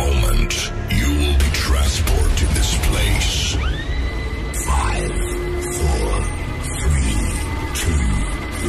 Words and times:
And 0.00 0.20
moment, 0.20 0.72
you 0.90 1.08
will 1.08 1.36
be 1.38 1.50
transported 1.52 2.36
to 2.38 2.46
this 2.54 2.74
place. 2.88 3.54
Five, 4.64 5.12
four, 5.76 6.08
three, 6.80 7.16
two, 7.80 8.04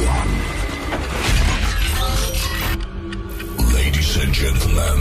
one. 0.04 0.32
Ladies 3.74 4.16
and 4.16 4.32
gentlemen, 4.32 4.98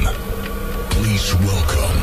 please 0.90 1.34
welcome. 1.36 2.02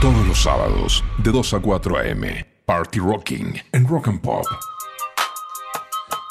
Todos 0.00 0.26
los 0.26 0.38
sábados, 0.42 1.04
de 1.18 1.30
2 1.30 1.54
a 1.54 1.60
4 1.60 1.98
a.m. 1.98 2.46
Party 2.66 2.98
Rocking 3.00 3.60
en 3.72 3.86
Rock 3.86 4.08
and 4.08 4.20
Pop. 4.20 4.44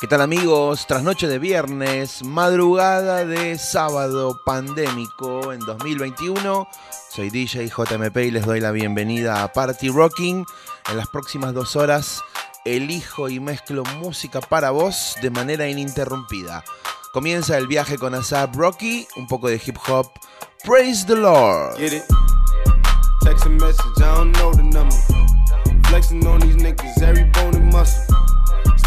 ¿Qué 0.02 0.08
tal 0.08 0.22
amigos? 0.22 0.88
Trasnoche 0.88 1.28
de 1.28 1.38
viernes, 1.38 2.24
madrugada 2.24 3.24
de 3.24 3.60
sábado 3.60 4.42
pandémico 4.44 5.54
en 5.54 5.60
2021. 5.60 6.68
Soy 7.12 7.30
DJ 7.30 7.68
JMP 7.68 8.18
y 8.18 8.32
les 8.32 8.48
doy 8.48 8.62
la 8.62 8.72
bienvenida 8.72 9.44
a 9.44 9.54
Party 9.54 9.90
Rocking. 9.90 10.44
En 10.90 10.98
las 10.98 11.08
próximas 11.08 11.54
dos 11.54 11.76
horas 11.76 12.24
elijo 12.66 13.30
y 13.30 13.40
mezclo 13.40 13.84
música 14.00 14.42
para 14.42 14.72
vos 14.72 15.18
de 15.22 15.30
manera 15.30 15.70
ininterrumpida. 15.70 16.64
Comienza 17.14 17.56
el 17.60 17.68
viaje 17.68 18.00
con 18.00 18.16
Asap 18.16 18.56
Rocky, 18.56 19.08
un 19.18 19.28
poco 19.28 19.50
de 19.50 19.62
hip 19.64 19.78
hop. 19.88 20.08
Praise 20.64 21.06
the 21.06 21.16
Lord. 21.16 21.78
Get 21.78 21.94
it? 21.94 22.04
Text 23.22 23.46
a 23.46 23.50
message, 23.50 23.98
I 23.98 24.16
don't 24.16 24.36
know 24.36 24.52
the 24.52 24.64
number. 24.64 24.96
Flexing 25.90 26.26
on 26.26 26.40
these 26.40 26.56
niggas, 26.56 27.04
every 27.04 27.26
bone 27.26 27.54
and 27.54 27.72
muscle. 27.72 28.12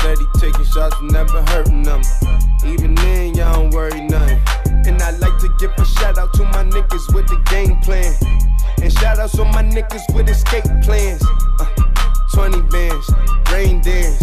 Steady 0.04 0.26
taking 0.36 0.66
shots, 0.66 0.94
never 1.00 1.40
hurting 1.44 1.82
them. 1.82 2.02
Even 2.66 2.94
then, 2.94 3.34
y'all 3.34 3.54
don't 3.54 3.72
worry 3.72 4.02
nothing. 4.02 4.38
And 4.84 5.00
I 5.00 5.12
like 5.12 5.38
to 5.38 5.48
give 5.58 5.72
a 5.78 5.84
shout 5.86 6.18
out 6.18 6.30
to 6.34 6.44
my 6.44 6.62
niggas 6.62 7.14
with 7.14 7.26
the 7.26 7.40
game 7.48 7.78
plan. 7.78 8.12
And 8.82 8.92
shout 8.92 9.18
outs 9.18 9.38
on 9.38 9.50
my 9.52 9.62
niggas 9.62 10.14
with 10.14 10.28
escape 10.28 10.64
plans. 10.82 11.24
Uh, 11.58 11.64
20 12.34 12.60
bands, 12.68 13.10
rain 13.50 13.80
dance. 13.80 14.22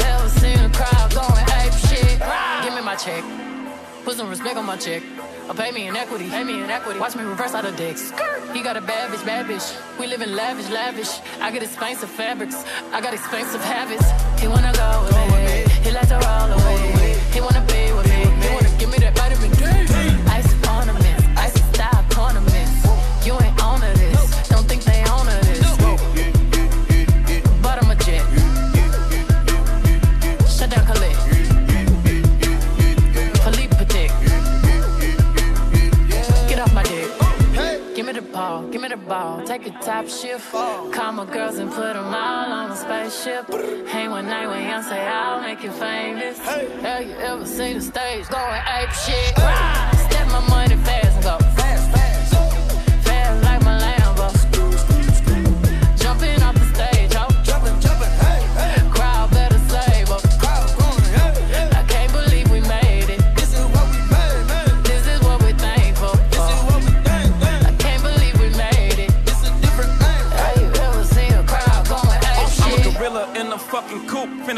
ever 0.00 0.28
seen 0.28 0.58
a 0.60 0.70
crowd 0.70 1.10
going 1.12 1.46
ape 1.58 1.72
shit? 1.72 2.18
Give 2.62 2.74
me 2.74 2.82
my 2.82 2.94
check. 2.94 3.24
Put 4.04 4.16
some 4.16 4.30
respect 4.30 4.56
on 4.56 4.64
my 4.64 4.76
check. 4.76 5.02
Or 5.48 5.54
pay 5.54 5.72
me 5.72 5.88
in 5.88 5.96
equity. 5.96 6.30
Pay 6.30 6.44
me 6.44 6.62
in 6.62 6.70
equity. 6.70 7.00
Watch 7.00 7.16
me 7.16 7.24
reverse 7.24 7.54
out 7.54 7.64
of 7.64 7.76
dicks. 7.76 8.12
He 8.52 8.62
got 8.62 8.76
a 8.76 8.80
bad 8.80 9.10
bitch, 9.10 9.24
bad 9.26 9.46
bitch. 9.46 9.98
We 9.98 10.06
live 10.06 10.22
in 10.22 10.36
lavish, 10.36 10.70
lavish. 10.70 11.20
I 11.40 11.50
get 11.50 11.62
expensive 11.62 12.10
fabrics. 12.10 12.64
I 12.92 13.00
got 13.00 13.14
expensive 13.14 13.62
habits. 13.62 14.06
He 14.40 14.46
wanna 14.46 14.72
go 14.72 14.88
me. 15.44 15.64
He 15.82 15.90
like 15.90 16.08
to 16.08 16.14
roll 16.14 16.52
away. 16.58 17.07
He 17.38 17.42
wanna 17.44 17.64
be 17.68 17.92
with 17.92 18.08
me. 18.08 18.24
He 18.42 18.52
wanna 18.52 18.68
give 18.80 18.90
me 18.90 18.98
that 18.98 19.16
vitamin 19.16 19.52
style. 21.72 22.04
You 23.24 23.34
ain't 23.40 23.56
this. 23.94 24.48
Don't 24.48 24.66
think 24.66 24.82
they 24.82 25.04
this. 25.42 25.62
Bottom 27.62 27.92
of 27.92 27.98
jet. 28.00 28.24
Shut 30.50 30.70
down, 30.70 30.84
Take 39.58 39.74
a 39.74 39.78
top 39.80 40.06
shift. 40.06 40.52
Call 40.52 41.12
my 41.12 41.24
girls 41.24 41.58
and 41.58 41.68
put 41.70 41.94
them 41.94 42.14
all 42.14 42.52
on 42.52 42.70
a 42.70 42.76
spaceship. 42.76 43.48
Hang 43.88 44.10
one 44.10 44.26
night 44.26 44.46
when 44.46 44.62
young 44.64 44.82
say 44.84 45.04
I'll 45.04 45.40
make 45.40 45.64
you 45.64 45.72
famous. 45.72 46.38
Have 46.38 47.04
you 47.04 47.14
ever 47.14 47.44
seen 47.44 47.78
the 47.78 47.80
stage 47.80 48.28
going 48.28 48.62
ape 48.68 48.90
shit? 48.90 49.36
Step 50.06 50.28
my 50.28 50.46
money 50.48 50.76
fast, 50.76 51.07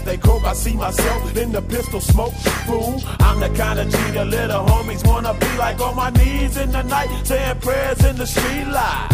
As 0.00 0.06
they 0.06 0.16
cope, 0.16 0.44
I 0.44 0.54
see 0.54 0.74
myself 0.74 1.36
in 1.36 1.52
the 1.52 1.60
pistol 1.60 2.00
smoke. 2.00 2.32
Fool, 2.66 3.02
I'm 3.18 3.38
the 3.38 3.50
kind 3.50 3.78
of 3.78 3.90
G 3.90 3.98
the 4.12 4.24
little 4.24 4.64
homies 4.64 5.06
wanna 5.06 5.34
be 5.34 5.58
like 5.58 5.78
on 5.80 5.94
my 5.94 6.08
knees 6.10 6.56
in 6.56 6.72
the 6.72 6.82
night, 6.82 7.10
saying 7.26 7.60
prayers 7.60 8.02
in 8.06 8.16
the 8.16 8.26
street 8.26 8.64
light. 8.64 9.08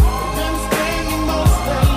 Spending 0.71 1.27
most 1.27 1.96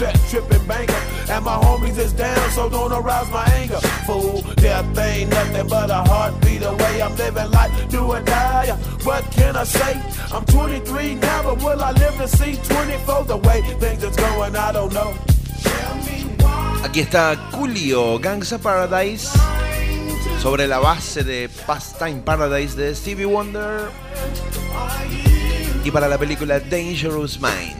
set 0.00 0.16
tripping. 0.30 0.88
And 1.28 1.44
my 1.44 1.56
homies 1.64 1.98
is 1.98 2.12
down, 2.14 2.50
so 2.56 2.68
don't 2.70 2.92
arouse 2.92 3.30
my 3.30 3.44
anger. 3.60 3.80
Fool, 4.06 4.40
death 4.56 4.98
ain't 4.98 5.30
nothing 5.30 5.68
but 5.68 5.90
a 5.90 6.00
heartbeat 6.10 6.62
away. 6.62 7.02
I'm 7.02 7.14
living 7.16 7.50
life, 7.50 7.72
do 7.90 8.00
or 8.14 8.22
die. 8.22 8.72
What 9.04 9.22
can 9.30 9.56
I 9.56 9.64
say? 9.64 9.92
I'm 10.32 10.44
23 10.46 11.14
now, 11.16 11.42
but 11.42 11.56
will 11.62 11.82
I 11.82 11.92
live 11.92 12.16
to 12.16 12.28
see 12.28 12.56
24? 12.56 13.24
The 13.24 13.36
way 13.36 13.60
things 13.78 14.02
is 14.02 14.16
going, 14.16 14.56
I 14.56 14.72
don't 14.72 14.92
know. 14.92 15.12
Aquí 16.82 17.00
está 17.00 17.36
Coolio, 17.52 18.18
Gangsta 18.18 18.58
Paradise, 18.58 19.28
sobre 20.40 20.66
la 20.66 20.78
base 20.78 21.22
de 21.22 21.50
Pastime 21.66 22.22
Paradise 22.22 22.74
de 22.74 22.94
Stevie 22.94 23.26
Wonder 23.26 23.90
y 25.84 25.90
para 25.90 26.08
la 26.08 26.16
película 26.16 26.58
Dangerous 26.58 27.38
Minds. 27.38 27.79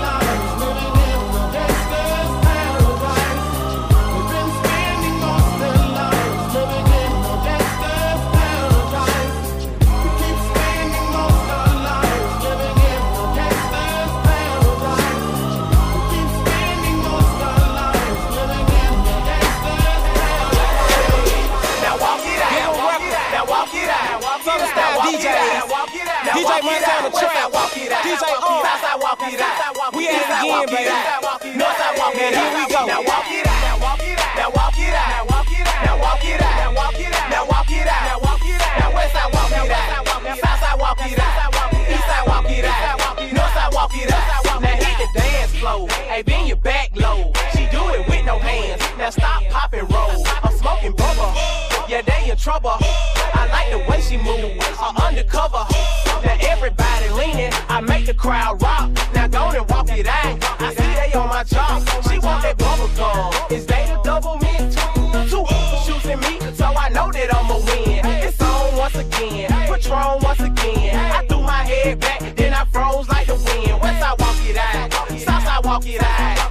DJ 26.31 26.63
Mike 26.63 26.87
on 26.87 27.03
the 27.03 27.11
track. 27.11 27.51
DJ 28.07 28.23
on. 28.23 28.63
Walk 29.01 29.19
it 29.27 29.41
out. 29.41 29.95
We 29.95 30.07
at 30.07 30.23
again, 30.31 30.65
baby. 30.71 30.95
Northside 31.59 31.97
walk 31.99 32.15
it 32.15 32.31
out. 32.31 32.39
Here 32.39 32.55
we 32.55 32.63
go. 32.71 32.87
Walk 33.03 33.27
it 33.27 33.47
out. 33.47 33.59
Now 33.61 33.79
walk 33.83 33.99
it 33.99 34.15
out. 34.15 34.31
Now 34.31 35.25
walk 35.27 35.43
it 35.43 35.59
out. 35.59 35.83
Now 35.83 35.99
walk 35.99 36.23
it 36.23 36.39
out. 36.39 36.55
Now 36.55 36.71
walk 36.71 36.95
it 36.95 37.11
out. 37.11 37.29
Now 37.29 37.45
walk 37.45 37.71
it 37.71 37.87
out. 37.87 38.03
Now 38.07 38.19
walk 38.23 38.45
it 38.47 38.61
out. 38.61 38.79
Now 38.79 38.91
Westside 38.95 39.29
walk 39.33 39.51
it 39.51 39.71
out. 39.71 40.07
Southside 40.39 40.79
walk 40.79 40.99
it 41.03 41.19
out. 41.19 41.51
Eastside 41.91 42.27
walk 42.27 42.49
it 42.49 42.65
out. 42.65 43.17
Northside 43.19 43.73
walk 43.73 43.91
it 43.95 44.11
out. 44.11 44.61
Now 44.61 44.67
hit 44.67 44.97
the 45.03 45.19
dance 45.19 45.51
floor. 45.55 45.89
Hey, 46.07 46.21
bend 46.21 46.47
your 46.47 46.57
back 46.57 46.91
low. 46.95 47.33
She 47.51 47.67
do 47.71 47.83
it 47.91 48.07
with 48.07 48.25
no 48.25 48.39
hands. 48.39 48.81
Now 48.97 49.09
stop 49.09 49.43
popping 49.49 49.85
rolls. 49.87 50.30
Yeah, 51.91 52.01
they 52.03 52.31
in 52.31 52.37
trouble. 52.37 52.71
I 52.79 53.49
like 53.51 53.69
the 53.69 53.91
way 53.91 53.99
she 53.99 54.15
move. 54.15 54.57
Uh, 54.79 54.93
undercover. 55.03 55.65
Now 56.23 56.37
everybody 56.39 57.09
leaning. 57.09 57.51
I 57.67 57.81
make 57.81 58.05
the 58.05 58.13
crowd 58.13 58.61
rock. 58.61 58.89
Now 59.13 59.27
go 59.27 59.49
and 59.49 59.69
walk 59.69 59.89
it 59.89 60.07
out. 60.07 60.39
I 60.61 60.73
see 60.73 60.87
they 60.87 61.11
on 61.19 61.27
my 61.27 61.43
job. 61.43 61.83
She 62.09 62.17
want 62.19 62.43
that 62.43 62.57
bubble 62.57 62.87
gum. 62.95 63.33
Is 63.51 63.65
they 63.65 63.87
the 63.87 63.99
double 64.05 64.37
mint? 64.37 64.71
Two 65.29 65.43
shoes 65.83 66.05
in 66.05 66.21
me, 66.21 66.39
so 66.55 66.67
I 66.67 66.87
know 66.95 67.11
that 67.11 67.35
I'ma 67.35 67.57
win. 67.57 68.05
It's 68.23 68.41
on 68.41 68.77
once 68.77 68.95
again. 68.95 69.51
Patron 69.67 70.19
once 70.21 70.39
again. 70.39 70.95
I 70.95 71.25
threw 71.27 71.41
my 71.41 71.65
head 71.65 71.99
back, 71.99 72.21
then 72.37 72.53
I 72.53 72.63
froze 72.71 73.09
like 73.09 73.27
the 73.27 73.35
wind. 73.35 73.81
Westside 73.81 74.17
walk 74.17 74.37
it 74.47 74.55
out. 74.55 75.19
Southside 75.19 75.65
walk 75.65 75.85
it 75.85 76.01
out. 76.01 76.50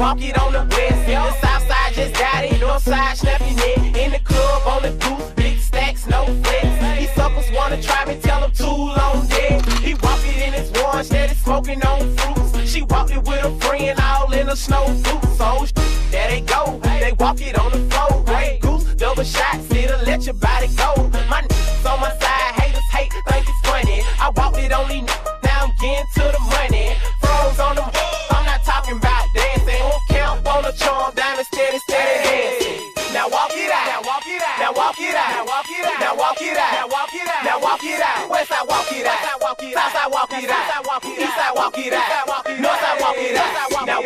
Walk 0.00 0.22
it 0.22 0.36
on 0.38 0.52
the 0.52 0.64
west. 0.74 1.06
The 1.06 1.32
south 1.42 1.68
side 1.68 1.92
just 1.92 2.14
got 2.14 2.44
it, 2.44 2.58
north 2.60 2.82
side 2.82 3.16
snap 3.18 3.40
neck. 3.40 3.78
In 4.02 4.10
the 4.12 4.20
club 4.24 4.62
on 4.66 4.82
the 4.82 4.92
goose, 5.04 5.30
big 5.36 5.58
stacks, 5.58 6.06
no 6.06 6.24
flex. 6.42 6.98
These 6.98 7.12
suckers 7.14 7.50
wanna 7.52 7.80
try 7.82 8.06
me, 8.06 8.18
tell 8.20 8.40
them 8.40 8.52
too 8.52 8.64
long 8.64 9.26
dead. 9.28 9.64
He 9.86 9.94
walk 9.94 10.20
it 10.24 10.38
in 10.46 10.52
his 10.54 10.70
one, 10.82 11.04
steady 11.04 11.34
smoking 11.34 11.82
on 11.84 12.16
fruits. 12.16 12.70
She 12.70 12.82
walked 12.82 13.12
it 13.12 13.22
with 13.28 13.44
a 13.44 13.52
friend, 13.60 14.00
all 14.00 14.32
in 14.32 14.48
a 14.48 14.56
snow 14.56 14.86
boots. 15.04 15.36
So 15.36 15.66
there 16.10 16.28
they 16.30 16.40
go, 16.40 16.80
they 16.82 17.12
walk 17.18 17.40
it 17.42 17.58
on 17.58 17.70
the 17.70 17.82
floor. 17.90 18.24
Grey 18.24 18.58
goose, 18.62 18.84
double 18.94 19.24
shot, 19.24 19.60
still 19.64 19.98
let 20.06 20.24
your 20.24 20.34
body 20.34 20.68
go. 20.76 21.10
My 21.28 21.42
it 36.42 36.56
out. 36.56 36.72
Now 36.72 36.88
walk 36.88 37.12
it 37.14 37.28
out. 37.28 37.44
Now 37.44 37.58
walk 37.60 37.84
it 37.84 38.00
out. 38.00 38.30
West 38.30 38.48
side 38.48 38.66
walk 38.68 38.92
it 38.92 39.06
out. 39.06 39.20
South 39.20 39.92
side 39.92 40.10
walk 40.10 40.32
it 40.34 40.50
out. 40.50 41.04
East 41.20 41.36
side 41.36 41.54
walk 41.54 41.78
it 41.78 41.92
out. 41.92 42.46
North 42.60 42.80
side 42.80 43.00
walk 43.00 43.16
it 43.16 43.36
out. 43.36 43.86
Now 43.86 43.99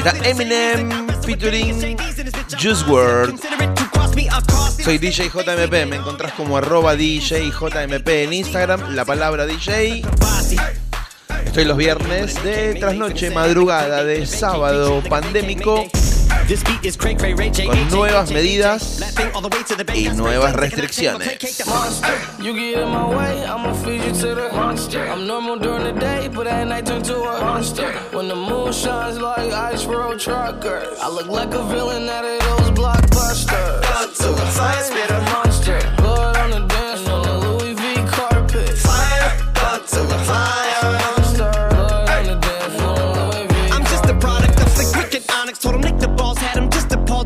Aquí 0.00 0.08
está 0.08 0.28
Eminem 0.30 0.88
featuring 1.22 1.96
Juice 2.58 2.84
WRLD. 2.86 3.38
Soy 4.82 4.96
DJ 4.96 5.28
JMP, 5.28 5.86
me 5.86 5.96
encontrás 5.96 6.32
como 6.32 6.56
arroba 6.56 6.96
DJ 6.96 7.52
en 8.06 8.32
Instagram, 8.32 8.94
la 8.94 9.04
palabra 9.04 9.44
DJ. 9.44 10.02
Estoy 11.44 11.64
los 11.66 11.76
viernes 11.76 12.42
de 12.42 12.76
trasnoche, 12.76 13.30
madrugada 13.30 14.02
de 14.02 14.24
sábado 14.24 15.02
pandémico 15.06 15.86
con 17.66 17.88
nuevas 17.90 18.30
medidas 18.32 19.00
y 19.94 20.08
nuevas 20.08 20.52
restricciones. 20.54 21.38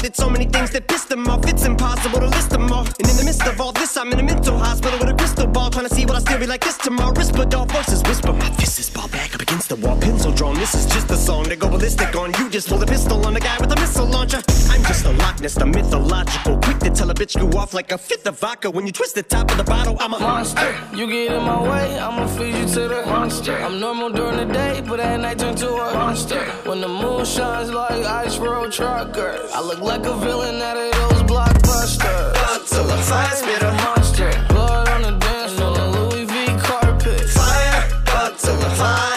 Did 0.04 0.16
so 0.16 0.28
many 0.28 0.44
things 0.44 0.68
that 0.72 0.86
pissed 0.86 1.08
them 1.08 1.26
off. 1.28 1.46
It's 1.46 1.64
impossible 1.64 2.20
to 2.20 2.26
list 2.26 2.50
them 2.50 2.70
all. 2.70 2.84
And 2.84 3.08
in 3.08 3.16
the 3.16 3.24
midst 3.24 3.46
of 3.46 3.58
all 3.58 3.72
this, 3.72 3.96
I'm 3.96 4.12
in 4.12 4.20
a 4.20 4.22
mental 4.22 4.58
hospital 4.58 4.98
with 4.98 5.08
a 5.08 5.14
crystal 5.14 5.46
ball. 5.46 5.70
Trying 5.70 5.88
to 5.88 5.94
see 5.94 6.04
what 6.04 6.14
I 6.14 6.18
still 6.18 6.38
be 6.38 6.46
like 6.46 6.62
this 6.62 6.76
tomorrow. 6.76 7.14
Rispadol 7.14 7.66
voices 7.72 8.02
whisper. 8.02 8.34
My 8.34 8.50
fist 8.50 8.78
is 8.78 8.90
ball 8.90 9.08
back 9.08 9.34
up 9.34 9.40
against 9.40 9.70
the 9.70 9.76
wall. 9.76 9.98
Pencil 9.98 10.30
drawn. 10.30 10.56
This 10.56 10.74
is 10.74 10.84
just 10.92 11.10
a 11.10 11.16
song 11.16 11.44
to 11.44 11.56
go 11.56 11.70
ballistic 11.70 12.14
on. 12.16 12.34
You 12.34 12.50
just 12.50 12.68
pull 12.68 12.76
the 12.76 12.84
pistol 12.84 13.24
on 13.24 13.32
the 13.32 13.40
guy 13.40 13.56
with 13.58 13.72
a 13.72 13.76
missile 13.76 14.04
launcher. 14.04 14.42
I'm 14.68 14.82
just 14.84 15.06
a 15.06 15.10
Loch 15.10 15.40
Ness, 15.40 15.54
the 15.54 15.64
mythological. 15.64 16.58
Quick 16.58 16.80
to 16.80 16.90
bitch 17.14 17.38
go 17.38 17.58
off 17.58 17.72
like 17.72 17.92
a 17.92 17.98
fifth 17.98 18.26
of 18.26 18.38
vodka. 18.38 18.70
When 18.70 18.86
you 18.86 18.92
twist 18.92 19.14
the 19.14 19.22
top 19.22 19.50
of 19.50 19.56
the 19.56 19.64
bottle, 19.64 19.96
I'm 20.00 20.12
a 20.12 20.18
monster. 20.18 20.74
You 20.94 21.06
get 21.06 21.32
in 21.32 21.42
my 21.42 21.62
way, 21.62 21.98
I'ma 21.98 22.26
feed 22.26 22.54
you 22.56 22.66
to 22.66 22.88
the 22.88 23.02
monster. 23.06 23.56
I'm 23.56 23.78
normal 23.80 24.10
during 24.10 24.36
the 24.36 24.52
day, 24.52 24.82
but 24.86 25.00
at 25.00 25.20
night 25.20 25.38
turn 25.38 25.54
to 25.56 25.68
a 25.68 25.94
monster. 25.94 26.44
When 26.68 26.80
the 26.80 26.88
moon 26.88 27.24
shines 27.24 27.70
like 27.70 28.04
ice 28.04 28.38
road 28.38 28.72
truckers, 28.72 29.50
I 29.52 29.60
look 29.60 29.80
like 29.80 30.04
a 30.06 30.16
villain 30.16 30.60
out 30.60 30.76
of 30.76 30.92
those 30.92 31.22
blockbusters. 31.22 32.34
Got 32.34 32.66
to 32.66 32.82
the 32.82 32.98
fire, 33.08 33.36
spit 33.36 33.62
a 33.62 33.72
monster. 33.72 34.30
Blood 34.48 34.88
on 34.88 35.02
the 35.02 35.12
dance 35.18 35.52
floor, 35.52 35.74
the 35.74 35.86
Louis 35.96 36.24
V 36.24 36.46
carpet. 36.58 37.28
Fire, 37.30 38.02
got 38.06 38.38
to 38.38 38.52
the 38.52 38.70
fire. 38.76 39.13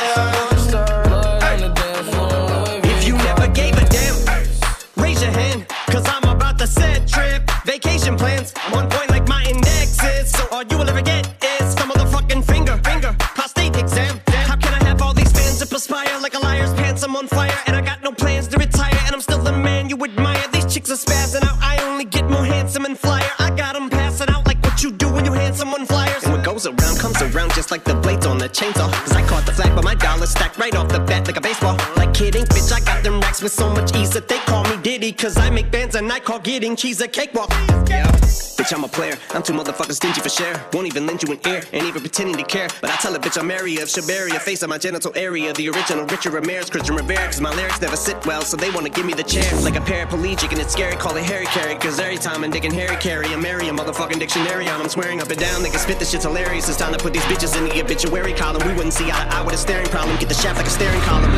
Kidding, 32.28 32.46
bitch, 32.48 32.72
I 32.74 32.80
got 32.82 33.04
them 33.04 33.20
racks 33.22 33.42
with 33.42 33.54
so 33.54 33.70
much 33.70 33.96
ease 33.96 34.10
that 34.12 34.28
they 34.28 34.40
call 34.40 34.64
me 34.66 34.78
Diddy. 34.82 35.12
Cause 35.12 35.38
I 35.38 35.50
make 35.50 35.72
bands 35.72 35.96
and 35.96 36.12
I 36.12 36.20
call 36.20 36.40
getting 36.40 36.76
cheese 36.76 37.00
a 37.02 37.08
cakewalk. 37.08 37.52
Yeah. 37.90 38.47
Bitch, 38.68 38.76
I'm 38.76 38.84
a 38.84 38.88
player. 38.90 39.16
I'm 39.34 39.42
too 39.44 39.54
motherfucking 39.54 39.94
stingy 39.94 40.20
for 40.20 40.28
share. 40.28 40.62
Won't 40.74 40.88
even 40.88 41.08
lend 41.08 41.24
you 41.24 41.32
an 41.32 41.40
ear, 41.48 41.64
ain't 41.72 41.86
even 41.86 42.02
pretending 42.02 42.36
to 42.36 42.44
care. 42.44 42.68
But 42.82 42.90
I 42.90 42.98
tell 42.98 43.16
a 43.16 43.20
bitch 43.20 43.40
I'm 43.40 43.50
area 43.50 43.82
of 43.82 43.88
Shabaria, 43.88 44.40
face 44.42 44.62
on 44.62 44.70
my 44.70 44.78
genital 44.78 45.14
area. 45.16 45.54
The 45.54 45.70
original 45.70 46.06
Richard 46.06 46.34
Ramirez, 46.34 46.70
Christian 46.70 46.96
Rivera. 46.96 47.28
Cause 47.28 47.40
my 47.40 47.56
lyrics 47.56 47.80
never 47.80 47.96
sit 47.96 48.26
well, 48.26 48.42
so 48.42 48.58
they 48.58 48.70
wanna 48.72 48.90
give 48.90 49.06
me 49.06 49.14
the 49.14 49.24
chair. 49.24 49.50
Like 49.62 49.78
a 49.78 49.80
paraplegic, 49.80 50.52
and 50.52 50.60
it's 50.60 50.74
scary, 50.74 50.98
call 50.98 51.16
it 51.16 51.24
Harry 51.24 51.46
Carry. 51.46 51.76
Cause 51.76 51.98
every 51.98 52.18
time 52.18 52.44
I'm 52.44 52.52
digging 52.52 52.74
Harry 52.74 52.98
Carry, 52.98 53.28
I'm 53.28 53.42
marry 53.42 53.70
a 53.70 53.72
motherfucking 53.72 54.20
dictionary 54.20 54.68
on. 54.68 54.82
I'm 54.82 54.90
swearing 54.90 55.22
up 55.22 55.30
and 55.30 55.40
down, 55.40 55.64
they 55.64 55.70
can 55.70 55.80
spit 55.80 55.98
this 55.98 56.12
shit's 56.12 56.26
hilarious. 56.26 56.68
It's 56.68 56.78
time 56.78 56.92
to 56.92 57.00
put 57.00 57.14
these 57.14 57.24
bitches 57.24 57.58
in 57.58 57.70
the 57.70 57.82
obituary 57.82 58.34
column. 58.34 58.68
We 58.68 58.74
wouldn't 58.74 58.94
see 58.94 59.06
eye 59.06 59.24
to 59.30 59.34
eye 59.34 59.44
with 59.44 59.56
a 59.56 59.58
staring 59.58 59.88
problem. 59.88 60.18
Get 60.18 60.28
the 60.28 60.36
shaft 60.36 60.58
like 60.58 60.68
a 60.68 60.70
staring 60.70 61.02
column. 61.04 61.32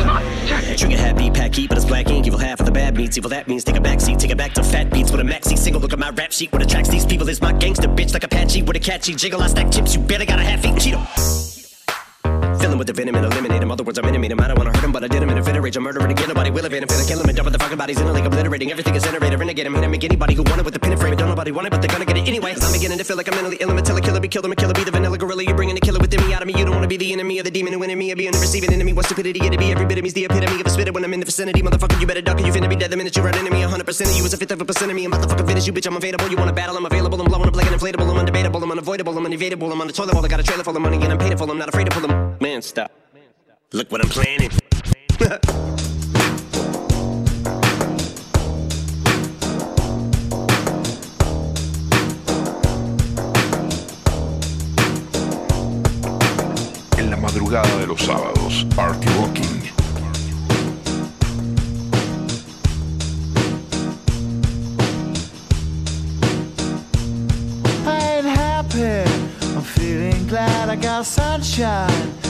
Trigger 0.76 0.96
happy, 0.98 1.30
pack 1.30 1.54
heat, 1.54 1.68
but 1.68 1.78
it's 1.78 1.86
black 1.86 2.10
ink. 2.10 2.26
Evil 2.26 2.40
half 2.40 2.58
of 2.58 2.66
the 2.66 2.72
bad 2.72 2.96
meats. 2.96 3.16
Evil 3.16 3.30
that 3.30 3.46
means 3.46 3.62
take 3.62 3.76
a 3.76 3.80
back 3.80 4.00
seat, 4.00 4.18
take 4.18 4.32
it 4.32 4.36
back 4.36 4.52
to 4.54 4.64
fat 4.64 4.90
beats 4.90 5.12
with 5.12 5.20
a 5.20 5.24
maxi 5.24 5.56
single. 5.56 5.80
Look 5.80 5.92
at 5.92 5.98
my 6.00 6.10
rap 6.10 6.32
sheet. 6.32 6.52
What 6.52 6.62
attracts 6.62 6.90
these 6.90 7.06
people 7.06 7.19
is 7.28 7.40
my 7.40 7.52
gangster 7.52 7.88
bitch 7.88 8.12
like 8.12 8.24
Apache 8.24 8.62
with 8.62 8.76
a 8.76 8.80
catchy 8.80 9.14
jiggle. 9.14 9.42
I 9.42 9.48
stack 9.48 9.70
chips, 9.70 9.94
you 9.94 10.00
better 10.00 10.24
got 10.24 10.38
a 10.38 10.42
half 10.42 10.64
eaten 10.64 10.76
Cheeto. 10.76 11.49
Fill 12.60 12.72
him 12.72 12.78
with 12.78 12.88
the 12.88 12.92
venom 12.92 13.14
and 13.14 13.24
eliminate 13.24 13.62
him. 13.62 13.70
Other 13.70 13.82
words, 13.82 13.98
I'm 13.98 14.04
intimate 14.04 14.32
him. 14.32 14.40
I 14.40 14.48
don't 14.48 14.58
wanna 14.58 14.70
hurt 14.70 14.84
him, 14.84 14.92
but 14.92 15.02
I 15.02 15.08
did 15.08 15.22
him 15.22 15.30
in 15.30 15.38
a 15.38 15.42
fit 15.42 15.56
of 15.56 15.64
rage. 15.64 15.76
I'm 15.78 15.82
murdering 15.82 16.10
again. 16.10 16.28
Nobody 16.28 16.50
will 16.50 16.64
evade 16.66 16.82
him. 16.82 16.88
Finna 16.88 17.08
kill 17.08 17.20
him 17.20 17.26
and 17.26 17.36
dump 17.36 17.50
the 17.50 17.58
fucking 17.58 17.78
bodies 17.78 17.98
in 17.98 18.06
a 18.06 18.12
lake, 18.12 18.26
obliterating. 18.26 18.70
Everything 18.70 18.94
is 18.94 19.02
iterator. 19.02 19.38
Renegade 19.38 19.66
him, 19.66 19.74
hit 19.74 19.84
him, 19.84 19.90
make 19.90 20.04
anybody 20.04 20.34
who 20.34 20.42
want 20.42 20.60
it 20.60 20.64
with 20.64 20.74
the 20.74 20.80
pin 20.80 20.92
and 20.92 21.00
frame. 21.00 21.14
it. 21.14 21.16
Don't 21.16 21.30
nobody 21.30 21.52
want 21.52 21.68
it, 21.68 21.70
but 21.70 21.80
they're 21.80 21.90
gonna 21.90 22.04
get 22.04 22.18
it 22.18 22.28
anyway. 22.28 22.54
I'm 22.60 22.72
beginning 22.72 22.98
to 22.98 23.04
feel 23.04 23.16
like 23.16 23.28
I'm 23.28 23.34
mentally 23.36 23.56
ill. 23.60 23.70
I'm 23.70 23.78
a 23.78 23.82
killer 23.82 24.20
be 24.20 24.28
killed. 24.28 24.44
I'm 24.44 24.52
a 24.52 24.56
killer, 24.56 24.74
be 24.74 24.84
the 24.84 24.90
vanilla 24.90 25.16
gorilla. 25.16 25.42
You're 25.42 25.56
bringing 25.56 25.74
the 25.74 25.80
killer 25.80 26.00
within 26.00 26.20
me 26.26 26.34
out 26.34 26.42
of 26.42 26.48
me. 26.48 26.54
You 26.58 26.66
don't 26.66 26.74
wanna 26.74 26.86
be 26.86 26.98
the 26.98 27.10
enemy 27.14 27.38
of 27.38 27.44
the 27.44 27.50
demon 27.50 27.72
who 27.72 27.82
in 27.82 27.98
me. 27.98 28.10
I'll 28.10 28.16
be 28.16 28.28
the 28.28 28.38
receiving 28.38 28.72
enemy. 28.74 28.92
What 28.92 29.06
stupidity 29.06 29.40
it'd 29.40 29.58
be. 29.58 29.72
Every 29.72 29.86
bit 29.86 29.96
of 29.96 30.04
me's 30.04 30.12
the 30.12 30.26
epitome 30.26 30.60
of 30.60 30.66
a 30.66 30.70
spitter 30.70 30.92
when 30.92 31.04
I'm 31.04 31.14
in 31.14 31.20
the 31.20 31.26
vicinity. 31.26 31.62
Motherfucker, 31.62 31.98
you 31.98 32.06
better 32.06 32.20
duck 32.20 32.38
or 32.38 32.44
you 32.44 32.52
finna 32.52 32.68
be 32.68 32.76
dead 32.76 32.90
the 32.90 32.96
minute 32.96 33.16
you 33.16 33.22
run 33.22 33.38
into 33.38 33.50
me. 33.50 33.62
100% 33.62 34.10
of 34.10 34.16
you 34.18 34.24
is 34.26 34.34
a 34.34 34.36
fifth 34.36 34.52
of 34.52 34.60
a 34.60 34.64
percent 34.66 34.90
of 34.90 34.96
me. 34.96 35.06
I'm 35.06 35.12
about 35.12 35.22
to 35.22 35.28
fucking 35.30 35.46
finish 35.46 35.66
you, 35.66 35.72
bitch. 35.72 35.86
I'm 35.86 35.96
available. 35.96 36.28
You 36.28 36.36
wanna 36.36 36.52
battle? 36.52 36.76
I'm 36.76 36.84
available. 36.84 37.20
I'm 37.20 37.28
blowing 37.28 37.48
up 37.48 37.56
like 37.56 37.70
an 37.70 37.78
inflatable. 37.78 38.06
I'm 38.10 38.26
undebatable. 38.26 38.62
I'm 38.62 38.70
unavoidable. 38.70 39.16
I'm 39.16 39.24
unevadable. 39.24 39.72
I'm 39.72 39.80
on 39.80 39.86
the 39.86 39.92
toilet 39.92 40.12
bowl. 40.12 40.24
I 40.24 40.28
got 40.28 40.40
a 40.40 40.42
trailer 40.42 40.64
full 40.64 40.76
of 40.76 40.82
money 40.82 40.98
and 41.02 41.12
I'm 41.12 41.18
paid. 41.18 41.32
I'm 41.40 41.58
not 41.58 41.68
afraid 41.68 41.84
to 41.88 41.92
pull 41.92 42.06
them. 42.06 42.36
Man, 42.40 42.49
stop. 42.58 42.90
Look 43.72 43.92
what 43.92 44.02
I'm 44.02 44.10
planning. 44.10 44.50
En 56.98 57.10
la 57.10 57.16
madrugada 57.16 57.76
de 57.78 57.86
los 57.86 58.02
sábados, 58.02 58.66
Party 58.74 59.06
Rocking. 59.20 59.70
I 67.86 68.16
ain't 68.16 68.26
happy. 68.26 69.08
I'm 69.54 69.62
feeling 69.62 70.26
glad 70.26 70.68
I 70.68 70.74
got 70.74 71.06
sunshine 71.06 72.29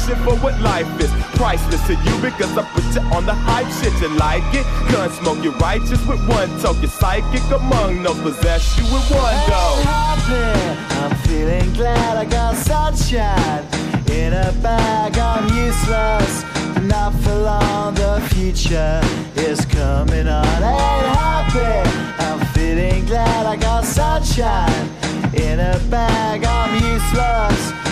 for 0.00 0.36
what 0.36 0.58
life 0.60 0.88
is. 1.00 1.10
Priceless 1.36 1.86
to 1.86 1.94
you 1.94 2.14
because 2.20 2.56
I 2.56 2.62
put 2.72 2.84
you 2.94 3.02
on 3.12 3.26
the 3.26 3.34
hype 3.34 3.68
shit. 3.82 3.92
You 4.00 4.08
like 4.16 4.42
it? 4.54 4.64
Gun 4.90 5.10
smoke, 5.10 5.42
you're 5.44 5.52
righteous 5.54 6.04
with 6.06 6.26
one 6.28 6.48
toke. 6.60 6.80
You're 6.80 6.90
psychic 6.90 7.42
among 7.50 8.02
no 8.02 8.14
possess 8.14 8.78
you 8.78 8.84
with 8.84 9.10
one 9.10 9.34
go. 9.48 9.82
happy. 9.84 10.82
I'm 11.02 11.14
feeling 11.26 11.72
glad 11.74 12.16
I 12.16 12.24
got 12.24 12.56
sunshine 12.56 13.64
in 14.10 14.32
a 14.32 14.52
bag. 14.62 15.18
I'm 15.18 15.44
useless, 15.48 16.44
not 16.82 17.12
for 17.22 17.34
long. 17.34 17.94
The 17.94 18.20
future 18.32 19.00
is 19.36 19.64
coming 19.66 20.26
on. 20.28 20.46
Ain't 20.46 21.06
happy, 21.20 21.90
I'm 22.24 22.40
feeling 22.54 23.04
glad 23.04 23.46
I 23.46 23.56
got 23.56 23.84
sunshine 23.84 24.88
in 25.34 25.60
a 25.60 25.78
bag. 25.90 26.44
I'm 26.44 26.72
useless, 26.74 27.72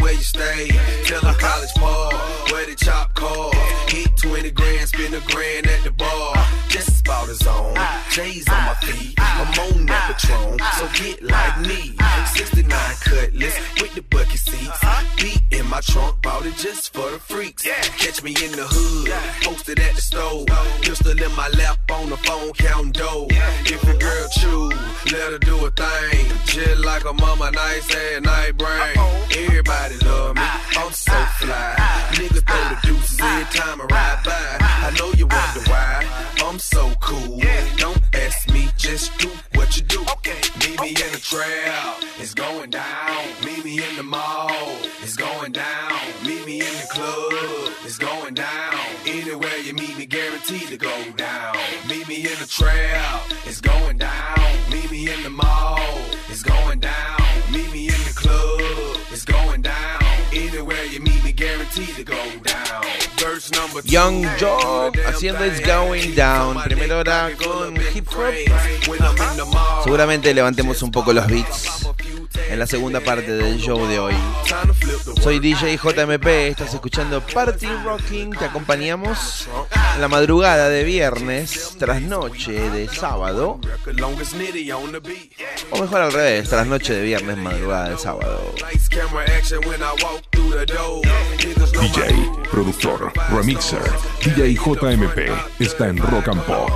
where 0.00 0.12
you 0.12 0.22
stay? 0.22 0.68
Tell 1.04 1.20
them 1.20 1.34
college 1.34 1.74
ball, 1.74 2.12
where 2.50 2.66
the 2.66 2.74
chop 2.74 3.14
call. 3.14 3.52
Hit 3.88 4.16
20 4.16 4.50
grand, 4.52 4.88
spend 4.88 5.14
a 5.14 5.20
grand 5.20 5.66
at 5.66 5.84
the 5.84 5.90
bar. 5.90 6.34
Just 6.68 7.00
about 7.00 7.28
his 7.28 7.46
own. 7.46 7.77
J's 8.18 8.48
on 8.48 8.64
my 8.64 8.74
feet, 8.74 9.14
I'm 9.16 9.46
on 9.60 9.86
that 9.86 10.18
Patron, 10.18 10.58
so 10.76 10.88
get 11.00 11.22
like 11.22 11.60
me. 11.60 11.94
69 12.34 12.66
cutlass 12.98 13.56
with 13.80 13.94
the 13.94 14.02
bucket 14.10 14.40
seats. 14.40 14.80
Beat 15.18 15.40
in 15.52 15.70
my 15.70 15.80
trunk, 15.82 16.20
bought 16.20 16.44
it 16.44 16.56
just 16.56 16.92
for 16.92 17.08
the 17.12 17.20
freaks. 17.20 17.62
Catch 17.62 18.24
me 18.24 18.34
in 18.42 18.50
the 18.50 18.66
hood, 18.66 19.12
posted 19.44 19.78
at 19.78 19.94
the 19.94 20.00
stove. 20.00 20.48
Pistol 20.82 21.12
in 21.12 21.36
my 21.36 21.46
lap 21.50 21.78
on 21.92 22.10
the 22.10 22.16
phone, 22.16 22.52
counting 22.54 22.90
dough. 22.90 23.28
If 23.30 23.84
your 23.84 23.98
girl 23.98 24.28
choose, 24.30 25.12
let 25.12 25.30
her 25.30 25.38
do 25.38 25.54
a 25.64 25.70
thing. 25.70 26.26
Just 26.46 26.84
like 26.84 27.04
a 27.04 27.12
mama, 27.12 27.52
nice 27.52 27.94
ass 27.94 28.20
night 28.20 28.58
brain. 28.58 28.98
Everybody 29.30 29.96
love 30.04 30.34
me, 30.34 30.42
I'm 30.76 30.90
so 30.90 31.12
fly. 31.38 31.74
Niggas 32.18 32.42
throw 32.42 32.64
the 32.66 32.78
deuces 32.82 33.20
every 33.20 33.44
time 33.60 33.80
I 33.80 33.84
ride 33.84 34.24
by. 34.24 34.56
I 34.60 34.90
know 34.98 35.12
you 35.12 35.28
wonder 35.28 35.70
why, 35.70 36.07
I'm 36.40 36.58
so 36.58 36.90
cool. 37.00 37.38
Yeah. 37.38 37.64
Don't 37.76 38.00
ask 38.14 38.50
me, 38.50 38.68
just 38.76 39.16
do 39.18 39.30
what 39.54 39.76
you 39.76 39.82
do. 39.82 40.00
Okay. 40.02 40.40
Meet 40.60 40.80
me 40.80 40.88
in 40.90 41.12
the 41.12 41.20
trail, 41.20 41.94
it's 42.18 42.34
going 42.34 42.70
down. 42.70 43.24
Meet 43.44 43.64
me 43.64 43.82
in 43.82 43.96
the 43.96 44.02
mall, 44.02 44.50
it's 45.02 45.16
going 45.16 45.52
down. 45.52 45.92
Meet 46.24 46.44
me 46.46 46.60
in 46.60 46.74
the 46.82 46.88
club, 46.90 47.72
it's 47.84 47.98
going 47.98 48.34
down. 48.34 48.74
Anywhere 49.06 49.58
you 49.58 49.74
meet 49.74 49.96
me, 49.96 50.06
guaranteed 50.06 50.68
to 50.68 50.76
go 50.76 50.94
down. 51.16 51.56
Meet 51.88 52.08
me 52.08 52.16
in 52.16 52.38
the 52.38 52.46
trail, 52.46 53.20
it's 53.44 53.60
going 53.60 53.98
down. 53.98 54.38
Meet 54.70 54.90
me 54.90 55.12
in 55.12 55.22
the 55.22 55.30
mall, 55.30 55.80
it's 56.28 56.42
going 56.42 56.80
down. 56.80 57.20
Meet 57.52 57.72
me 57.72 57.88
in 57.88 58.00
the 58.08 58.14
club, 58.14 58.60
it's 59.10 59.24
going 59.24 59.62
down. 59.62 60.02
Anywhere 60.32 60.84
you 60.84 61.00
meet 61.00 61.22
me, 61.24 61.32
guaranteed 61.32 61.94
to 61.96 62.04
go 62.04 62.22
down. 62.42 62.87
Young 63.84 64.26
Job 64.40 64.96
haciendo 65.06 65.46
It's 65.46 65.60
Going 65.60 66.14
Down. 66.14 66.62
Primera 66.64 66.98
hora 66.98 67.30
con 67.36 67.76
hip 67.94 68.08
hop. 68.08 68.34
Seguramente 69.84 70.32
levantemos 70.34 70.82
un 70.82 70.90
poco 70.90 71.12
los 71.12 71.26
beats 71.26 71.88
en 72.48 72.58
la 72.58 72.66
segunda 72.66 73.00
parte 73.00 73.32
del 73.32 73.58
show 73.58 73.86
de 73.86 73.98
hoy. 73.98 74.14
Soy 75.22 75.38
DJ 75.38 75.76
JMP, 75.76 76.26
estás 76.26 76.74
escuchando 76.74 77.20
Party 77.20 77.66
Rocking. 77.84 78.30
Te 78.30 78.44
acompañamos 78.44 79.48
la 80.00 80.08
madrugada 80.08 80.68
de 80.68 80.84
viernes, 80.84 81.76
tras 81.78 82.00
noche 82.02 82.52
de 82.70 82.88
sábado. 82.88 83.60
O 85.70 85.80
mejor 85.80 86.00
al 86.00 86.12
revés, 86.12 86.48
tras 86.48 86.66
noche 86.66 86.94
de 86.94 87.02
viernes, 87.02 87.36
madrugada 87.36 87.90
de 87.90 87.98
sábado. 87.98 88.54
DJ, 91.80 92.30
productor, 92.50 93.12
remixer, 93.30 93.82
DJ 94.24 94.54
JMP 94.54 95.30
está 95.58 95.88
en 95.88 95.98
Rock 95.98 96.28
and 96.28 96.42
Pop. 96.44 96.70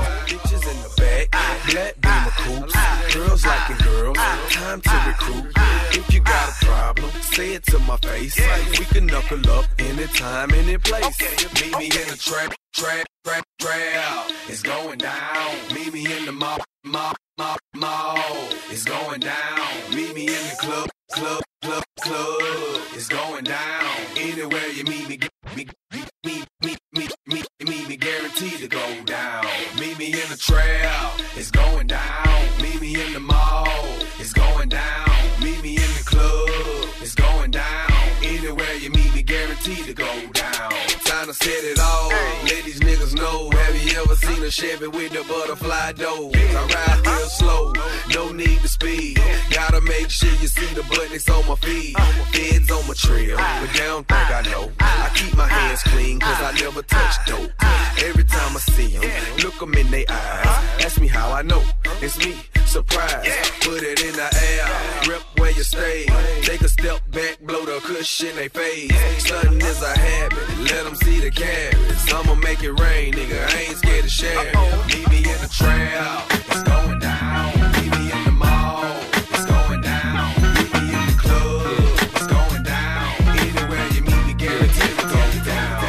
Girls 3.33 3.47
liking 3.47 3.77
girls. 3.79 4.17
Time 4.51 4.81
to 4.83 5.05
recruit. 5.07 5.53
If 5.93 6.13
you 6.13 6.21
got 6.21 6.51
a 6.51 6.65
problem, 6.67 7.11
say 7.23 7.55
it 7.55 7.65
to 7.65 7.79
my 7.79 7.97
face. 7.97 8.39
We 8.79 8.85
can 8.85 9.07
knuckle 9.07 9.51
up 9.53 9.65
anytime, 9.79 10.51
any 10.53 10.77
place. 10.77 11.19
Meet 11.55 11.79
me 11.79 11.87
in 11.87 12.09
the 12.11 12.19
trap, 12.21 12.53
trap, 12.75 13.07
trap, 13.25 13.45
trap. 13.59 14.31
It's 14.49 14.61
going 14.61 14.99
down. 14.99 15.55
Meet 15.73 15.95
me 15.95 16.15
in 16.15 16.27
the 16.27 16.33
mall, 16.33 16.59
mall, 16.85 17.15
mall, 17.39 17.57
mall. 17.75 18.19
It's 18.71 18.85
going 18.85 19.21
down. 19.21 19.61
Meet 19.95 20.15
me 20.15 20.27
in 20.27 20.45
the 20.51 20.57
club, 20.61 20.91
club, 21.13 21.43
club, 21.63 21.85
club. 22.03 22.81
It's 22.93 23.09
going 23.09 23.45
down. 23.45 23.85
Anywhere 24.15 24.69
you 24.69 24.85
meet 24.85 25.09
me, 25.09 25.19
me, 25.57 25.67
me, 25.95 26.05
me, 26.23 26.45
me, 26.63 26.77
me, 26.93 27.09
me, 27.27 27.43
me, 27.65 27.89
me, 27.89 27.97
guaranteed 27.97 28.59
to 28.59 28.69
go 28.69 29.05
down. 29.07 29.47
Meet 29.81 29.99
me 29.99 30.07
in 30.09 30.29
the 30.29 30.37
trail, 30.37 31.13
it's 31.35 31.51
going 31.51 31.87
down. 31.87 32.32
Set 41.33 41.65
it 41.65 41.79
off. 41.79 42.52
Chevy 44.53 44.87
with 44.87 45.13
the 45.13 45.25
butterfly 45.27 45.93
doors? 45.93 46.35
I 46.37 46.67
ride 46.75 47.07
real 47.07 47.27
slow, 47.29 47.73
no 48.15 48.33
need 48.33 48.61
to 48.61 48.69
speed. 48.69 49.19
Gotta 49.51 49.81
make 49.81 50.11
sure 50.11 50.29
you 50.43 50.47
see 50.47 50.67
the 50.75 50.83
buttons 50.83 51.27
on 51.31 51.47
my 51.49 51.55
feet. 51.55 51.97
Feds 52.33 52.71
on 52.71 52.87
my 52.87 52.93
trail, 52.93 53.39
but 53.39 53.73
they 53.73 53.79
don't 53.79 54.07
think 54.07 54.31
I 54.31 54.43
know. 54.51 54.71
I 54.81 55.11
keep 55.15 55.35
my 55.39 55.49
hands 55.49 55.83
clean, 55.85 56.21
cause 56.21 56.39
I 56.43 56.53
never 56.61 56.83
touch 56.83 57.17
dope. 57.27 57.51
Every 58.05 58.25
time 58.25 58.55
I 58.55 58.61
see 58.61 58.99
them, 58.99 59.37
look 59.43 59.59
them 59.59 59.73
in 59.73 59.91
their 59.91 60.05
eyes. 60.11 60.85
Ask 60.85 61.01
me 61.01 61.07
how 61.07 61.33
I 61.33 61.41
know. 61.41 61.63
It's 62.03 62.19
me, 62.19 62.37
surprise. 62.67 63.25
Put 63.61 63.83
it 63.83 64.03
in 64.05 64.13
the 64.13 64.29
air, 64.51 65.09
rep 65.09 65.23
where 65.39 65.53
you 65.53 65.63
stay. 65.63 66.05
Take 66.43 66.61
a 66.61 66.69
step 66.69 67.01
back, 67.11 67.39
blow 67.41 67.65
the 67.65 67.81
cushion 67.83 68.37
they 68.37 68.49
face. 68.49 68.93
Sudden 69.27 69.63
is 69.63 69.81
a 69.83 69.99
habit, 69.99 70.59
let 70.59 70.85
them 70.85 70.95
see 70.97 71.21
the 71.21 71.31
carrots. 71.31 72.13
I'ma 72.13 72.35
make 72.35 72.63
it 72.63 72.73
rain, 72.73 73.15
nigga. 73.15 73.49
I 73.49 73.61
ain't 73.63 73.77
scared 73.79 74.05
to 74.05 74.11
Meet 74.89 75.09
me 75.11 75.19
in 75.19 75.39
the 75.45 75.51
trail, 75.51 76.13
it's 76.51 76.63
going 76.63 76.99
down. 76.99 77.53
Meet 77.75 77.91
me 77.99 78.05
in 78.13 78.25
the 78.25 78.33
mall, 78.33 78.85
it's 79.33 79.47
going 79.47 79.81
down. 79.81 80.35
Meet 80.55 80.71
me 80.75 80.83
in 80.99 81.05
the 81.11 81.17
club, 81.19 81.67
it's 82.17 82.27
going 82.27 82.63
down. 82.63 83.07
Anywhere 83.43 83.87
you 83.95 84.03
meet 84.03 84.23
me, 84.27 84.35
guaranteed 84.35 84.95
to 84.99 85.05
go 85.13 85.21
down. 85.45 85.85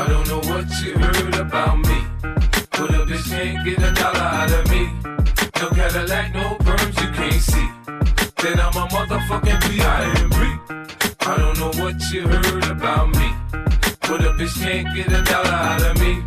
I 0.00 0.06
don't 0.08 0.26
know 0.28 0.42
what 0.50 0.66
you 0.82 0.92
heard 0.98 1.34
about 1.36 1.78
me. 1.78 1.98
But 2.70 2.90
a 2.90 3.00
bitch 3.08 3.28
can't 3.30 3.64
get 3.64 3.78
a 3.78 3.92
dollar 3.92 4.28
out 4.40 4.52
of 4.52 4.70
me. 4.70 4.82
No 5.60 5.68
Cadillac, 5.70 6.34
no 6.34 6.56
perms 6.66 6.96
you 7.02 7.10
can't 7.18 7.42
see. 7.50 7.68
Then 8.42 8.58
I'm 8.60 8.76
a 8.76 8.86
motherfucking 8.88 9.60
P.I.M.P. 9.68 10.36
I 11.20 11.36
don't 11.36 11.58
know 11.60 11.72
what 11.82 11.96
you 12.10 12.26
heard 12.26 12.64
about 12.64 13.08
me. 13.16 13.21
But 14.12 14.24
a 14.24 14.30
bitch 14.34 14.62
can't 14.62 14.94
get 14.94 15.06
a 15.06 15.22
dollar 15.22 15.48
out 15.48 15.80
of 15.80 15.98
me. 15.98 16.22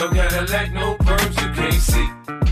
No 0.00 0.08
Cadillac, 0.10 0.72
no 0.72 0.96
perms 0.96 1.40
you 1.40 1.52
can't 1.54 1.74
see. 1.74 2.51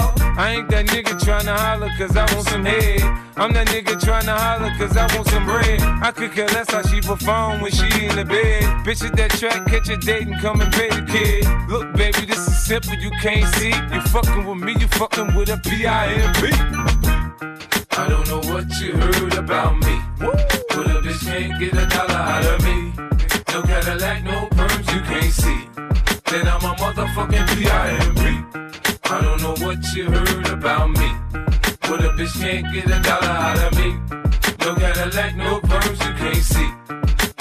I 0.37 0.55
ain't 0.57 0.69
that 0.69 0.87
nigga 0.87 1.19
trying 1.23 1.45
to 1.45 1.53
holler 1.53 1.91
cause 1.97 2.15
I 2.15 2.25
want 2.33 2.47
some 2.47 2.65
head. 2.65 3.01
I'm 3.37 3.53
that 3.53 3.67
nigga 3.67 3.99
trying 4.01 4.25
to 4.25 4.33
holler 4.33 4.73
cause 4.77 4.95
I 4.97 5.05
want 5.15 5.27
some 5.27 5.45
bread. 5.45 5.81
I 5.81 6.11
could 6.11 6.31
care 6.31 6.47
less 6.47 6.71
how 6.71 6.81
she 6.81 7.01
perform 7.01 7.61
when 7.61 7.71
she 7.71 7.85
in 8.05 8.15
the 8.15 8.25
bed. 8.25 8.63
Bitch 8.85 9.05
at 9.05 9.15
that 9.17 9.31
track, 9.31 9.67
catch 9.67 9.89
a 9.89 9.97
date 9.97 10.27
and 10.27 10.39
come 10.39 10.61
and 10.61 10.71
pay 10.73 10.89
the 10.89 11.05
kid. 11.05 11.45
Look, 11.69 11.93
baby, 11.93 12.25
this 12.25 12.47
is 12.47 12.57
simple, 12.65 12.95
you 12.95 13.11
can't 13.21 13.47
see. 13.55 13.73
You 13.93 14.01
fucking 14.09 14.45
with 14.45 14.57
me, 14.57 14.73
you 14.79 14.87
fucking 14.87 15.35
with 15.35 15.49
a 15.49 15.57
P-I-M-P. 15.57 16.51
I 17.91 18.07
don't 18.07 18.27
know 18.27 18.41
what 18.51 18.65
you 18.79 18.93
heard 18.93 19.33
about 19.35 19.77
me. 19.77 20.01
But 20.17 20.87
a 20.87 21.01
bitch 21.05 21.25
can't 21.25 21.59
get 21.59 21.73
a 21.73 21.85
dollar 21.85 22.15
out 22.15 22.45
of 22.45 22.63
me. 22.63 22.93
No 23.53 23.61
Cadillac, 23.61 24.23
no 24.23 24.47
perms, 24.55 24.87
you 24.93 25.01
can't 25.01 25.33
see. 25.33 25.67
Then 26.31 26.47
I'm 26.47 26.63
a 26.63 26.73
motherfucking 26.75 27.47
P.I.M.P. 27.57 28.00
you 29.95 30.09
heard 30.09 30.47
about 30.49 30.89
me. 30.89 31.11
But 31.81 32.05
a 32.05 32.09
bitch 32.15 32.39
can't 32.39 32.73
get 32.73 32.85
a 32.85 32.99
dollar 33.01 33.27
out 33.27 33.57
of 33.57 33.77
me. 33.77 33.91
No 34.59 34.75
Cadillac, 34.75 35.35
no 35.35 35.59
perms, 35.59 35.99
you 36.05 36.13
can't 36.21 36.35
see. 36.37 36.69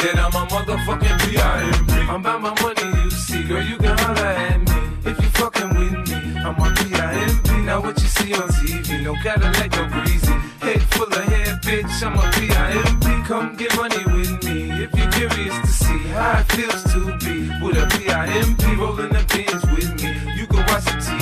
Then 0.03 0.19
I'm 0.19 0.35
a 0.35 0.47
motherfucking 0.47 1.31
P.I.M.P. 1.31 1.93
I'm 1.93 2.21
about 2.21 2.41
my 2.41 2.55
money, 2.63 3.05
you 3.05 3.11
see. 3.11 3.45
Girl, 3.45 3.63
you 3.63 3.77
can 3.77 3.97
holler 3.99 4.27
at 4.27 4.59
me. 4.59 5.11
If 5.11 5.23
you 5.23 5.29
fucking 5.41 5.69
with 5.79 6.09
me, 6.11 6.39
I'm 6.41 6.59
a 6.59 6.75
P.I.M.P. 6.75 7.51
Now 7.63 7.81
what 7.83 8.01
you 8.01 8.09
see 8.09 8.35
on 8.35 8.49
TV, 8.49 9.05
no 9.05 9.15
Cadillac, 9.23 9.71
no 9.73 9.89
greasy. 9.89 10.33
Head 10.61 10.83
full 10.95 11.07
of 11.07 11.25
hair, 11.25 11.61
bitch, 11.63 12.03
I'm 12.03 12.19
a 12.19 12.31
P.I.M.P. 12.33 13.29
Come 13.29 13.57
get 13.57 13.77
money 13.77 14.05
with 14.07 14.43
me. 14.45 14.71
If 14.83 14.95
you're 14.97 15.13
curious 15.13 15.57
to 15.61 15.67
see 15.69 15.99
how 16.15 16.41
it 16.41 16.53
feels 16.53 16.83
to 16.93 17.17
be 17.19 17.49
with 17.63 17.77
a 17.77 17.87
P.I.M.P. 17.97 18.75
rolling 18.75 19.11
the 19.11 19.25
pins 19.29 19.63
with 19.71 20.03
me. 20.03 20.35
You 20.35 20.47
can 20.47 20.67
watch 20.67 20.85
the 20.87 20.99
TV 20.99 21.20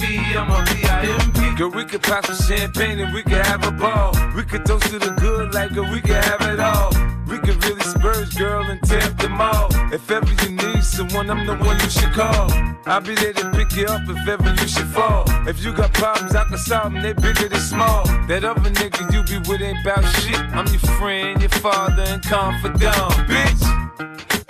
backseat 0.00 0.36
of 0.36 0.48
my 0.48 0.64
V, 0.64 0.80
I'm 0.80 1.06
a 1.06 1.06
P.I.M.P. 1.06 1.56
Girl, 1.56 1.70
we 1.70 1.84
could 1.84 2.02
pop 2.02 2.26
some 2.26 2.36
champagne 2.36 2.98
and 3.00 3.14
we 3.14 3.22
could 3.22 3.44
have 3.46 3.66
a 3.66 3.70
ball. 3.70 4.12
We 4.34 4.42
could 4.42 4.64
toast 4.64 4.86
to 4.90 4.98
the 4.98 5.10
good 5.20 5.54
like 5.54 5.74
girl, 5.74 5.90
we 5.90 6.00
could 6.00 6.24
have 6.24 6.40
it 6.42 6.60
all. 6.60 6.90
We 7.26 7.38
could 7.38 7.62
really 7.64 7.82
spurge, 7.82 8.36
girl, 8.36 8.62
and 8.64 8.80
up 8.92 9.16
them 9.18 9.40
all. 9.40 9.68
If 9.92 10.10
ever 10.10 10.32
you 10.44 10.50
need 10.50 10.82
someone, 10.82 11.30
I'm 11.30 11.46
the 11.46 11.56
one 11.56 11.78
you 11.80 11.90
should 11.90 12.12
call. 12.12 12.50
I'll 12.86 13.00
be 13.00 13.14
there 13.14 13.32
to 13.34 13.50
pick 13.50 13.76
you 13.76 13.86
up 13.86 14.02
if 14.08 14.28
ever 14.28 14.50
you 14.50 14.68
should 14.68 14.88
fall. 14.88 15.24
If 15.46 15.64
you 15.64 15.72
got 15.72 15.92
problems, 15.92 16.34
I 16.34 16.44
can 16.44 16.58
solve 16.58 16.92
them, 16.92 17.02
they 17.02 17.12
bigger 17.12 17.48
than 17.48 17.60
small. 17.60 18.04
That 18.26 18.44
other 18.44 18.70
nigga 18.70 19.12
you 19.12 19.22
be 19.24 19.48
with 19.48 19.62
ain't 19.62 19.80
about 19.84 20.04
shit. 20.16 20.38
I'm 20.38 20.66
your 20.66 20.80
friend, 20.98 21.40
your 21.40 21.50
father, 21.50 22.02
and 22.02 22.22
confidant, 22.22 23.12
bitch. 23.30 23.62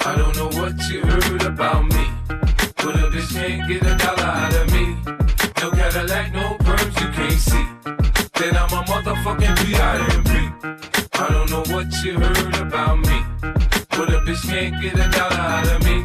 I 0.07 0.17
don't 0.17 0.35
know 0.37 0.49
what 0.61 0.75
you 0.89 1.03
heard 1.03 1.43
about 1.43 1.85
me. 1.85 2.07
But 2.77 2.97
a 2.97 3.11
bitch 3.13 3.35
can't 3.35 3.69
get 3.69 3.83
a 3.83 3.95
dollar 3.97 4.23
out 4.23 4.55
of 4.55 4.73
me. 4.73 5.40
No 5.61 5.71
Cadillac, 5.73 6.33
no 6.33 6.57
perms, 6.65 7.01
you 7.01 7.09
can't 7.13 7.33
see. 7.33 7.67
Then 8.41 8.57
I'm 8.57 8.73
a 8.73 8.83
motherfucking 8.89 9.57
P.I.M.P. 9.61 10.33
I 11.13 11.29
don't 11.29 11.51
know 11.51 11.63
what 11.75 11.93
you 12.03 12.19
heard 12.19 12.57
about 12.57 12.97
me. 13.01 13.21
But 13.91 14.09
a 14.09 14.25
bitch 14.25 14.41
can't 14.49 14.81
get 14.81 14.95
a 14.95 15.07
dollar 15.11 15.37
out 15.37 15.69
of 15.69 15.85
me. 15.85 16.01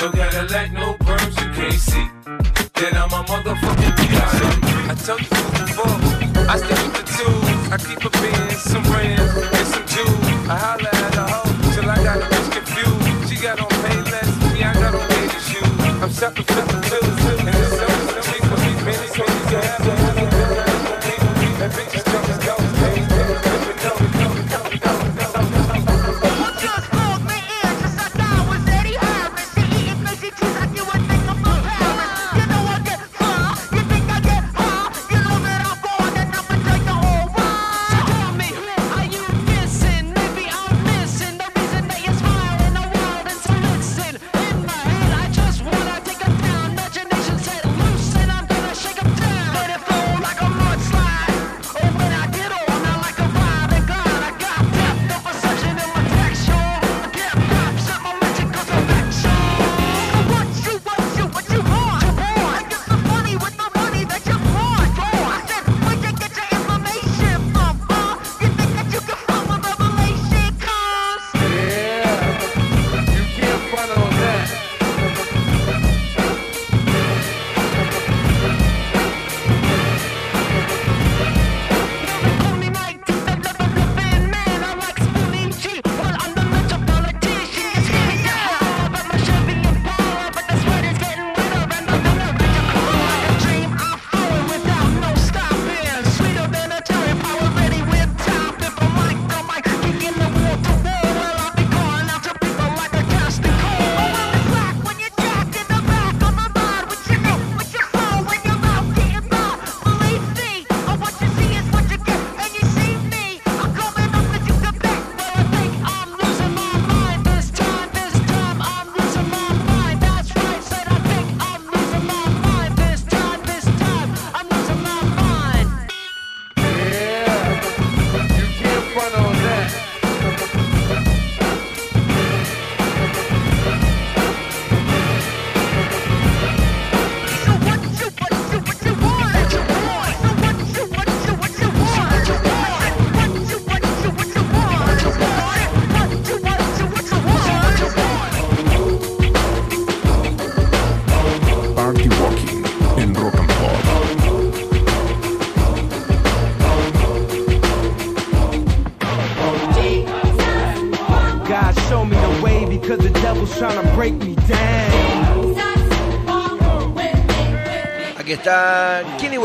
No 0.00 0.10
Cadillac, 0.10 0.72
no 0.72 0.94
perms, 1.04 1.36
you 1.36 1.48
can't 1.52 1.74
see. 1.74 2.08
Then 2.80 2.96
I'm 2.96 3.12
a 3.12 3.20
motherfucking 3.28 3.94
P.I.M.P. 4.00 4.68
I 4.88 4.94
told 4.94 5.20
you 5.20 5.36
before, 5.60 6.48
I 6.48 6.56
stick 6.56 6.80
with 6.80 6.96
the 6.96 7.04
tools. 7.12 7.68
I 7.68 7.76
keep 7.76 8.00
a 8.00 8.10
bin, 8.22 8.50
some 8.56 8.82
brands, 8.84 9.36
and 9.36 9.66
some 9.68 9.84
jewels. 9.84 10.48
I 10.48 10.56
holla 10.56 10.88
at 10.88 11.14
a 11.14 11.26
hoe 11.28 11.72
till 11.74 11.90
I 11.90 12.02
got 12.02 12.22
a 12.22 12.24
bitch 12.24 12.52
confused. 12.56 13.28
She 13.28 13.36
got 13.36 13.60
on 13.60 13.68
pay 13.68 14.00
less, 14.10 14.54
me 14.54 14.64
I 14.64 14.72
got 14.72 14.94
on 14.94 15.06
baby 15.10 15.38
shoes. 15.44 16.02
I'm 16.02 16.10
shopping 16.10 16.44
for 16.44 16.87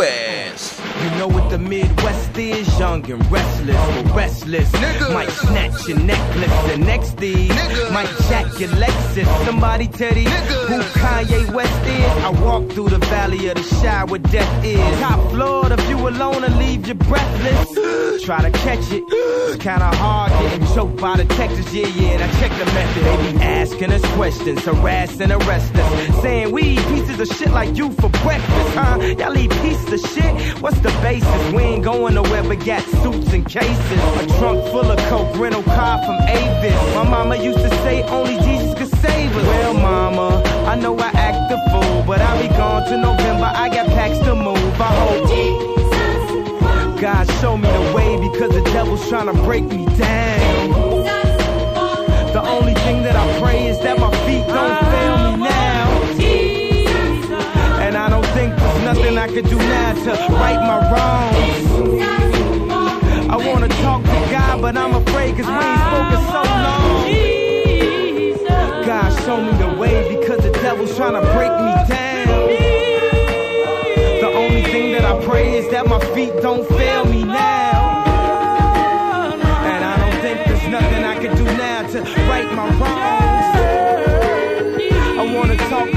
está 0.01 0.32
Midwest 1.69 2.37
is, 2.37 2.79
young 2.79 3.09
and 3.11 3.31
restless, 3.31 4.03
but 4.03 4.15
restless. 4.15 4.71
Nigga. 4.71 5.13
Might 5.13 5.29
snatch 5.29 5.87
your 5.87 5.99
necklace, 5.99 6.71
the 6.71 6.77
next 6.77 7.11
thing 7.17 7.49
might 7.93 8.09
jack 8.27 8.47
your 8.59 8.69
Lexus. 8.69 9.45
Somebody 9.45 9.87
tell 9.87 10.13
these 10.13 10.27
who 10.27 10.79
Kanye 10.99 11.53
West 11.53 11.85
is. 11.85 12.23
I 12.23 12.29
walk 12.29 12.71
through 12.71 12.89
the 12.89 12.97
valley 12.97 13.47
of 13.49 13.55
the 13.55 13.63
shadow 13.63 14.11
where 14.11 14.19
death 14.19 14.65
is. 14.65 14.99
Top 14.99 15.29
floor, 15.29 15.69
the 15.69 15.77
you 15.89 16.07
alone 16.07 16.41
will 16.41 16.57
leave 16.57 16.87
you 16.87 16.95
breathless. 16.95 18.23
Try 18.23 18.41
to 18.41 18.51
catch 18.59 18.91
it, 18.91 19.03
it's 19.09 19.61
kinda 19.61 19.91
hard 19.97 20.31
getting 20.31 20.65
choked 20.73 20.99
by 20.99 21.17
the 21.17 21.25
Texas. 21.25 21.73
Yeah, 21.73 21.87
yeah, 21.87 22.13
and 22.15 22.23
I 22.23 22.39
check 22.39 22.51
the 22.57 22.65
method. 22.65 23.03
They 23.03 23.31
be 23.31 23.43
asking 23.43 23.91
us 23.91 24.05
questions, 24.15 24.63
harassing, 24.63 25.31
arrest 25.31 25.75
us, 25.75 26.21
saying 26.21 26.51
we 26.51 26.61
eat 26.61 26.85
pieces 26.87 27.19
of 27.19 27.27
shit 27.37 27.51
like 27.51 27.77
you 27.77 27.91
for 27.91 28.09
breakfast, 28.09 28.75
huh? 28.75 28.97
Y'all 29.19 29.37
eat 29.37 29.51
pieces 29.61 29.93
of 29.93 30.11
shit. 30.11 30.61
What's 30.61 30.79
the 30.79 30.91
basis? 31.03 31.52
We 31.53 31.61
ain't 31.61 31.83
going 31.83 32.15
nowhere 32.15 32.43
but 32.43 32.65
got 32.65 32.81
suits 32.81 33.31
and 33.31 33.45
cases. 33.47 33.99
A 34.21 34.25
trunk 34.39 34.65
full 34.71 34.89
of 34.91 34.97
coke, 35.09 35.37
rental 35.37 35.61
car 35.63 36.03
from 36.03 36.19
Avis. 36.27 36.95
My 36.95 37.07
mama 37.07 37.35
used 37.35 37.59
to 37.59 37.69
say 37.83 38.01
only 38.03 38.37
Jesus 38.43 38.73
could 38.77 38.89
save 39.01 39.35
us. 39.35 39.45
Well, 39.45 39.73
mama, 39.75 40.41
I 40.65 40.75
know 40.75 40.97
I 40.97 41.09
act 41.09 41.51
the 41.51 41.57
fool, 41.69 42.03
but 42.07 42.21
I'll 42.21 42.41
be 42.41 42.47
gone 42.49 42.85
to 42.89 42.97
November. 42.97 43.51
I 43.53 43.69
got 43.69 43.87
packs 43.87 44.17
to 44.25 44.35
move. 44.35 44.81
I 44.81 44.91
hope. 45.03 45.29
God 46.99 47.29
show 47.41 47.57
me 47.57 47.67
the 47.67 47.93
way 47.93 48.17
because 48.29 48.51
the 48.51 48.61
devil's 48.71 49.07
trying 49.09 49.27
to 49.27 49.33
break 49.43 49.65
me 49.65 49.85
down. 49.97 50.71
The 52.33 52.41
only 52.41 52.73
thing 52.75 53.03
that 53.03 53.15
I 53.15 53.39
pray 53.41 53.67
is 53.67 53.77
that 53.79 53.99
my 53.99 54.09
feet 54.25 54.47
don't 54.47 54.79
fail 54.91 55.37
me 55.37 55.43
now. 55.43 55.62
And 57.85 57.97
I 57.97 58.09
don't 58.09 58.25
think 58.27 58.55
there's 58.55 58.83
nothing 58.83 59.17
I 59.17 59.27
could 59.27 59.45
do 59.49 59.57
now 59.57 59.93
to 60.05 60.11
right 60.33 60.61
my 60.71 60.79
wrongs. 60.91 61.67
I 63.29 63.35
wanna 63.35 63.67
talk 63.67 64.01
to 64.03 64.19
God, 64.31 64.61
but 64.61 64.77
I'm 64.77 64.95
afraid 64.95 65.35
cause 65.35 65.47
we 65.47 65.53
ain't 65.53 65.81
spoken 65.89 66.21
so 66.33 66.41
long. 66.65 67.03
God, 68.85 69.09
show 69.25 69.37
me 69.41 69.51
the 69.57 69.71
way 69.77 69.95
because 70.15 70.39
the 70.43 70.51
devil's 70.61 70.95
trying 70.95 71.13
to 71.13 71.21
break 71.33 71.51
me 71.67 71.73
down. 71.93 72.47
The 74.21 74.31
only 74.33 74.63
thing 74.63 74.93
that 74.93 75.03
I 75.03 75.19
pray 75.25 75.57
is 75.57 75.69
that 75.71 75.85
my 75.85 75.99
feet 76.15 76.33
don't 76.41 76.65
fail 76.77 77.03
me 77.05 77.23
now. 77.23 78.05
And 79.71 79.83
I 79.83 79.97
don't 79.97 80.21
think 80.21 80.37
there's 80.47 80.67
nothing 80.69 81.03
I 81.03 81.15
can 81.15 81.35
do 81.35 81.43
now 81.43 81.85
to 81.87 82.01
right 82.31 82.49
my 82.53 82.67
wrongs. 82.79 83.23
I 85.19 85.23
wanna 85.35 85.57
talk 85.57 85.92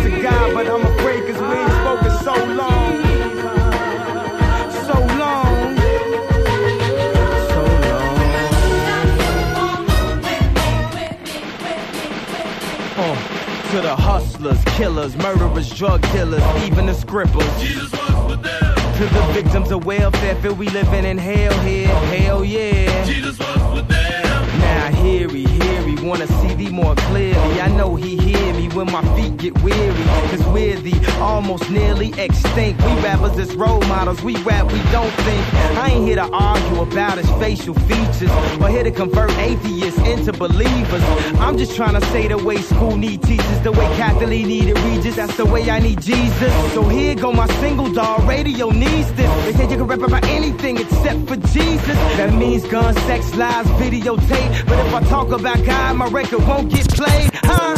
to 13.76 13.82
the 13.82 13.94
hustlers, 13.94 14.64
killers, 14.64 15.14
murderers, 15.18 15.68
drug 15.68 16.00
dealers, 16.12 16.42
even 16.64 16.86
the 16.86 16.94
scribblers. 16.94 17.46
To 17.60 19.04
the 19.04 19.30
victims 19.34 19.70
of 19.70 19.84
welfare, 19.84 20.34
feel 20.36 20.54
we 20.54 20.66
living 20.70 21.04
in 21.04 21.18
hell 21.18 21.52
here. 21.60 21.88
Hell 21.88 22.42
yeah. 22.42 23.04
Jesus 23.04 23.38
was 23.38 23.74
with 23.74 23.86
them. 23.88 24.60
Now 24.60 24.92
hear 24.92 25.28
he, 25.28 25.44
hear 25.44 25.82
wanna 25.96 26.26
see 26.26 26.54
thee 26.54 26.70
more 26.70 26.94
clearly. 26.94 27.60
I 27.60 27.68
know 27.68 27.94
he 27.94 28.16
hear 28.16 28.54
me 28.54 28.68
when 28.68 28.90
my 28.90 29.02
feet 29.16 29.36
get 29.36 29.62
weary. 29.62 30.04
Cause 30.30 30.44
we're 30.48 30.76
the 30.76 30.94
almost 31.20 31.70
nearly 31.70 32.12
extinct. 32.18 32.80
We 32.82 32.92
rappers 33.00 33.38
as 33.38 33.54
role 33.54 33.80
models, 33.82 34.22
we 34.22 34.36
rap, 34.42 34.70
we 34.72 34.80
don't 34.92 35.12
think. 35.26 35.54
I 35.78 35.90
ain't 35.92 36.06
here 36.06 36.16
to 36.16 36.28
argue 36.32 36.82
about 36.82 37.18
his 37.18 37.30
facial 37.42 37.74
features 37.74 38.30
or 38.60 38.68
here 38.68 38.84
to 38.84 38.90
convert 38.90 39.30
atheists 39.38 40.00
into 40.00 40.32
believers. 40.32 41.02
I'm 41.40 41.56
just 41.58 41.76
trying 41.76 42.00
to 42.00 42.06
say 42.08 42.28
the 42.28 42.38
way 42.38 42.56
school 42.56 42.96
need 42.96 43.22
teachers, 43.22 43.60
the 43.60 43.72
way 43.72 43.86
Catholic 43.96 44.46
needed 44.46 44.78
Regis, 44.78 45.16
that's 45.16 45.36
the 45.36 45.46
way 45.46 45.70
I 45.70 45.78
need 45.78 46.00
Jesus. 46.00 46.52
So 46.74 46.82
here 46.88 47.14
go 47.14 47.32
my 47.32 47.46
single 47.60 47.90
dog, 47.92 48.28
radio 48.28 48.70
needs 48.70 49.12
this. 49.12 49.30
They 49.44 49.52
say 49.52 49.70
you 49.70 49.76
can 49.76 49.86
rap 49.86 50.00
about 50.00 50.24
anything 50.24 50.78
except 50.78 51.28
for 51.28 51.36
Jesus. 51.36 51.96
That 52.18 52.32
means 52.34 52.66
guns, 52.66 53.00
sex, 53.02 53.34
lies, 53.36 53.66
videotape. 53.82 54.66
But 54.66 54.86
if 54.86 54.94
I 54.94 55.00
talk 55.08 55.30
about 55.30 55.64
God, 55.64 55.85
my 55.94 56.08
record 56.08 56.46
won't 56.46 56.70
get 56.70 56.88
played, 56.88 57.30
huh? 57.34 57.74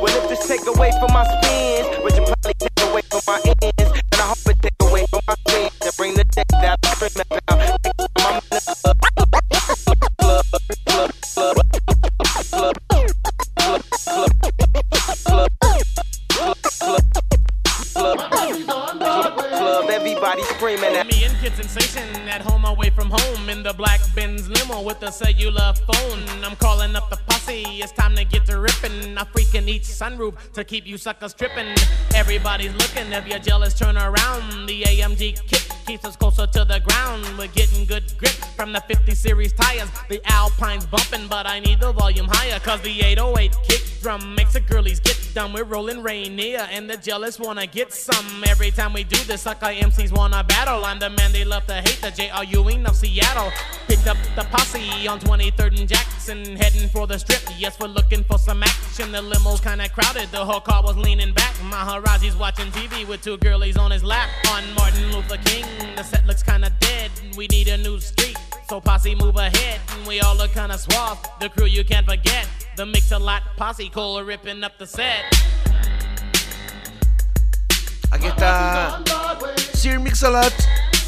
Well, 0.00 0.16
if 0.22 0.28
this 0.28 0.46
take 0.46 0.66
away 0.66 0.90
from 1.00 1.12
my 1.12 1.24
spins, 1.24 2.04
which 2.04 2.14
you 2.14 2.24
probably 2.24 2.54
take 2.54 2.80
away 2.88 3.02
from 3.10 3.20
my 3.26 3.40
ends, 3.44 3.72
then 3.76 4.20
I 4.20 4.22
hope 4.22 4.38
it 4.46 4.62
take 4.62 4.88
away 4.88 5.06
from 5.06 5.20
my 5.26 5.34
sins 5.48 5.72
and 5.82 5.96
bring 5.96 6.14
the 6.14 6.24
day 6.24 6.44
that 6.50 6.80
screaming 20.60 20.94
at 20.94 21.06
Me 21.06 21.24
and 21.24 21.34
Kid 21.38 21.54
Sensation 21.54 22.06
at 22.28 22.42
home 22.42 22.66
away 22.66 22.90
from 22.90 23.08
home 23.10 23.48
in 23.48 23.62
the 23.62 23.72
black 23.72 24.00
Benz 24.14 24.46
limo 24.46 24.82
with 24.82 25.02
a 25.02 25.10
cellular 25.10 25.59
sunroof 30.00 30.52
to 30.52 30.64
keep 30.64 30.86
you 30.86 30.96
suckers 30.96 31.34
tripping. 31.34 31.66
Everybody's 32.14 32.72
looking, 32.72 33.12
if 33.12 33.26
you're 33.28 33.38
jealous, 33.38 33.78
turn 33.78 33.98
around. 33.98 34.66
The 34.66 34.82
AMG 34.82 35.46
kick 35.46 35.62
keeps 35.86 36.04
us 36.06 36.16
closer 36.16 36.46
the 36.70 36.80
ground. 36.80 37.26
We're 37.36 37.48
getting 37.48 37.84
good 37.84 38.04
grip 38.16 38.30
from 38.54 38.72
the 38.72 38.80
50 38.82 39.12
series 39.14 39.52
tires. 39.52 39.88
The 40.08 40.20
Alpine's 40.30 40.86
bumping, 40.86 41.26
but 41.26 41.44
I 41.44 41.58
need 41.58 41.80
the 41.80 41.92
volume 41.92 42.28
higher. 42.30 42.60
Cause 42.60 42.80
the 42.82 43.00
808 43.02 43.56
kick 43.68 43.82
drum 44.00 44.34
makes 44.36 44.52
the 44.52 44.60
girlies 44.60 45.00
get 45.00 45.18
done. 45.34 45.52
We're 45.52 45.64
rolling 45.64 46.02
Rainier, 46.02 46.68
and 46.70 46.88
the 46.88 46.96
jealous 46.96 47.38
wanna 47.38 47.66
get 47.66 47.92
some. 47.92 48.44
Every 48.46 48.70
time 48.70 48.92
we 48.92 49.04
do 49.04 49.16
this, 49.24 49.42
sucker 49.42 49.66
MCs 49.66 50.12
wanna 50.12 50.44
battle. 50.44 50.84
I'm 50.84 50.98
the 50.98 51.10
man 51.10 51.32
they 51.32 51.44
love 51.44 51.66
to 51.66 51.74
hate, 51.74 52.00
the 52.00 52.10
J.R. 52.10 52.44
Ewing 52.44 52.86
of 52.86 52.96
Seattle. 52.96 53.50
Picked 53.88 54.06
up 54.06 54.16
the 54.36 54.44
posse 54.44 55.08
on 55.08 55.18
23rd 55.20 55.80
and 55.80 55.88
Jackson, 55.88 56.56
heading 56.56 56.88
for 56.88 57.06
the 57.06 57.18
strip. 57.18 57.42
Yes, 57.58 57.78
we're 57.80 57.88
looking 57.88 58.24
for 58.24 58.38
some 58.38 58.62
action. 58.62 59.12
The 59.12 59.22
limo's 59.22 59.60
kinda 59.60 59.88
crowded, 59.88 60.30
the 60.30 60.44
whole 60.44 60.60
car 60.60 60.82
was 60.82 60.96
leaning 60.96 61.32
back. 61.32 61.54
Maharaji's 61.70 62.36
watching 62.36 62.70
TV 62.72 63.06
with 63.06 63.22
two 63.22 63.38
girlies 63.38 63.76
on 63.76 63.90
his 63.90 64.04
lap. 64.04 64.28
On 64.50 64.62
Martin 64.74 65.12
Luther 65.12 65.38
King, 65.38 65.64
the 65.96 66.02
set 66.02 66.26
looks 66.26 66.42
kinda 66.42 66.59
Aquí 78.10 78.26
está 78.26 79.02
Sir 79.74 80.00
Mix-a-Lot, 80.00 80.52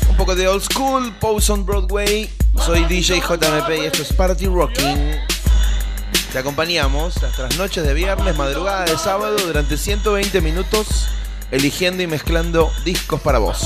un 0.09 0.17
poco 0.17 0.35
de 0.35 0.49
old 0.49 0.63
school, 0.63 1.13
Pose 1.21 1.53
on 1.53 1.67
Broadway. 1.67 2.31
Soy 2.65 2.85
DJ 2.85 3.21
JMP 3.21 3.71
y 3.83 3.87
esto 3.87 4.03
es 4.03 4.13
Party 4.13 4.47
Rocking. 4.47 5.21
Te 6.33 6.39
acompañamos 6.39 7.15
las 7.21 7.59
noches 7.59 7.85
de 7.85 7.93
viernes, 7.93 8.37
madrugada 8.37 8.85
de 8.85 8.97
sábado 8.97 9.37
durante 9.37 9.77
120 9.77 10.41
minutos, 10.41 11.09
eligiendo 11.51 12.03
y 12.03 12.07
mezclando 12.07 12.73
discos 12.85 13.21
para 13.21 13.39
vos. 13.39 13.61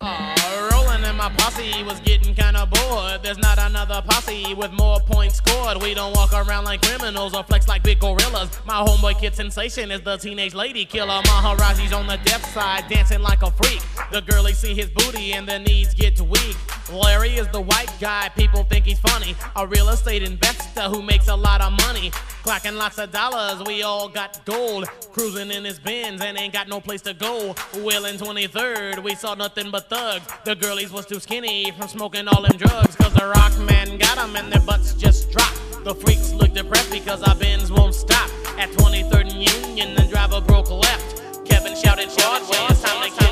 Rolling 0.00 1.04
and 1.04 1.16
my 1.16 1.28
posse 1.36 1.82
was 1.82 1.98
getting 2.00 2.34
kinda 2.34 2.66
bored. 2.66 3.22
There's 3.22 3.38
not 3.38 3.58
another 3.58 4.00
posse 4.06 4.54
with 4.54 4.72
more 4.72 5.00
points 5.00 5.36
scored. 5.36 5.82
We 5.82 5.94
don't 5.94 6.14
walk 6.14 6.32
around 6.32 6.64
like 6.64 6.82
criminals 6.82 7.34
or 7.34 7.42
flex 7.42 7.66
like 7.66 7.82
big 7.82 7.98
gorillas. 7.98 8.50
My 8.64 8.74
homeboy 8.74 9.18
kid 9.20 9.34
sensation 9.34 9.90
is 9.90 10.00
the 10.02 10.16
teenage 10.16 10.54
lady 10.54 10.84
killer. 10.84 11.20
Maharaji's 11.22 11.92
on 11.92 12.06
the 12.06 12.18
deaf 12.24 12.44
side, 12.54 12.84
dancing 12.88 13.22
like 13.22 13.42
a 13.42 13.50
freak. 13.50 13.82
The 14.12 14.20
girlies 14.20 14.58
see 14.58 14.74
his 14.74 14.88
booty 14.90 15.32
and 15.32 15.48
their 15.48 15.58
knees 15.58 15.94
get 15.94 16.20
weak. 16.20 16.56
Larry 16.92 17.36
is 17.36 17.46
the 17.48 17.60
white 17.60 17.92
guy, 18.00 18.30
people 18.30 18.64
think 18.64 18.86
he's 18.86 18.98
funny. 19.00 19.34
A 19.56 19.66
real 19.66 19.90
estate 19.90 20.22
investor 20.22 20.82
who 20.82 21.02
makes 21.02 21.28
a 21.28 21.36
lot 21.36 21.60
of 21.60 21.72
money. 21.72 22.10
Clocking 22.42 22.76
lots 22.76 22.98
of 22.98 23.10
dollars, 23.10 23.62
we 23.66 23.82
all 23.82 24.08
got 24.08 24.42
gold. 24.46 24.86
Cruising 25.12 25.50
in 25.50 25.64
his 25.64 25.78
Benz 25.78 26.22
and 26.22 26.38
ain't 26.38 26.52
got 26.52 26.68
no 26.68 26.80
place 26.80 27.02
to 27.02 27.12
go. 27.12 27.54
Well, 27.78 28.06
in 28.06 28.16
23rd, 28.16 29.02
we 29.02 29.14
saw 29.14 29.34
nothing 29.34 29.70
but 29.70 29.90
thugs. 29.90 30.26
The 30.44 30.54
girlies 30.54 30.90
was 30.90 31.04
too 31.04 31.20
skinny 31.20 31.70
from 31.72 31.88
smoking 31.88 32.26
all 32.26 32.42
them 32.42 32.56
drugs. 32.56 32.96
Cause 32.96 33.12
the 33.12 33.26
rock 33.26 33.58
man 33.58 33.98
got 33.98 34.16
them 34.16 34.34
and 34.36 34.50
their 34.50 34.62
butts 34.62 34.94
just 34.94 35.30
dropped. 35.30 35.84
The 35.84 35.94
freaks 35.94 36.32
look 36.32 36.54
depressed 36.54 36.90
because 36.90 37.22
our 37.22 37.34
Benz 37.34 37.70
won't 37.70 37.94
stop. 37.94 38.30
At 38.58 38.70
23rd 38.70 39.32
and 39.32 39.66
Union, 39.66 39.94
the 39.94 40.04
driver 40.10 40.40
broke 40.40 40.70
left. 40.70 41.22
Kevin 41.46 41.76
shouted, 41.76 42.08
Broadway, 42.16 42.66
it's 42.70 42.82
time 42.82 43.10
to 43.10 43.18
get 43.18 43.28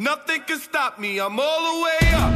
Nothing 0.00 0.40
can 0.46 0.58
stop 0.58 0.98
me, 0.98 1.20
I'm 1.20 1.38
all 1.38 1.60
the 1.74 1.82
way 1.84 2.08
up. 2.14 2.32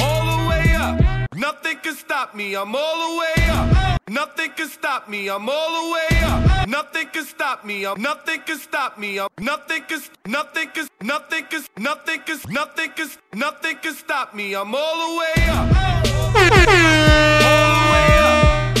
All 0.00 0.24
the 0.24 0.48
way 0.48 0.74
up. 0.74 0.98
Nothing 1.36 1.76
can 1.82 1.94
stop 1.94 2.34
me, 2.34 2.54
I'm 2.56 2.74
all 2.74 3.10
the 3.10 3.18
way 3.18 3.44
up. 3.50 4.00
Nothing 4.08 4.52
can 4.56 4.68
stop 4.70 5.10
me, 5.10 5.28
I'm 5.28 5.46
all 5.50 5.68
the 5.68 5.92
way 5.92 6.22
up. 6.22 6.66
Nothing 6.66 7.08
can 7.12 7.24
stop 7.26 7.66
me, 7.66 7.84
I'm 7.84 8.00
nothing 8.00 8.40
can 8.40 8.56
stop 8.56 8.96
me. 8.96 9.18
I'm 9.18 9.28
nothing 9.38 9.82
can 9.82 10.00
nothing 10.24 10.70
can 10.70 10.88
nothing 11.02 11.44
can 11.50 11.62
nothing 11.76 12.20
can 12.22 12.38
nothing 12.48 12.90
can 12.92 13.08
nothing 13.34 13.76
can 13.76 13.94
stop 13.94 14.34
me. 14.34 14.54
I'm 14.54 14.74
all 14.74 14.96
the 14.96 15.18
way 15.18 15.44
up. 15.48 15.76
All 17.44 17.68
the 17.76 17.84
way 17.92 18.08
up. 18.30 18.78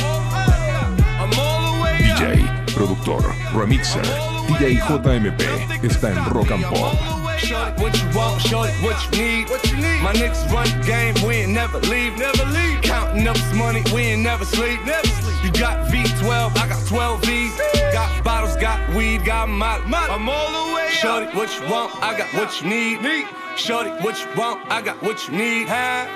I'm 1.20 1.38
all 1.38 1.60
the 1.76 1.82
way 1.82 2.10
up. 2.10 2.18
DJ, 2.18 2.48
productor, 2.68 3.20
remixer, 3.52 4.31
DJ 4.62 4.78
JMP 4.78 5.42
está 5.82 6.10
en 6.10 6.24
Rock 6.26 6.52
and 6.52 6.62
Pop. 6.62 6.94
Shorty, 7.36 7.82
what 7.82 8.00
you 8.00 8.08
want, 8.16 8.40
shorty, 8.42 8.72
what 8.84 8.96
you 9.10 9.20
need. 9.20 9.50
What 9.50 9.68
you 9.68 9.76
need? 9.76 10.00
My 10.00 10.12
niggas 10.12 10.48
run 10.52 10.68
the 10.78 10.86
game, 10.86 11.14
we 11.26 11.42
ain't 11.42 11.52
never 11.52 11.80
leave. 11.80 12.16
Never 12.16 12.44
leave. 12.44 12.80
Counting 12.80 13.26
up 13.26 13.34
this 13.34 13.52
money, 13.54 13.82
we 13.92 14.02
ain't 14.02 14.22
never 14.22 14.44
sleep. 14.44 14.78
Never 14.84 15.08
sleep. 15.08 15.44
You 15.44 15.50
got 15.60 15.88
V12, 15.88 16.56
I 16.56 16.68
got 16.68 16.86
12 16.86 17.24
V's. 17.24 17.60
Got 17.92 18.22
bottles, 18.22 18.54
got 18.54 18.78
weed, 18.94 19.24
got 19.24 19.48
molly. 19.48 19.82
I'm 19.90 20.28
all 20.28 20.68
the 20.68 20.74
way 20.76 20.86
up. 20.86 20.92
Shorty, 20.92 21.26
what 21.36 21.50
you 21.58 21.68
want, 21.68 21.90
I 22.00 22.16
got 22.16 22.32
what 22.32 22.62
you 22.62 22.68
need. 22.68 23.26
Shorty, 23.56 23.90
what 24.04 24.16
you 24.20 24.28
want, 24.36 24.64
I 24.70 24.80
got 24.80 25.02
what 25.02 25.26
you 25.26 25.36
need. 25.36 25.66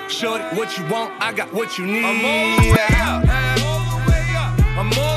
Shorty, 0.09 0.45
what 0.55 0.77
you 0.77 0.85
want, 0.87 1.11
I 1.21 1.33
got 1.33 1.51
what 1.51 1.77
you 1.77 1.85
need. 1.85 2.05
I'm 2.05 2.23
all 2.23 2.61
the 2.61 2.71
way 2.71 2.95
up. 2.95 3.27
I'm 3.27 3.59
all 3.67 3.99
the 3.99 4.09
way 4.09 4.35
up. 4.37 4.77
I'm 4.77 4.99
all 4.99 5.16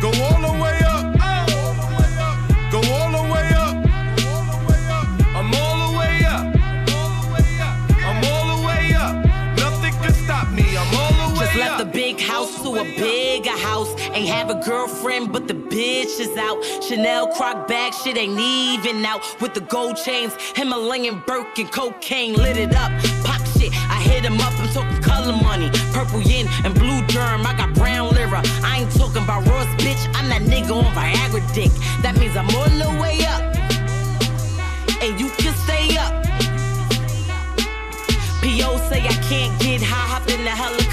Go 0.00 0.08
all 0.08 0.40
the 0.42 0.52
way 0.62 0.78
up. 0.84 1.04
Go 2.70 2.78
all 2.92 3.10
the 3.10 3.22
way 3.32 3.48
up. 3.54 3.76
I'm 5.34 5.54
all 5.54 5.90
the 5.90 5.98
way 5.98 6.24
up. 6.26 6.44
I'm 8.04 8.24
all 8.30 8.56
the 8.56 8.66
way 8.66 8.92
up. 8.94 9.24
Nothing 9.56 9.94
can 10.02 10.12
stop 10.12 10.50
me. 10.52 10.76
I'm 10.76 10.94
all 10.94 11.28
the 11.28 11.40
way 11.40 11.46
Just 11.46 11.56
left 11.56 11.78
the 11.78 11.86
big 11.86 12.20
house 12.20 12.62
to 12.62 12.76
a 12.76 12.84
bigger 12.84 13.56
house. 13.56 13.90
Ain't 14.12 14.28
have 14.28 14.50
a 14.50 14.60
girlfriend, 14.62 15.32
but 15.32 15.48
the 15.48 15.54
bitch 15.54 16.20
is 16.20 16.36
out. 16.36 16.62
Chanel 16.82 17.28
croc 17.28 17.66
bag, 17.66 17.94
shit 17.94 18.18
ain't 18.18 18.38
even 18.38 19.02
out. 19.04 19.22
With 19.40 19.54
the 19.54 19.62
gold 19.62 19.96
chains, 19.96 20.34
Himalayan 20.54 21.22
Birkin, 21.26 21.68
cocaine 21.68 22.34
lit 22.34 22.58
it 22.58 22.74
up. 22.74 22.92
Pop 23.24 23.40
shit, 23.56 23.72
I 23.90 23.98
hit 24.02 24.24
him 24.24 24.38
up. 24.40 24.52
I'm 24.60 24.68
talking 24.74 25.02
color 25.02 25.32
money, 25.42 25.70
purple 25.94 26.20
yin 26.20 26.46
and 26.64 26.74
blue 26.74 27.00
germ. 27.06 27.46
I 27.46 27.54
got 27.56 27.72
brown 27.72 27.95
lira. 28.26 28.42
I 28.62 28.80
ain't 28.80 28.92
talking 28.92 29.22
about 29.22 29.46
Ross, 29.46 29.66
bitch. 29.82 30.02
I'm 30.14 30.28
that 30.28 30.42
nigga 30.42 30.72
on 30.72 30.84
Viagra 30.94 31.42
dick. 31.54 31.70
That 32.02 32.16
means 32.18 32.36
I'm 32.36 32.48
all 32.56 32.68
the 32.68 32.90
way 33.00 33.24
up, 33.26 33.42
and 35.02 35.18
you 35.20 35.28
can 35.38 35.54
stay 35.64 35.96
up. 35.96 36.12
P.O. 38.42 38.76
say 38.88 39.02
I 39.02 39.16
can't 39.28 39.58
get 39.60 39.82
high, 39.82 40.06
hop 40.06 40.28
in 40.28 40.44
the 40.44 40.50
helicopter, 40.50 40.85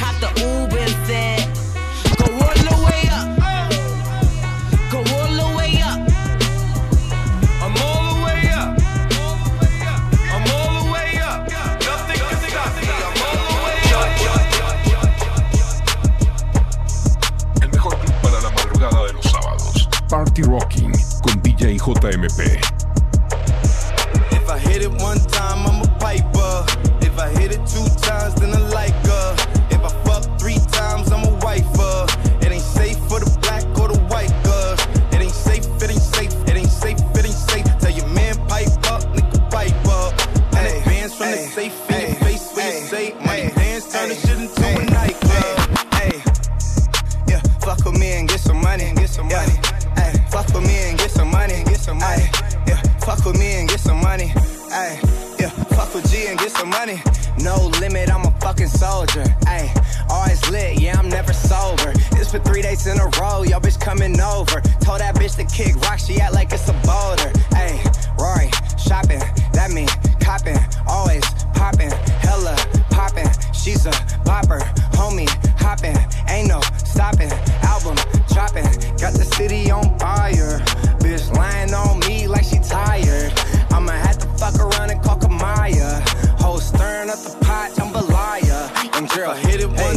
sábados. 20.34 20.34
Party 20.34 20.42
Rocking 20.44 20.92
con 21.22 21.42
DJ 21.44 21.78
JMP. 21.78 22.60
If 24.32 24.50
I 24.50 24.58
hit 24.58 24.82
it 24.82 24.92
one 24.92 25.20
time, 25.28 25.66
I'm 25.68 25.82
a 25.82 26.00
piper. 26.00 26.66
If 27.02 27.20
I 27.20 27.30
hit 27.40 27.52
it 27.52 27.62
two 27.68 27.86
times, 28.02 28.34
then 28.36 28.54
I 28.54 28.60
like 28.70 28.96
her. 29.06 29.36
If 29.70 29.84
I 29.84 29.90
fuck 30.04 30.40
three 30.40 30.58
times, 30.72 31.12
I'm 31.12 31.24
a 31.24 31.36
wifer. 31.46 32.08
It 32.42 32.52
ain't 32.52 32.62
safe 32.62 32.98
for 33.08 33.20
the 33.20 33.30
black 33.42 33.64
or 33.80 33.90
the 33.90 34.00
white 34.10 34.34
girl. 34.44 34.74
It 35.12 35.22
ain't 35.22 35.32
safe, 35.32 35.66
it 35.82 35.92
ain't 35.92 36.02
safe, 36.02 36.34
it 36.48 36.58
ain't 36.58 36.72
safe, 36.72 37.00
it 37.16 37.26
ain't 37.26 37.36
safe. 37.36 37.66
Tell 37.80 37.92
your 37.92 38.08
man 38.08 38.36
pipe 38.48 38.74
up, 38.92 39.04
nigga 39.14 39.52
pipe 39.52 39.86
up. 39.86 40.14
And 40.56 40.66
advance 40.66 41.16
from 41.16 41.30
the 41.30 41.38
safe 41.38 41.83
fuck 53.06 53.26
with 53.26 53.38
me 53.38 53.54
and 53.60 53.70
get 53.70 53.80
some 53.80 54.00
money. 54.02 54.32
Ay, 54.72 55.00
yeah, 55.40 55.50
fuck 55.76 55.94
with 55.94 56.10
G 56.12 56.28
and 56.28 56.40
get 56.40 56.52
some 56.52 56.70
money. 56.70 57.02
No 57.40 57.56
limit, 57.80 58.10
I'm 58.10 58.26
a 58.26 58.32
fucking 58.40 58.68
soldier. 58.68 59.24
Ay, 59.46 59.74
always 60.10 60.42
lit, 60.50 60.80
yeah, 60.80 60.98
I'm 60.98 61.10
never 61.10 61.34
sober. 61.34 61.92
It's 62.14 62.32
for 62.32 62.40
three 62.40 62.62
days 62.62 62.88
in 62.88 63.00
a 63.00 63.08
row, 63.20 63.44
yo 63.44 63.60
bitch 63.60 63.80
coming 63.80 64.20
over. 64.20 64.62
Told 64.82 65.02
that 65.02 65.16
bitch 65.16 65.36
to 65.38 65.46
kick 65.46 65.76
rock, 65.82 66.00
she 66.00 66.20
act 66.20 66.34
like 66.34 66.52
it's 66.54 66.68
a 66.70 66.74
boulder. 66.86 67.32
Ay, 67.52 67.84
Rory, 68.20 68.50
shopping, 68.78 69.20
that 69.54 69.72
mean 69.72 69.88
copping, 70.20 70.58
always 70.88 71.24
popping, 71.54 71.92
hella 72.22 72.56
popping. 72.90 73.30
She's 73.54 73.86
a 73.86 73.92
bopper, 74.26 74.62
homie, 74.94 75.30
hopping, 75.60 75.98
ain't 76.30 76.48
no 76.48 76.62
stopping. 76.86 77.32
Album 77.64 77.98
dropping, 78.34 78.66
got 78.98 79.14
the 79.14 79.26
city 79.38 79.72
on 79.72 79.98
fire. 80.00 80.60
Bitch 81.00 81.32
lying 81.36 81.74
on 81.74 82.00
me 82.02 82.28
like 82.28 82.46
she 82.46 82.60
tired. 82.60 83.32
I'ma 83.72 83.92
have 83.92 84.18
to 84.20 84.28
fuck 84.38 84.56
around 84.60 84.92
and 84.92 85.02
call 85.02 85.18
Kamaiyah. 85.18 86.08
Whole 86.40 86.60
stirring 86.60 87.10
up 87.10 87.20
the 87.20 87.38
pot, 87.42 87.72
jambalaya. 87.72 88.70
And 88.98 89.10
girl, 89.10 89.32
if 89.32 89.46
I 89.46 89.50
hit 89.50 89.62
it 89.62 89.68
one 89.68 89.78
time, 89.78 89.93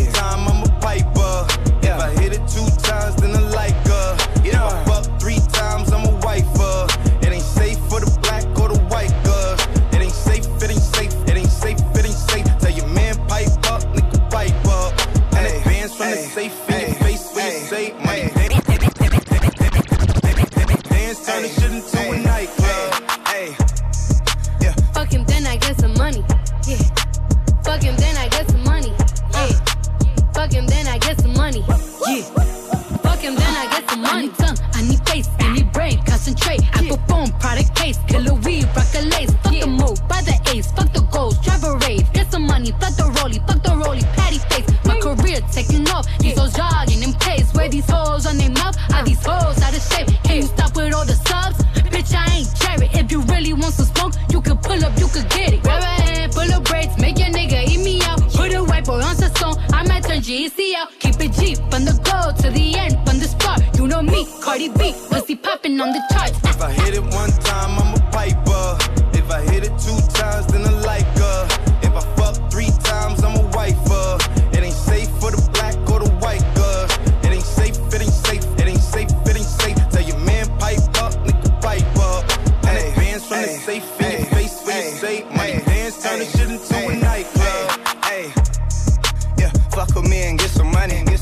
are 48.96 49.04
these 49.04 49.24
hoes 49.24 49.60
out 49.62 49.76
of 49.76 49.82
shape? 49.82 50.08
Can 50.24 50.36
you 50.36 50.42
stop 50.42 50.74
with 50.74 50.94
all 50.94 51.04
the 51.04 51.18
subs? 51.28 51.58
Bitch, 51.92 52.14
I 52.14 52.24
ain't 52.36 52.48
cherry. 52.60 52.88
If 53.00 53.12
you 53.12 53.20
really 53.32 53.52
want 53.52 53.74
some 53.74 53.86
smoke, 53.86 54.14
you 54.30 54.40
could 54.40 54.60
pull 54.62 54.82
up, 54.84 54.98
you 54.98 55.08
could 55.08 55.28
get 55.28 55.52
it. 55.52 55.62
Grab 55.62 55.82
a 55.82 56.02
hand, 56.02 56.32
pull 56.32 56.50
up 56.52 56.64
braids, 56.64 56.96
make 56.98 57.18
your 57.18 57.28
nigga 57.28 57.68
eat 57.68 57.82
me 57.84 58.02
out. 58.02 58.20
Put 58.32 58.54
a 58.54 58.62
white 58.64 58.86
boy 58.86 59.00
on 59.00 59.16
the 59.16 59.30
song, 59.38 59.56
I 59.72 59.86
might 59.86 60.04
turn 60.04 60.20
G-Eazy 60.22 60.74
out. 60.76 60.88
Keep 60.98 61.20
it 61.20 61.32
G 61.32 61.54
from 61.70 61.84
the 61.84 61.94
go 62.08 62.18
to 62.42 62.50
the 62.50 62.74
end, 62.76 62.94
from 63.06 63.18
the 63.18 63.28
start. 63.28 63.60
You 63.76 63.86
know 63.86 64.02
me, 64.02 64.26
Cardi 64.42 64.68
B, 64.68 64.94
pussy 65.10 65.36
popping 65.36 65.80
on 65.80 65.90
the 65.92 66.02
charts. 66.12 66.38
If 66.44 66.62
I 66.62 66.72
hit 66.72 66.94
it 66.94 67.02
one 67.02 67.30
time, 67.50 67.78
I'm 67.78 67.94
a 67.94 68.10
piper. 68.10 68.55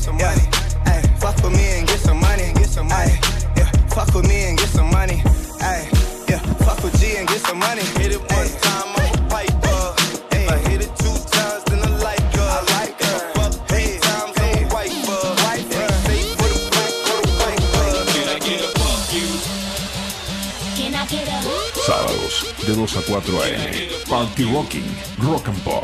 Some 0.05 0.17
money. 0.17 0.45
Ay, 0.85 1.01
fuck 1.19 1.35
with 1.41 1.53
me 1.57 1.65
and 1.79 1.87
get 1.87 1.99
some 1.99 2.19
money, 2.19 2.53
get 2.53 2.69
some 2.69 2.87
money. 2.87 3.17
Yeah, 3.57 3.65
fuck 3.89 4.13
with 4.13 4.27
me 4.27 4.49
and 4.49 4.57
get 4.57 4.69
some 4.69 4.91
money. 4.91 5.23
Ay, 5.61 5.89
yeah, 6.29 6.37
fuck 6.61 6.77
with 6.83 6.93
G 6.99 7.17
and 7.17 7.27
get 7.27 7.41
some 7.41 7.57
money. 7.57 7.81
Hit 7.97 8.11
it 8.13 8.21
one 8.21 8.49
time, 8.61 8.89
I'm 8.93 9.09
a 9.09 9.29
piper. 9.33 9.81
If 10.29 10.45
I 10.47 10.57
hit 10.69 10.81
it 10.85 10.93
two 11.01 11.17
times, 11.33 11.63
then 11.65 11.81
I 11.81 11.89
like 12.05 12.21
her. 12.37 12.49
I 12.57 12.61
like 12.77 13.01
her. 13.01 13.17
Fuck 13.33 13.53
three 13.67 13.97
times, 13.97 14.37
I'm 14.37 14.61
a 14.61 14.73
wifer. 14.75 15.25
Wifer. 15.41 15.87
Safe 16.05 16.29
for 16.37 16.49
the 16.53 16.61
black 16.69 16.93
or 17.09 17.19
the 17.25 17.33
white. 17.41 17.65
Can 18.13 18.29
I 18.29 18.37
get 18.45 18.61
a 18.61 18.69
fuck 18.77 19.01
you? 19.17 19.29
Can 20.77 20.93
I 20.93 21.05
get 21.09 21.27
a 21.27 21.65
Sábados 21.81 22.45
de 22.65 22.73
2 22.73 22.83
a 22.83 22.87
4 22.87 23.43
a.m. 23.43 24.07
Party 24.07 24.43
Rocking, 24.45 24.89
Rock 25.17 25.47
and 25.47 25.63
Pop. 25.63 25.74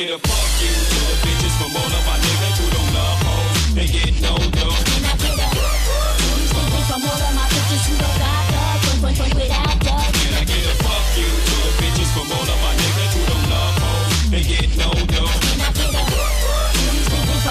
get 0.00 0.16
a 0.16 0.18
fuck 0.18 0.48
you 0.64 0.72
to 0.72 1.00
the 1.12 1.16
bitches 1.20 1.54
from 1.60 1.76
all 1.76 1.84
of 1.84 2.04
my 2.08 2.16
niggas 2.24 2.56
who 2.56 2.66
don't 2.72 2.88
love 2.96 3.20
hoes 3.20 3.76
and 3.76 3.88
get 3.92 4.16
no 4.24 4.32
dough. 4.56 4.72
And 4.96 5.04
I 5.04 5.12
get 5.20 5.36
a 5.36 5.48
fuck 5.52 6.16
you 6.24 6.40
from 6.88 7.04
all 7.04 7.20
of 7.20 7.32
my 7.36 7.44
bitches 7.52 7.84
who 7.84 7.94
don't 8.00 8.16
got 8.16 8.44
love, 8.48 8.80
from 8.80 9.12
without 9.36 9.76
love. 9.84 10.08
And 10.24 10.40
I 10.40 10.44
get 10.48 10.64
a 10.64 10.74
fuck 10.80 11.04
you 11.20 11.28
to 11.28 11.56
the 11.68 11.72
bitches 11.84 12.08
from 12.16 12.32
all 12.32 12.48
of 12.48 12.58
my 12.64 12.72
niggas 12.80 13.12
who 13.12 13.22
don't 13.28 13.44
love 13.52 13.76
hoes 13.76 14.40
and 14.40 14.44
get 14.48 14.72
no 14.80 14.88
dough. 15.04 15.36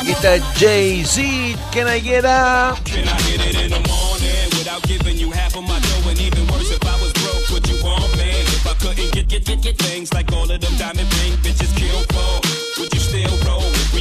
Get 0.10 0.26
a 0.26 0.42
Jay-Z, 0.58 1.56
Can 1.72 1.86
I 1.86 2.00
Get 2.00 2.26
Up? 2.26 2.84
Can 2.84 3.08
I 3.08 3.18
get 3.30 3.46
it 3.46 3.62
in 3.62 3.70
the 3.70 3.82
morning 3.86 4.50
without 4.58 4.82
giving 4.90 5.18
you 5.18 5.30
half 5.30 5.56
of 5.56 5.62
my 5.62 5.78
dough? 5.78 6.10
And 6.10 6.20
even 6.20 6.48
worse, 6.48 6.72
if 6.72 6.82
I 6.84 6.98
was 7.00 7.14
broke, 7.14 7.46
would 7.54 7.70
you 7.70 7.78
want 7.84 8.10
me? 8.18 8.42
If 8.58 8.66
I 8.66 8.74
couldn't 8.82 9.14
get, 9.14 9.28
get, 9.28 9.46
get, 9.46 9.62
get 9.62 9.78
things 9.78 10.12
like 10.14 10.32
all 10.34 10.50
of 10.50 10.60
them 10.60 10.76
diamond 10.78 11.14
ring 11.22 11.38
bitches 11.46 11.70
kill 11.78 12.19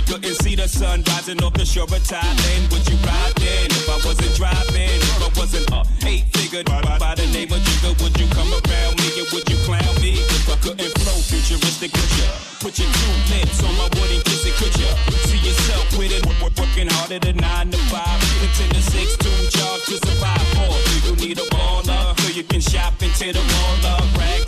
couldn't 0.09 0.41
see 0.41 0.57
the 0.57 0.67
sun 0.67 1.05
rising 1.13 1.37
off 1.45 1.53
the 1.53 1.67
shore 1.67 1.85
of 1.85 2.01
Thailand, 2.09 2.73
would 2.73 2.81
you 2.89 2.97
ride 3.05 3.37
then? 3.37 3.69
If 3.69 3.89
I 3.93 4.01
wasn't 4.01 4.33
driving, 4.41 4.97
if 5.05 5.21
I 5.21 5.29
wasn't 5.37 5.69
a 5.69 5.85
eight 6.09 6.25
figure 6.33 6.65
by, 6.65 6.81
by 6.97 7.13
the 7.15 7.29
name 7.29 7.53
of 7.53 7.61
Jigga, 7.61 7.93
would 8.01 8.17
you 8.17 8.25
come 8.33 8.49
around 8.49 8.97
me 9.05 9.09
and 9.21 9.29
would 9.37 9.45
you 9.45 9.59
clown 9.69 9.95
me? 10.01 10.17
If 10.25 10.49
I 10.49 10.57
couldn't 10.65 10.93
flow 10.97 11.19
futuristic, 11.29 11.93
would 11.93 12.13
you 12.17 12.29
put 12.57 12.73
your 12.81 12.89
two 12.89 13.15
lips 13.37 13.61
on 13.61 13.73
my 13.77 13.85
wooden 14.01 14.25
kiss 14.25 14.49
it? 14.49 14.57
Could 14.57 14.73
you 14.81 14.89
see 15.29 15.41
yourself 15.45 15.87
with 16.01 16.13
it? 16.17 16.25
Work- 16.25 16.57
Working 16.59 16.89
harder 16.89 17.19
than 17.21 17.37
nine 17.37 17.71
to 17.71 17.79
five, 17.93 18.19
ten 18.57 18.71
to 18.73 18.83
six, 18.83 19.17
two 19.21 19.29
jobs 19.53 19.85
to 19.93 19.97
survive. 20.09 20.49
Or 20.65 20.73
do 20.89 20.95
you 21.05 21.15
need 21.29 21.39
a 21.39 21.47
baller 21.53 22.19
so 22.19 22.33
you 22.33 22.43
can 22.45 22.61
shop 22.61 22.97
into 23.03 23.31
the 23.33 23.45
mall? 23.45 23.93
up? 23.93 24.03
Brag, 24.15 24.48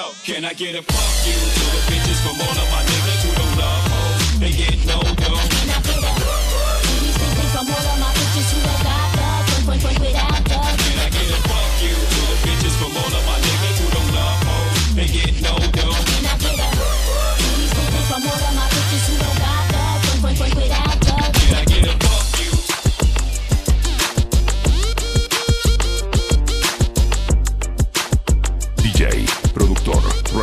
yo, 0.00 0.12
can 0.24 0.44
I 0.44 0.54
get 0.54 0.74
a 0.74 0.82
fuck 0.82 1.26
you 1.26 1.36
to 1.36 1.64
the 1.74 1.82
bitches 1.88 2.18
from 2.24 2.36
all 2.40 2.56
of 2.62 2.68
my 2.72 2.82
niggas 2.88 3.20
who 3.24 3.30
don't 3.36 3.56
love 3.60 3.84
hoes? 3.92 4.40
They 4.40 4.52
get 4.52 4.78
no 4.86 4.98
dough. 5.00 5.44
Can 5.54 5.68
I 5.68 5.80
get 5.88 6.00
a 6.00 6.12
fuck 6.20 6.82
you 6.88 6.96
to 6.96 7.04
these 7.04 7.18
niggas 7.20 7.50
From 7.54 7.66
all 7.74 7.86
of 7.92 7.98
my 8.00 8.10
bitches 8.16 8.48
who 8.52 8.58
don't 8.66 8.82
got 8.88 9.08
love, 9.20 9.66
point, 9.66 9.82
point, 9.82 9.98
point 9.98 10.29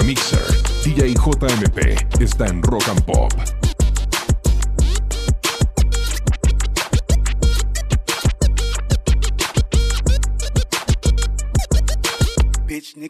remixer, 0.07 0.39
DJ 0.85 1.15
JMP 1.15 2.23
está 2.23 2.45
en 2.45 2.63
Rock 2.63 2.87
and 2.87 3.01
Pop. 3.01 3.66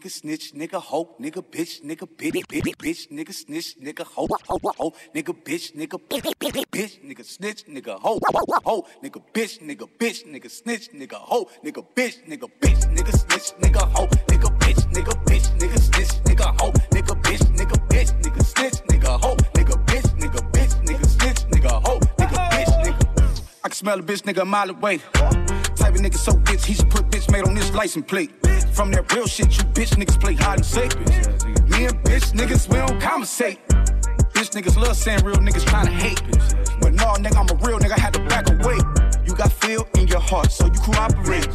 Nigga, 0.08 0.10
snitch, 0.10 0.52
nigga, 0.54 0.80
hoe, 0.80 1.06
nigga, 1.20 1.42
bitch, 1.42 1.82
nigga, 1.82 2.06
bitch, 2.16 2.44
bitch, 2.46 2.76
bitch, 2.78 3.08
nigga, 3.10 3.32
snitch, 3.32 3.76
nigga, 3.78 4.04
hoe, 4.04 4.26
hoe, 4.46 4.72
hoe, 4.76 4.92
nigga, 5.14 5.34
bitch, 5.44 5.74
nigga, 5.74 5.98
bitch, 6.08 7.00
nigga, 7.04 7.24
snitch, 7.24 7.64
nigga, 7.66 7.98
hoe, 8.00 8.18
hoe, 8.64 8.84
nigga, 9.02 9.20
bitch, 9.34 9.60
nigga, 9.62 9.86
bitch, 9.98 10.24
nigga, 10.24 10.50
snitch, 10.50 10.88
nigga, 10.92 11.16
hoe, 11.16 11.46
nigga, 11.62 11.84
bitch, 11.94 12.24
nigga, 12.26 12.48
bitch, 12.60 12.88
nigga, 12.94 13.12
snitch, 13.12 13.52
nigga, 13.60 13.82
hoe, 13.94 14.08
nigga, 14.28 14.48
bitch, 14.58 14.82
nigga, 14.92 15.14
bitch, 15.26 15.58
nigga, 15.58 15.78
snitch, 15.78 16.22
nigga, 16.24 16.60
hoe, 16.60 16.72
nigga, 16.92 17.14
bitch, 17.26 17.46
nigga, 17.52 17.78
bitch, 17.90 18.12
nigga, 18.22 18.42
snitch, 18.44 18.80
nigga, 18.88 19.20
hoe, 19.20 19.36
nigga, 19.54 19.76
bitch, 19.86 20.08
nigga, 20.20 20.40
bitch, 20.52 20.74
nigga, 20.86 21.06
snitch, 21.06 21.42
nigga, 21.50 21.82
hoe, 21.84 22.00
nigga, 22.18 22.38
bitch, 22.50 22.84
nigga. 22.84 23.42
I 23.64 23.68
can 23.68 23.72
smell 23.72 23.98
a 23.98 24.02
bitch 24.02 24.22
nigga 24.22 24.42
a 24.42 24.44
mile 24.46 24.70
away. 24.70 25.57
Of 25.88 25.94
nigga 25.94 26.16
so 26.16 26.32
bitch, 26.32 26.66
he 26.66 26.74
should 26.74 26.90
put 26.90 27.08
bitch 27.10 27.32
made 27.32 27.44
on 27.44 27.54
this 27.54 27.72
license 27.72 28.04
plate. 28.06 28.30
From 28.72 28.90
that 28.92 29.10
real 29.14 29.26
shit, 29.26 29.56
you 29.56 29.64
bitch 29.72 29.96
niggas 29.96 30.20
play 30.20 30.34
hide 30.34 30.58
and 30.58 30.66
seek. 30.66 30.94
Me 31.70 31.86
and 31.86 31.96
bitch 32.04 32.32
niggas, 32.34 32.68
we 32.68 32.76
don't 32.76 33.00
conversate. 33.00 33.58
Bitch 34.34 34.50
niggas 34.52 34.76
love 34.76 34.94
saying 34.96 35.24
real 35.24 35.36
niggas 35.36 35.64
tryna 35.64 35.88
hate. 35.88 36.20
But 36.82 36.92
no, 36.92 37.14
nigga, 37.14 37.38
I'm 37.38 37.48
a 37.48 37.66
real 37.66 37.78
nigga, 37.78 37.96
I 37.96 38.00
had 38.00 38.12
to 38.14 38.20
back 38.26 38.50
away. 38.50 38.76
You 39.24 39.34
got 39.34 39.50
feel 39.50 39.88
in 39.96 40.06
your 40.08 40.20
heart, 40.20 40.52
so 40.52 40.66
you 40.66 40.72
cooperate. 40.72 41.48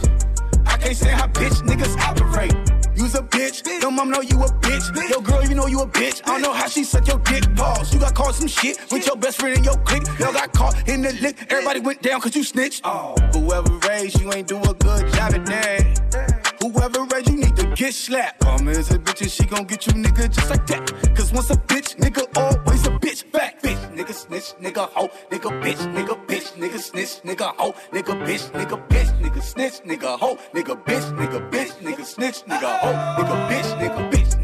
I 0.66 0.78
can't 0.78 0.98
say 0.98 1.12
how 1.12 1.28
bitch 1.28 1.62
niggas 1.62 1.96
operate. 2.00 2.73
You's 3.04 3.16
a 3.16 3.22
bitch, 3.22 3.82
your 3.82 3.92
mom 3.92 4.12
know 4.12 4.22
you 4.22 4.42
a 4.42 4.48
bitch. 4.48 5.10
Your 5.10 5.22
girl, 5.22 5.44
you 5.44 5.56
know 5.56 5.68
you 5.68 5.82
a 5.82 5.86
bitch. 5.86 6.22
I 6.24 6.28
don't 6.28 6.42
know 6.42 6.54
how 6.54 6.70
she 6.70 6.86
suck 6.86 7.06
your 7.06 7.20
dick. 7.20 7.54
Pause. 7.54 7.94
You 7.94 8.00
got 8.00 8.16
caught 8.16 8.34
some 8.34 8.48
shit 8.48 8.78
with 8.90 9.06
your 9.06 9.18
best 9.18 9.42
friend 9.42 9.58
in 9.58 9.64
your 9.66 9.76
clique. 9.80 10.08
Y'all 10.20 10.32
got 10.32 10.54
caught 10.54 10.88
in 10.88 11.02
the 11.02 11.12
lick. 11.22 11.52
Everybody 11.52 11.82
went 11.82 12.02
down 12.02 12.22
cause 12.22 12.34
you 12.34 12.46
snitched. 12.46 12.80
Oh, 12.86 13.14
whoever 13.34 13.78
raised 13.90 14.22
you 14.22 14.32
ain't 14.32 14.48
do 14.48 14.58
a 14.58 14.74
good 14.74 15.14
job 15.16 15.34
at 15.34 15.46
that. 15.48 16.33
Whoever 16.64 17.04
raised 17.12 17.30
you 17.30 17.36
need 17.36 17.58
to 17.58 17.68
get 17.76 17.94
slapped. 17.94 18.42
Mama 18.46 18.72
is 18.72 18.90
a 18.90 18.98
bitch 18.98 19.20
and 19.22 19.30
she 19.30 19.44
gon' 19.46 19.66
get 19.66 19.86
you 19.86 19.92
nigga 20.02 20.34
just 20.34 20.50
like 20.50 20.66
that. 20.68 21.14
Cause 21.14 21.34
once 21.34 21.50
a 21.50 21.56
bitch, 21.56 21.98
nigga, 21.98 22.24
always 22.38 22.88
a 22.88 22.92
bitch. 22.92 23.30
Back, 23.34 23.62
bitch, 23.62 23.76
nigga, 23.94 24.14
snitch, 24.14 24.56
nigga, 24.62 24.90
hoe, 24.94 25.10
nigga, 25.30 25.52
bitch, 25.62 25.82
nigga, 25.94 26.26
bitch, 26.26 26.54
nigga, 26.54 26.80
snitch, 26.80 27.22
nigga, 27.24 27.54
hoe, 27.58 27.74
nigga, 27.92 28.16
bitch, 28.26 28.50
nigga, 28.52 28.88
bitch, 28.88 29.12
nigga, 29.20 29.44
snitch, 29.44 29.82
nigga, 29.84 30.18
hoe, 30.18 30.38
nigga, 30.54 30.82
bitch, 30.86 31.04
nigga, 31.18 31.52
bitch, 31.52 31.74
nigga, 31.84 32.06
snitch, 32.06 32.46
nigga, 32.46 32.80
hoe, 32.80 32.94
nigga, 33.18 33.50
bitch, 33.50 33.70
nigga, 33.82 34.10
bitch, 34.10 34.43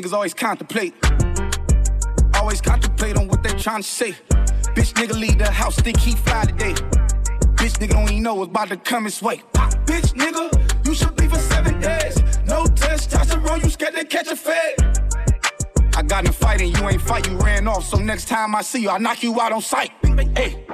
niggas 0.00 0.12
always 0.12 0.34
contemplate. 0.34 0.94
Always 2.34 2.60
contemplate 2.60 3.16
on 3.16 3.26
what 3.26 3.42
they 3.42 3.50
trying 3.50 3.82
to 3.82 3.88
say. 3.88 4.12
Bitch 4.76 4.92
nigga 4.94 5.18
leave 5.18 5.38
the 5.38 5.50
house, 5.50 5.76
think 5.76 5.98
he 5.98 6.12
fly 6.12 6.44
today. 6.44 6.74
Bitch 7.58 7.78
nigga 7.78 7.90
don't 7.90 8.10
even 8.10 8.22
know 8.22 8.34
what's 8.34 8.50
about 8.50 8.68
to 8.68 8.76
come 8.76 9.04
his 9.04 9.20
way. 9.20 9.42
Bitch 9.86 10.12
nigga, 10.14 10.86
you 10.86 10.94
should 10.94 11.16
be 11.16 11.26
for 11.26 11.38
seven 11.38 11.80
days. 11.80 12.16
No 12.46 12.64
testosterone, 12.64 13.64
you 13.64 13.70
scared 13.70 13.96
to 13.96 14.04
catch 14.04 14.28
a 14.28 14.36
fade. 14.36 14.76
I 15.96 16.02
got 16.02 16.24
in 16.24 16.30
a 16.30 16.32
fight 16.32 16.60
and 16.60 16.76
you 16.76 16.88
ain't 16.88 17.02
fight, 17.02 17.28
you 17.28 17.36
ran 17.38 17.66
off. 17.66 17.84
So 17.84 17.98
next 17.98 18.28
time 18.28 18.54
I 18.54 18.62
see 18.62 18.82
you, 18.82 18.90
I 18.90 18.98
knock 18.98 19.22
you 19.24 19.40
out 19.40 19.50
on 19.50 19.62
sight. 19.62 19.90
Hey, 20.36 20.64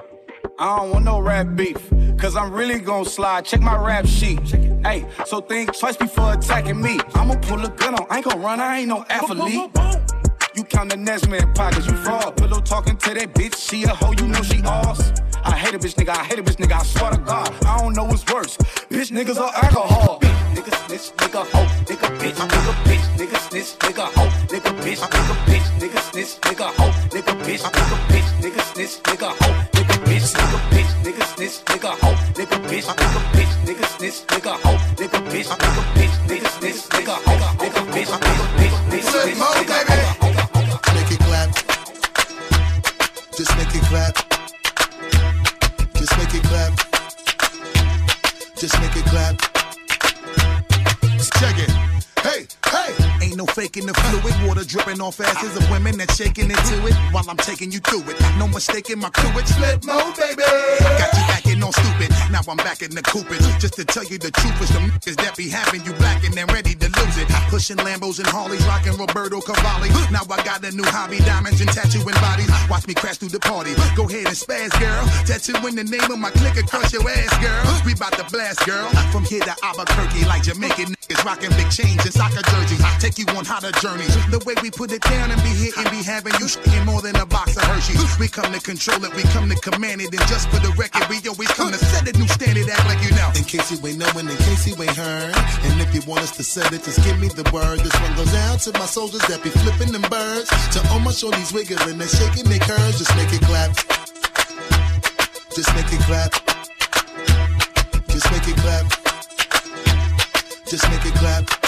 I 0.59 0.77
don't 0.77 0.91
want 0.91 1.05
no 1.07 1.18
rap 1.20 1.57
beef. 1.57 1.79
Cause 2.19 2.37
I'm 2.37 2.53
really 2.53 2.79
gon' 2.79 3.05
slide. 3.05 3.45
Check 3.45 3.61
my 3.61 3.77
rap 3.77 4.07
sheet. 4.07 4.41
Hey, 4.85 5.07
so 5.27 5.41
think 5.41 5.77
twice 5.79 5.97
before 5.97 6.33
attacking 6.33 6.81
me. 6.81 6.99
I'ma 7.15 7.35
pull 7.37 7.62
a 7.65 7.69
gun 7.69 7.95
on. 7.95 8.07
I 8.11 8.17
ain't 8.17 8.25
gon' 8.27 8.41
run, 8.41 8.61
I 8.61 8.79
ain't 8.79 8.89
no 8.89 9.05
athlete. 9.11 9.71
You 10.55 10.62
count 10.62 10.91
the 10.91 10.97
next 10.97 11.29
man 11.29 11.53
pockets, 11.55 11.87
you 11.87 11.97
fraud. 11.97 12.37
Pillow 12.37 12.61
talking 12.61 12.97
to 12.97 13.15
that 13.15 13.35
bitch, 13.35 13.57
she 13.57 13.83
a 13.85 13.89
hoe, 13.89 14.12
you 14.12 14.29
know 14.29 14.43
she 14.43 14.62
ours. 14.62 15.12
I 15.45 15.51
hate 15.57 15.75
a 15.75 15.79
bitch 15.79 15.95
nigga, 15.97 16.11
I 16.11 16.25
hate 16.25 16.39
a 16.39 16.43
bitch 16.43 16.57
nigga, 16.57 16.81
I 16.81 16.83
swear 16.85 17.11
to 17.11 17.19
God. 17.19 17.53
I 17.67 17.79
don't 17.79 17.95
know 17.95 18.05
what's 18.05 18.25
worse. 18.33 18.57
Bitch 18.89 19.11
niggas 19.11 19.37
or 19.37 19.53
alcohol. 19.65 20.21
Bitch, 20.21 20.55
nigga 20.55 20.87
snitch, 20.87 21.17
nigga 21.17 21.45
hoe, 21.53 21.67
nigga 21.85 22.09
bitch, 22.19 22.35
nigga 22.35 22.75
bitch, 22.85 23.07
nigga 23.19 23.39
snitch, 23.49 23.79
nigga 23.81 24.05
hoe, 24.15 24.31
nigga 24.47 24.73
bitch, 24.81 25.01
nigga 25.01 25.35
bitch, 25.47 25.69
nigga 25.81 26.01
snitch, 26.11 26.41
nigga 26.41 26.67
hoe, 26.79 26.91
nigga 27.11 27.35
bitch, 27.45 27.62
nigga 27.62 27.97
bitch, 28.09 28.29
nigga 28.41 28.62
snitch, 28.73 29.03
nigga 29.03 29.29
hoe, 29.43 29.74
bitch, 30.07 30.28
nigga 30.38 30.59
bitch, 30.72 30.90
nigga 31.05 31.24
snitch, 31.34 31.57
nigga 31.70 31.90
hoe, 32.02 32.16
nigga 32.36 32.59
bitch, 32.68 32.88
nigga 32.98 33.20
bitch, 33.34 33.52
nigga 33.66 33.86
snitch, 33.96 34.18
nigga 34.28 34.55
hoe, 34.64 34.78
nigga 34.98 35.18
bitch, 35.30 35.50
nigga 35.62 35.82
bitch, 35.96 36.14
nigga 36.28 36.48
snitch, 36.57 36.80
nigga 36.94 37.14
hoe, 37.26 37.38
nigga 37.61 37.80
bitch, 37.94 38.12
nigga 38.24 38.46
bitch, 38.59 38.76
nigga 38.90 39.09
snitch, 39.11 39.36
nigga 39.36 39.74
hoe. 40.20 40.34
Make 40.94 41.11
it 41.12 41.20
clap. 41.20 41.50
Just 43.36 43.57
make 43.57 43.74
it 43.74 43.82
clap. 43.90 44.14
Just 45.96 46.18
make 46.18 46.34
it 46.34 46.42
clap. 46.44 46.72
Just 48.57 48.80
make 48.80 48.96
it 48.96 49.05
clap. 49.07 49.36
Check 51.40 51.59
it. 51.59 51.70
Hey, 52.22 52.46
hey. 52.70 53.14
Ain't 53.35 53.41
no 53.41 53.53
faking 53.53 53.87
the 53.87 53.95
fluid. 53.95 54.47
Water 54.47 54.62
dripping 54.62 55.01
off 55.01 55.18
asses 55.18 55.57
of 55.57 55.68
women 55.68 55.99
that 55.99 56.12
shaking 56.12 56.55
into 56.55 56.87
it 56.87 56.95
while 57.11 57.24
I'm 57.28 57.37
taking 57.37 57.72
you 57.72 57.80
through 57.80 58.07
it. 58.07 58.14
No 58.39 58.47
mistaking 58.47 59.01
my 59.01 59.11
crew. 59.11 59.28
It's 59.35 59.51
flip 59.59 59.82
mode, 59.82 60.14
baby. 60.14 60.47
Got 60.78 61.11
you 61.11 61.24
acting 61.35 61.62
all 61.64 61.72
stupid. 61.72 62.14
Now 62.30 62.47
I'm 62.47 62.59
back 62.59 62.82
in 62.82 62.95
the 62.95 63.03
Cupid. 63.03 63.43
Just 63.59 63.74
to 63.74 63.85
tell 63.85 64.05
you 64.05 64.18
the 64.18 64.30
truth 64.30 64.62
is 64.62 64.70
the 64.70 64.78
niggas 64.78 65.16
that 65.18 65.35
be 65.37 65.49
having 65.49 65.82
you 65.82 65.93
black 65.95 66.22
and 66.22 66.35
ready 66.53 66.78
to 66.78 66.87
lose 66.87 67.18
it. 67.18 67.26
Pushing 67.51 67.76
Lambos 67.78 68.18
and 68.22 68.28
Harleys, 68.28 68.64
rocking 68.66 68.95
Roberto 68.95 69.41
Cavalli. 69.41 69.91
Now 70.14 70.22
I 70.30 70.39
got 70.47 70.62
a 70.62 70.70
new 70.70 70.87
hobby, 70.87 71.18
diamonds 71.18 71.61
and 71.61 71.70
tattooing 71.70 72.14
bodies. 72.22 72.51
Watch 72.70 72.87
me 72.87 72.95
crash 72.95 73.18
through 73.18 73.35
the 73.35 73.41
party. 73.41 73.74
Go 73.97 74.07
ahead 74.07 74.30
and 74.30 74.39
spaz, 74.39 74.70
girl. 74.78 75.03
Tattoo 75.26 75.59
in 75.66 75.74
the 75.74 75.82
name 75.82 76.07
of 76.07 76.18
my 76.18 76.30
clique 76.30 76.62
across 76.62 76.93
your 76.93 77.03
ass, 77.11 77.35
girl. 77.43 77.66
We 77.85 77.95
bout 77.99 78.14
to 78.14 78.24
blast, 78.30 78.64
girl. 78.66 78.87
From 79.11 79.24
here 79.24 79.43
to 79.43 79.55
Albuquerque, 79.62 80.24
like 80.26 80.45
Jamaican 80.45 80.95
It's 81.11 81.24
rocking 81.24 81.51
big 81.59 81.70
chains 81.70 81.99
and 82.07 82.14
soccer 82.14 82.43
jerseys. 82.47 82.82
Take 83.01 83.18
you 83.18 83.24
on 83.31 83.45
how 83.45 83.55
hotter 83.55 83.72
journeys. 83.81 84.11
The 84.31 84.43
way 84.45 84.55
we 84.62 84.70
put 84.70 84.91
it 84.93 85.03
down 85.03 85.31
and 85.31 85.41
be 85.43 85.55
hitting, 85.55 85.87
be 85.91 86.03
having 86.03 86.35
you 86.41 86.49
shaking 86.49 86.85
more 86.85 87.01
than 87.01 87.14
a 87.16 87.27
box 87.27 87.57
of 87.57 87.62
Hershey's. 87.64 88.18
We 88.18 88.29
come 88.29 88.51
to 88.53 88.61
control 88.61 88.99
it, 89.05 89.14
we 89.14 89.22
come 89.31 89.49
to 89.49 89.57
command 89.62 90.03
it. 90.03 90.11
And 90.11 90.25
just 90.27 90.51
for 90.51 90.59
the 90.59 90.75
record, 90.75 91.07
we 91.09 91.22
always 91.29 91.49
come 91.55 91.70
to 91.70 91.79
set 91.79 92.09
a 92.09 92.12
new 92.18 92.29
standard, 92.29 92.68
act 92.68 92.87
like 92.91 93.03
you 93.03 93.14
know. 93.14 93.31
In 93.39 93.45
case 93.45 93.70
you 93.70 93.79
ain't 93.87 93.99
knowing, 93.99 94.29
in 94.29 94.39
case 94.49 94.66
you 94.66 94.75
ain't 94.75 94.97
heard. 94.97 95.33
And 95.70 95.81
if 95.81 95.95
you 95.95 96.03
want 96.11 96.22
us 96.22 96.37
to 96.37 96.45
set 96.45 96.72
it, 96.72 96.83
just 96.83 97.03
give 97.05 97.18
me 97.18 97.29
the 97.29 97.47
word. 97.55 97.81
This 97.81 97.95
one 98.01 98.14
goes 98.16 98.35
out 98.51 98.61
to 98.66 98.72
my 98.75 98.87
soldiers 98.87 99.22
that 99.31 99.43
be 99.43 99.51
flipping 99.51 99.93
them 99.93 100.05
birds. 100.11 100.51
To 100.75 100.83
all 100.91 101.01
my 101.01 101.14
shorties 101.14 101.53
wiggling 101.55 102.01
and 102.01 102.11
shaking 102.11 102.51
their 102.51 102.61
curves. 102.61 102.99
Just 102.99 103.14
make 103.16 103.33
it 103.33 103.43
clap. 103.47 103.70
Just 105.55 105.70
make 105.79 105.91
it 105.93 106.03
clap. 106.03 106.33
Just 108.11 108.27
make 108.33 108.47
it 108.49 108.59
clap. 108.59 108.85
Just 110.66 110.85
make 110.91 111.07
it 111.07 111.14
clap. 111.14 111.64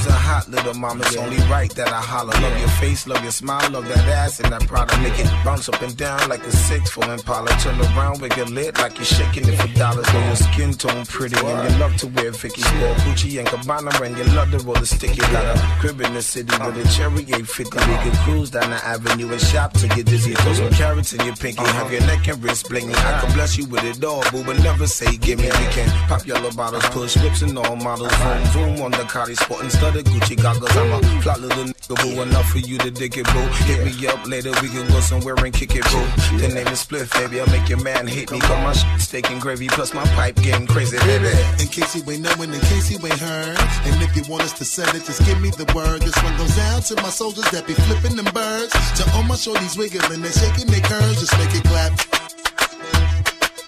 You's 0.00 0.08
a 0.08 0.12
hot 0.12 0.48
little 0.48 0.72
mama. 0.72 1.02
It's 1.04 1.16
only 1.18 1.36
right 1.52 1.70
that 1.74 1.88
I 1.92 2.00
holler. 2.00 2.32
Love 2.40 2.58
your 2.58 2.72
face, 2.80 3.06
love 3.06 3.22
your 3.22 3.32
smile, 3.32 3.70
love 3.70 3.86
that 3.86 4.08
ass 4.08 4.40
and 4.40 4.50
that 4.50 4.66
Prada. 4.66 4.96
Make 5.02 5.18
it 5.18 5.28
bounce 5.44 5.68
up 5.68 5.82
and 5.82 5.94
down 5.94 6.26
like 6.30 6.42
a 6.46 6.50
six 6.50 6.88
four 6.88 7.04
Impala. 7.04 7.50
Turn 7.60 7.78
around, 7.78 8.22
wiggle 8.22 8.46
lit 8.46 8.78
like 8.78 8.96
you're 8.96 9.04
shaking 9.04 9.46
it 9.46 9.60
for 9.60 9.68
dollars. 9.78 10.10
Know 10.14 10.24
your 10.24 10.36
skin 10.36 10.72
tone 10.72 11.04
pretty 11.04 11.36
and 11.44 11.70
you 11.70 11.78
love 11.78 11.94
to 11.98 12.06
wear 12.06 12.30
Vicky 12.30 12.62
Sport, 12.62 12.96
Gucci 13.04 13.38
and 13.40 13.48
Cabana, 13.48 13.90
and 14.02 14.16
you 14.16 14.24
love 14.32 14.50
to 14.52 14.58
roll 14.60 14.72
the 14.72 14.86
sticky. 14.86 15.20
Got 15.20 15.44
a 15.44 15.60
crib 15.80 16.00
in 16.00 16.14
the 16.14 16.22
city 16.22 16.56
with 16.64 16.80
a 16.80 16.88
cherry 16.96 17.20
850. 17.24 17.76
We 17.76 17.96
can 18.00 18.16
cruise 18.24 18.50
down 18.50 18.70
the 18.70 18.82
avenue 18.82 19.30
and 19.30 19.40
shop 19.40 19.74
to 19.74 19.88
get 19.88 20.06
dizzy. 20.06 20.32
Throw 20.32 20.54
some 20.54 20.70
carrots 20.70 21.12
in 21.12 21.26
your 21.26 21.36
pinky, 21.36 21.62
have 21.76 21.92
your 21.92 22.00
neck 22.08 22.26
and 22.26 22.42
wrist 22.42 22.70
blingy. 22.70 22.94
I 22.94 23.20
can 23.20 23.34
bless 23.34 23.58
you 23.58 23.66
with 23.66 23.84
it 23.84 24.02
all, 24.02 24.22
boo, 24.30 24.44
but 24.44 24.56
never 24.62 24.86
say 24.86 25.18
gimme. 25.18 25.42
We 25.42 25.66
can 25.76 25.90
pop 26.08 26.26
yellow 26.26 26.52
bottles, 26.52 26.86
push 26.88 27.18
whips 27.18 27.42
and 27.42 27.58
all 27.58 27.76
models. 27.76 28.14
Vroom, 28.14 28.44
vroom 28.54 28.80
on 28.80 28.92
the 28.92 29.04
Cardi 29.04 29.34
sporting 29.34 29.68
studded 29.90 30.06
Gucci 30.06 30.40
goggles. 30.40 30.76
I'm 30.76 30.92
a 30.92 31.22
flat 31.22 31.40
little 31.40 31.64
nigga, 31.64 31.96
boo, 32.02 32.22
enough 32.22 32.48
for 32.50 32.58
you 32.58 32.78
to 32.78 32.90
dig 32.90 33.16
it, 33.16 33.26
boo. 33.26 33.46
Hit 33.66 33.84
me 33.84 34.06
up 34.06 34.26
later, 34.26 34.50
we 34.62 34.68
can 34.68 34.86
go 34.88 35.00
somewhere 35.00 35.34
and 35.44 35.52
kick 35.52 35.74
it, 35.74 35.84
boo. 35.84 36.38
The 36.38 36.48
name 36.48 36.68
is 36.68 36.84
Spliff, 36.84 37.12
baby. 37.14 37.40
I'll 37.40 37.50
make 37.50 37.68
your 37.68 37.82
man 37.82 38.06
hate 38.06 38.30
me. 38.30 38.38
Got 38.40 38.62
my 38.62 38.72
shit 38.72 39.00
steak 39.00 39.30
and 39.30 39.40
gravy, 39.40 39.68
plus 39.68 39.92
my 39.92 40.04
pipe 40.14 40.36
getting 40.36 40.66
crazy, 40.66 40.98
baby. 40.98 41.30
In 41.60 41.68
case 41.68 41.94
you 41.96 42.02
ain't 42.10 42.22
knowing, 42.22 42.52
in 42.52 42.60
case 42.60 42.90
you 42.90 42.98
ain't 43.04 43.18
heard. 43.18 43.58
And 43.86 44.02
if 44.02 44.14
you 44.16 44.22
want 44.30 44.42
us 44.44 44.52
to 44.58 44.64
set 44.64 44.94
it, 44.94 45.04
just 45.04 45.24
give 45.26 45.40
me 45.40 45.50
the 45.50 45.66
word. 45.74 46.02
This 46.02 46.16
one 46.22 46.36
goes 46.36 46.58
out 46.70 46.82
to 46.90 46.96
my 46.96 47.10
soldiers 47.10 47.48
that 47.50 47.66
be 47.66 47.74
flipping 47.74 48.16
them 48.16 48.30
birds. 48.32 48.72
To 48.98 49.02
all 49.14 49.24
my 49.24 49.34
shorties 49.34 49.76
wiggling 49.76 50.22
and 50.22 50.34
shaking 50.34 50.66
their 50.66 50.82
curves. 50.82 51.20
Just 51.20 51.36
make 51.38 51.54
it 51.54 51.64
clap. 51.64 51.92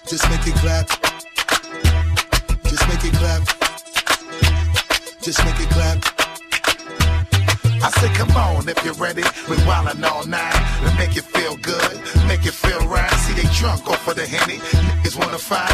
Just 0.07 0.29
make 0.29 0.45
it 0.47 0.55
clap. 0.55 0.87
Just 2.63 2.87
make 2.87 3.03
it 3.03 3.13
clap. 3.13 3.62
Just 5.23 5.39
make 5.45 5.57
it 5.57 5.69
clap. 5.69 6.03
I 7.81 7.89
said, 7.91 8.13
come 8.13 8.31
on 8.31 8.67
if 8.67 8.83
you're 8.83 8.93
ready. 8.95 9.23
We 9.47 9.55
wildin' 9.63 10.03
all 10.03 10.25
night. 10.25 10.51
To 10.83 10.93
make 10.97 11.15
you 11.15 11.21
feel 11.21 11.55
good, 11.55 11.95
make 12.27 12.43
you 12.43 12.51
feel 12.51 12.85
right. 12.89 13.09
See, 13.23 13.33
they 13.33 13.47
drunk 13.53 13.89
off 13.89 14.05
of 14.05 14.17
the 14.17 14.25
henny. 14.25 14.57
Niggas 14.57 15.17
wanna 15.17 15.37
fight. 15.37 15.71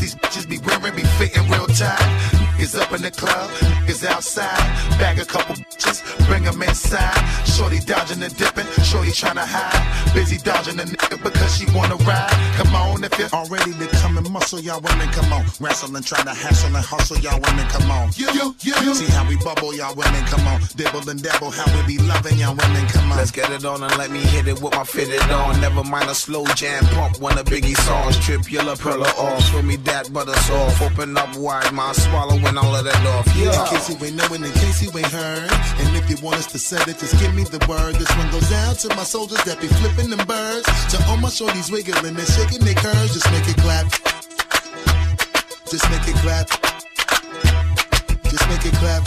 These 0.00 0.14
bitches 0.14 0.48
be 0.48 0.56
wearing, 0.64 0.96
be 0.96 1.02
fitting 1.18 1.46
real 1.50 1.66
tight. 1.66 2.00
Niggas 2.56 2.80
up 2.80 2.90
in 2.92 3.02
the 3.02 3.10
club, 3.10 3.50
niggas 3.84 4.06
outside. 4.06 4.56
Bag 4.98 5.18
a 5.18 5.26
couple 5.26 5.56
bitches, 5.76 6.26
bring 6.26 6.44
them 6.44 6.62
inside. 6.62 7.14
Shorty 7.44 7.78
dodging 7.80 8.22
and 8.22 8.34
dipping, 8.36 8.66
shorty 8.82 9.10
tryna 9.10 9.44
hide. 9.44 10.14
Busy 10.14 10.38
dodging 10.38 10.76
the 10.76 10.84
nigga 10.84 11.22
because 11.22 11.56
she 11.56 11.66
wanna 11.74 11.96
ride. 11.96 12.30
Come 12.56 12.74
on 12.74 13.04
if 13.04 13.18
you're 13.18 13.28
all 13.32 13.46
ready 13.48 13.72
to 13.72 13.86
come 13.98 14.18
and 14.18 14.28
muscle, 14.30 14.60
y'all 14.60 14.80
women, 14.80 15.08
come 15.08 15.32
on. 15.32 15.44
Wrestle 15.60 15.94
and 15.96 16.04
try 16.04 16.22
to 16.22 16.34
hassle 16.34 16.74
and 16.74 16.84
hustle, 16.84 17.18
y'all 17.18 17.40
women, 17.40 17.66
come 17.68 17.90
on. 17.90 18.10
You, 18.16 18.28
you, 18.32 18.74
you. 18.82 18.94
See 18.94 19.10
how 19.12 19.28
we 19.28 19.36
bubble, 19.36 19.74
y'all 19.74 19.94
women, 19.94 20.24
come 20.26 20.46
on. 20.48 20.60
Dibble 20.76 21.08
and 21.08 21.22
dabble, 21.22 21.50
how 21.50 21.66
we 21.76 21.96
be 21.96 22.02
loving 22.02 22.38
y'all 22.38 22.54
women, 22.56 22.86
come 22.88 23.12
on. 23.12 23.18
Let's 23.18 23.30
get 23.30 23.50
it 23.50 23.64
on 23.64 23.82
and 23.82 23.96
let 23.96 24.10
me 24.10 24.20
hit 24.20 24.48
it 24.48 24.60
with 24.60 24.74
my 24.74 24.84
fitted 24.84 25.22
on. 25.30 25.60
Never 25.60 25.84
mind 25.84 26.10
a 26.10 26.14
slow 26.14 26.44
jam 26.54 26.84
pump 26.86 27.20
one 27.20 27.38
of 27.38 27.46
Biggie 27.46 27.76
songs. 27.76 28.18
Trip 28.18 28.50
your 28.50 28.62
lapella 28.62 29.08
off, 29.18 29.42
show 29.50 29.62
me 29.62 29.76
that 29.88 30.12
butter 30.12 30.34
soft. 30.34 30.82
Open 30.82 31.16
up 31.16 31.36
wide, 31.36 31.72
my 31.72 31.92
swallowing 31.92 32.56
all 32.58 32.74
of 32.74 32.84
that 32.84 33.06
off. 33.06 33.26
Yeah. 33.36 33.52
In 33.52 33.68
case 33.68 33.88
you 33.88 34.06
ain't 34.06 34.16
knowing, 34.16 34.44
in 34.44 34.52
case 34.52 34.82
you 34.82 34.90
ain't 34.96 35.06
heard. 35.06 35.50
And 35.78 35.96
if 35.96 36.08
you 36.10 36.16
want 36.24 36.36
us 36.36 36.46
to 36.52 36.58
set 36.58 36.86
it, 36.88 36.98
just 36.98 37.18
give 37.20 37.34
me 37.34 37.44
the 37.44 37.64
word. 37.68 37.94
This 37.96 38.10
one 38.16 38.30
goes 38.30 38.52
out 38.52 38.76
to 38.80 38.88
my 38.96 39.04
soldiers 39.04 39.42
that 39.44 39.60
be 39.60 39.68
flipping 39.68 40.10
them 40.10 40.24
birds. 40.26 40.66
To 40.92 41.02
all 41.08 41.16
my 41.16 41.28
shorties 41.28 41.70
wiggling 41.70 42.16
and 42.16 42.28
shaking 42.28 42.64
their 42.64 42.74
curves. 42.74 43.14
Just 43.14 43.30
make 43.32 43.48
it 43.48 43.56
clap. 43.58 43.86
Just 45.70 45.88
make 45.90 46.06
it 46.06 46.16
clap. 46.22 46.48
Just 48.30 48.48
make 48.48 48.64
it 48.64 48.74
clap. 48.78 49.04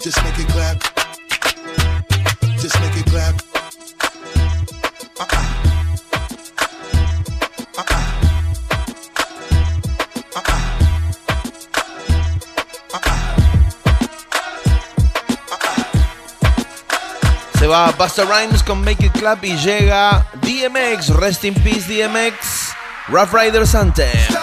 Just 0.00 0.22
make 0.24 0.38
it 0.38 0.48
clap. 0.48 0.78
Just 2.58 2.80
make 2.80 2.96
it 2.96 3.06
clap. 3.06 3.53
Se 17.64 17.68
va 17.68 17.90
Busta 17.92 18.24
Rhymes 18.24 18.62
con 18.62 18.84
Make 18.84 19.06
It 19.06 19.12
Clap 19.12 19.42
y 19.42 19.56
llega 19.56 20.26
DMX, 20.42 21.08
Rest 21.18 21.44
in 21.44 21.54
Peace 21.54 21.86
DMX, 21.88 22.74
Rough 23.08 23.32
Riders 23.32 23.74
Anthem. 23.74 24.33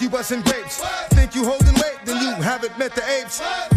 You 0.00 0.08
busting 0.08 0.42
grapes. 0.42 0.80
Think 1.10 1.34
you 1.34 1.44
holding 1.44 1.74
weight, 1.74 1.98
then 2.04 2.22
you 2.22 2.34
haven't 2.42 2.78
met 2.78 2.94
the 2.94 3.02
apes. 3.10 3.69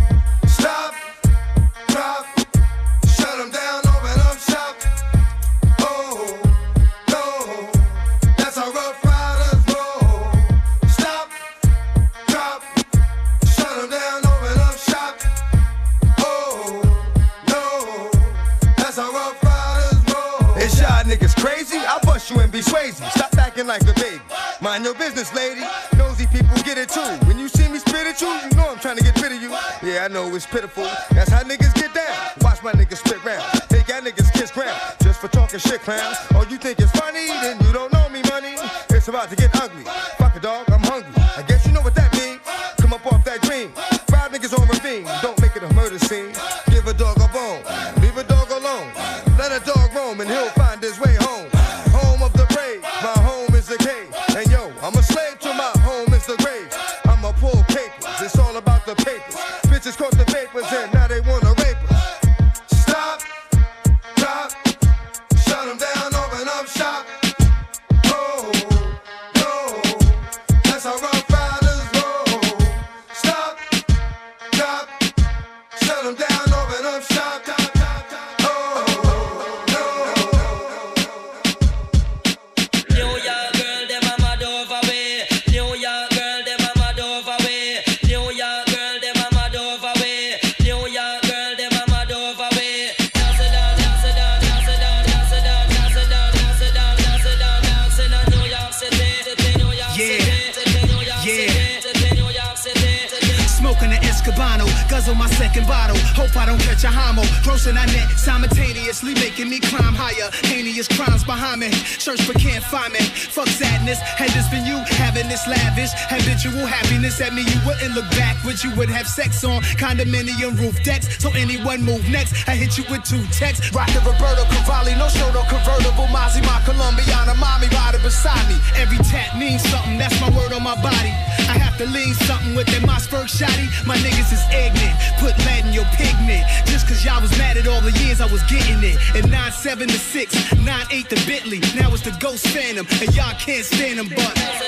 Would 118.78 118.90
have 118.90 119.08
sex 119.08 119.44
on 119.44 119.62
condominium 119.78 120.60
roof 120.60 120.82
decks. 120.84 121.22
So 121.22 121.30
anyone 121.32 121.84
move 121.84 122.08
next, 122.10 122.48
I 122.48 122.56
hit 122.56 122.78
you 122.78 122.84
with 122.90 123.04
two 123.04 123.24
texts. 123.32 123.74
Rock 123.74 123.88
the 123.94 124.00
Roberto 124.00 124.44
Cavalli, 124.50 124.96
no 124.96 125.08
show, 125.10 125.30
no 125.32 125.44
convertible. 125.50 126.08
Mozzie, 126.14 126.44
my 126.46 126.62
Colombiana, 126.66 127.36
mommy 127.36 127.68
riding 127.70 128.02
beside 128.02 128.48
me. 128.50 128.58
Every 128.76 128.98
tap 129.10 129.38
means 129.38 129.62
something, 129.70 129.98
that's 129.98 130.20
my 130.22 130.30
word 130.32 130.54
on 130.54 130.64
my 130.64 130.76
body. 130.82 131.14
I 131.50 131.58
have 131.60 131.78
to 131.78 131.86
lean 131.86 132.14
something 132.26 132.56
with 132.56 132.68
that 132.68 132.82
Mossberg 132.82 133.28
shotty. 133.30 133.68
My 133.86 133.98
niggas 133.98 134.32
is 134.32 134.44
ignorant, 134.54 134.96
put 135.20 135.38
lead 135.46 135.66
in 135.66 135.74
your 135.74 135.88
pigment. 135.98 136.46
Just 136.66 136.88
cause 136.88 137.04
y'all 137.04 137.22
was 137.22 137.36
mad 137.38 137.58
at 137.58 137.68
all 137.68 137.82
the 137.82 137.92
years 138.04 138.22
I 138.22 138.28
was 138.28 138.44
getting 138.44 138.82
it. 138.84 138.98
And 139.16 139.26
9-7 139.32 139.88
to 139.88 140.00
6, 140.00 140.36
9-8 140.62 141.08
to 141.10 141.16
Bentley. 141.28 141.60
Now 141.76 141.94
it's 141.94 142.04
the 142.04 142.16
Ghost 142.20 142.48
Phantom, 142.48 142.86
and 143.02 143.16
y'all 143.16 143.36
can't 143.38 143.66
stand 143.66 144.00
them, 144.00 144.10
but. 144.10 144.63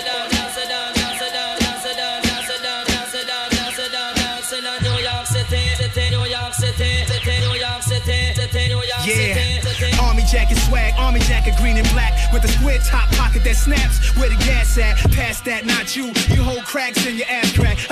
With 12.35 12.43
a 12.43 12.49
square 12.49 12.79
top 12.79 13.09
pocket 13.11 13.45
that 13.45 13.55
snaps. 13.55 14.13
Where 14.17 14.27
the 14.27 14.35
gas 14.43 14.77
at? 14.77 14.97
Pass 15.13 15.39
that, 15.41 15.65
not 15.65 15.95
you. 15.95 16.11
You 16.35 16.43
hold 16.43 16.65
cracks 16.65 17.05
in 17.05 17.15
your. 17.15 17.24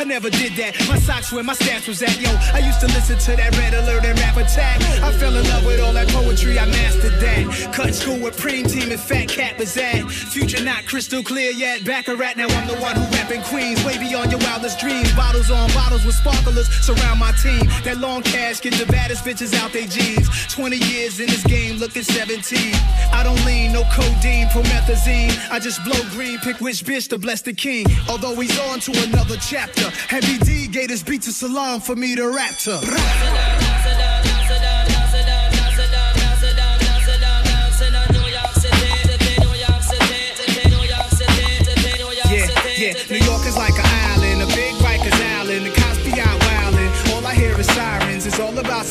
I 0.03 0.05
never 0.05 0.29
did 0.29 0.51
that. 0.57 0.75
My 0.89 0.99
socks 0.99 1.31
where 1.31 1.45
my 1.45 1.53
stats 1.53 1.87
was 1.87 2.03
at. 2.03 2.19
Yo, 2.19 2.27
I 2.51 2.59
used 2.59 2.81
to 2.81 2.87
listen 2.87 3.17
to 3.19 3.37
that 3.39 3.55
red 3.55 3.73
alert 3.73 4.03
and 4.03 4.19
rap 4.19 4.35
attack. 4.35 4.81
I 5.01 5.13
fell 5.13 5.33
in 5.33 5.47
love 5.47 5.65
with 5.65 5.79
all 5.79 5.93
that 5.93 6.09
poetry. 6.09 6.59
I 6.59 6.65
mastered 6.65 7.21
that. 7.21 7.71
Cut 7.71 7.95
school 7.95 8.19
with 8.19 8.35
Preem 8.35 8.69
Team 8.69 8.91
and 8.91 8.99
Fat 8.99 9.29
Cat 9.29 9.57
was 9.57 9.77
at. 9.77 10.03
Future 10.11 10.61
not 10.61 10.85
crystal 10.87 11.23
clear 11.23 11.51
yet. 11.51 11.85
Back 11.85 12.09
a 12.09 12.17
rat 12.17 12.35
now. 12.35 12.47
I'm 12.49 12.67
the 12.67 12.75
one 12.83 12.97
who 12.97 13.03
rapping 13.15 13.43
Queens. 13.43 13.81
Way 13.85 13.97
beyond 13.97 14.29
your 14.29 14.41
wildest 14.41 14.77
dreams. 14.77 15.09
Bottles 15.13 15.49
on 15.49 15.71
bottles 15.71 16.03
with 16.03 16.15
sparklers 16.15 16.67
surround 16.83 17.21
my 17.21 17.31
team. 17.39 17.63
That 17.85 17.99
long 17.99 18.23
cash 18.23 18.59
get 18.59 18.73
the 18.73 18.85
baddest 18.91 19.23
bitches 19.23 19.55
out 19.55 19.71
they 19.71 19.85
jeans. 19.85 20.27
20 20.53 20.83
years 20.91 21.21
in 21.21 21.27
this 21.27 21.45
game, 21.45 21.77
looking 21.77 22.03
17. 22.03 22.75
I 23.13 23.23
don't 23.23 23.39
lean, 23.45 23.71
no 23.71 23.83
codeine, 23.93 24.47
promethazine. 24.47 25.31
I 25.49 25.59
just 25.59 25.81
blow 25.85 26.01
green, 26.11 26.39
pick 26.39 26.59
which 26.59 26.83
bitch 26.83 27.07
to 27.09 27.17
bless 27.17 27.41
the 27.41 27.53
king. 27.53 27.85
Although 28.09 28.35
he's 28.35 28.59
on 28.67 28.81
to 28.81 28.91
another 29.07 29.37
chapter. 29.37 29.92
Heavy 30.07 30.37
D 30.39 30.67
gave 30.67 30.89
his 30.89 31.03
beat 31.03 31.21
to 31.23 31.31
Salaam 31.31 31.81
for 31.81 31.95
me 31.95 32.15
to 32.15 32.29
rap 32.29 32.55
to. 32.59 33.72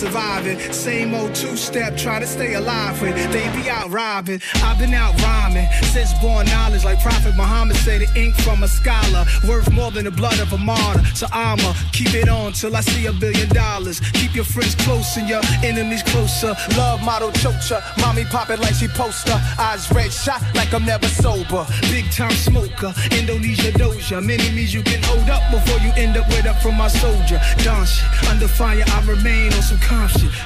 Surviving. 0.03 0.59
Same 0.73 1.15
old 1.15 1.35
two-step, 1.35 1.97
try 1.97 2.19
to 2.19 2.27
stay 2.27 2.55
alive 2.55 3.01
when 3.01 3.15
they 3.31 3.47
be 3.57 3.71
out 3.71 3.89
robbing. 3.91 4.41
I've 4.67 4.79
been 4.79 4.95
out 4.95 5.15
rhyming 5.23 5.69
since 5.95 6.13
born 6.21 6.47
knowledge, 6.47 6.85
like 6.85 7.01
Prophet 7.01 7.35
Muhammad 7.37 7.77
say, 7.77 7.99
the 7.99 8.09
ink 8.21 8.35
from 8.37 8.63
a 8.63 8.69
scholar 8.69 9.25
worth 9.47 9.71
more 9.71 9.91
than 9.91 10.05
the 10.05 10.11
blood 10.11 10.39
of 10.41 10.53
a 10.53 10.59
martyr. 10.59 11.03
So 11.15 11.27
I'ma 11.33 11.73
keep 11.93 12.15
it 12.15 12.29
on 12.29 12.53
till 12.53 12.75
I 12.75 12.81
see 12.81 13.07
a 13.07 13.13
billion 13.13 13.49
dollars. 13.51 14.01
Keep 14.21 14.35
your 14.35 14.45
friends 14.45 14.75
close 14.75 15.17
and 15.17 15.29
your 15.29 15.43
enemies 15.63 16.03
closer. 16.03 16.55
Love 16.77 17.03
model 17.05 17.31
chocha, 17.43 17.79
mommy 18.01 18.25
pop 18.25 18.51
it 18.51 18.59
like 18.59 18.75
she 18.75 18.89
poster. 18.89 19.39
Eyes 19.59 19.91
red 19.93 20.13
shot 20.13 20.43
like 20.55 20.73
I'm 20.75 20.85
never 20.85 21.07
sober. 21.07 21.65
Big 21.95 22.11
time 22.11 22.37
smoker, 22.49 22.93
Indonesia 23.21 23.71
doja. 23.73 24.19
Many 24.25 24.51
means 24.51 24.75
you 24.75 24.83
can 24.83 25.01
hold 25.05 25.29
up 25.31 25.43
before 25.51 25.79
you 25.79 25.93
end 25.95 26.17
up 26.17 26.27
with 26.29 26.47
up 26.47 26.57
from 26.61 26.77
my 26.77 26.89
soldier. 26.89 27.41
Don 27.59 27.87
shit, 27.87 28.31
under 28.31 28.49
fire 28.49 28.85
I 28.87 28.99
remain 29.07 29.53
on 29.53 29.63
some 29.63 29.79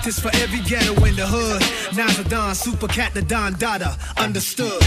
This 0.05 0.19
for 0.19 0.31
every 0.37 0.61
ghetto 0.61 0.93
in 1.05 1.15
the 1.15 1.27
hood. 1.27 1.63
Now's 1.97 2.19
a 2.19 2.25
Don, 2.29 2.55
super 2.55 2.89
cat 2.89 3.15
the 3.15 3.23
Don 3.23 3.55
Dada. 3.55 3.97
Understood. 4.17 4.83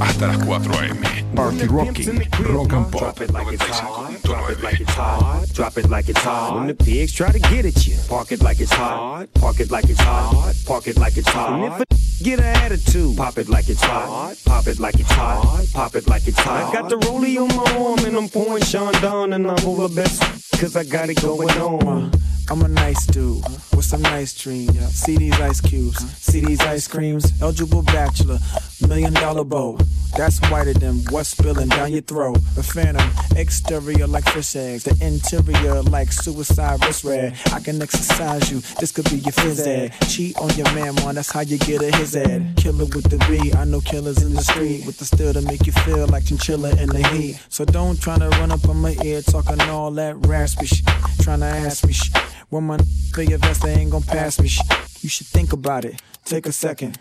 Hasta 0.00 0.26
las 0.26 0.38
4 0.44 0.74
a.m. 0.82 1.19
Party 1.40 1.66
Rocking, 1.68 2.18
Rock 2.54 2.72
and 2.72 2.92
Pop. 2.92 3.00
Drop 3.00 3.20
it 3.22 3.32
like 3.32 3.50
it's 3.50 3.62
hot. 3.62 4.22
Drop 4.22 4.50
it 4.50 4.62
like 4.62 4.78
it's 4.78 4.92
hot. 4.92 5.48
Drop 5.54 5.78
it 5.78 5.88
like 5.88 6.08
it's 6.10 6.20
hot. 6.20 6.54
When 6.54 6.66
the 6.66 6.74
pigs 6.74 7.14
try 7.14 7.32
to 7.32 7.38
get 7.38 7.64
at 7.64 7.86
you, 7.86 7.96
park 8.10 8.30
it 8.30 8.42
like 8.42 8.60
it's 8.60 8.70
hot. 8.70 9.26
Park 9.32 9.58
it 9.58 9.70
like 9.70 9.88
it's 9.88 10.00
hot. 10.00 10.54
Park 10.66 10.86
it 10.86 10.98
like 10.98 11.16
it's 11.16 11.30
hot. 11.30 11.52
And 11.54 11.64
if 11.64 11.80
a 11.80 12.22
get 12.22 12.40
an 12.40 12.44
attitude, 12.44 13.16
pop 13.16 13.38
it 13.38 13.48
like 13.48 13.70
it's 13.70 13.82
hot. 13.82 14.36
Pop 14.44 14.66
it 14.66 14.78
like 14.80 15.00
it's 15.00 15.10
hot. 15.12 15.66
Pop 15.72 15.94
it 15.94 16.06
like 16.08 16.28
it's 16.28 16.38
hot. 16.38 16.74
I 16.74 16.78
got 16.78 16.90
the 16.90 16.96
rollie 16.96 17.40
on 17.40 17.48
my 17.56 17.86
arm 17.86 18.04
and 18.04 18.18
I'm 18.18 18.28
pouring 18.28 18.62
Chandon 18.62 19.32
and 19.32 19.50
I'm 19.50 19.66
over 19.66 19.88
best 19.88 20.20
cause 20.60 20.76
I 20.76 20.84
got 20.84 21.08
it 21.08 21.22
going 21.22 21.48
on. 21.52 22.12
I'm 22.50 22.60
a 22.60 22.68
nice 22.68 23.06
dude 23.06 23.42
with 23.80 23.86
some 23.86 24.02
nice 24.02 24.34
dreams. 24.34 24.78
See 24.94 25.16
these 25.16 25.40
ice 25.40 25.58
cubes, 25.58 25.98
see 26.18 26.40
these 26.44 26.60
ice 26.60 26.86
creams. 26.86 27.32
Eligible 27.40 27.80
bachelor, 27.82 28.38
million 28.86 29.14
dollar 29.14 29.42
bow. 29.42 29.78
That's 30.18 30.38
whiter 30.50 30.74
than 30.74 30.96
what's 31.08 31.30
spilling 31.30 31.68
down 31.68 31.92
your 31.92 32.02
throat. 32.02 32.36
A 32.58 32.62
phantom, 32.62 33.08
exterior 33.36 34.06
like 34.06 34.28
fish 34.28 34.54
eggs, 34.54 34.84
the 34.84 34.92
interior 35.00 35.80
like 35.82 36.12
suicide 36.12 36.84
wrist 36.84 37.04
red. 37.04 37.38
I 37.52 37.60
can 37.60 37.80
exercise 37.80 38.52
you, 38.52 38.60
this 38.80 38.92
could 38.92 39.08
be 39.08 39.16
your 39.16 39.32
phys 39.32 39.66
ed. 39.66 39.94
Cheat 40.08 40.36
on 40.36 40.50
your 40.56 40.70
man, 40.74 40.94
man, 40.96 41.14
that's 41.14 41.32
how 41.32 41.40
you 41.40 41.56
get 41.56 41.80
a 41.80 41.96
his 41.96 42.14
ed. 42.14 42.54
Killer 42.58 42.84
with 42.84 43.08
the 43.08 43.16
B, 43.30 43.50
I 43.54 43.64
know 43.64 43.80
killers 43.80 44.22
in 44.22 44.34
the 44.34 44.42
street 44.42 44.84
with 44.84 44.98
the 44.98 45.06
steel 45.06 45.32
to 45.32 45.40
make 45.40 45.66
you 45.66 45.72
feel 45.72 46.06
like 46.08 46.26
chinchilla 46.26 46.70
in 46.76 46.90
the 46.90 47.06
heat. 47.08 47.40
So 47.48 47.64
don't 47.64 47.98
try 47.98 48.18
to 48.18 48.28
run 48.40 48.50
up 48.52 48.68
on 48.68 48.76
my 48.76 48.94
ear 49.02 49.22
talking 49.22 49.60
all 49.62 49.90
that 49.92 50.16
raspy 50.26 50.66
shit. 50.66 50.86
Trying 51.22 51.40
to 51.40 51.46
ask 51.46 51.86
me 51.86 51.94
shit. 51.94 52.14
My 52.52 52.78
for 53.12 53.22
your 53.22 53.38
vest, 53.38 53.62
they 53.70 53.80
ain't 53.80 53.90
gon' 53.90 54.02
pass 54.02 54.40
me 54.40 54.48
shit. 54.48 54.66
You 55.00 55.08
should 55.08 55.26
think 55.26 55.52
about 55.52 55.84
it. 55.84 56.00
Take 56.24 56.46
a 56.46 56.52
second. 56.52 56.98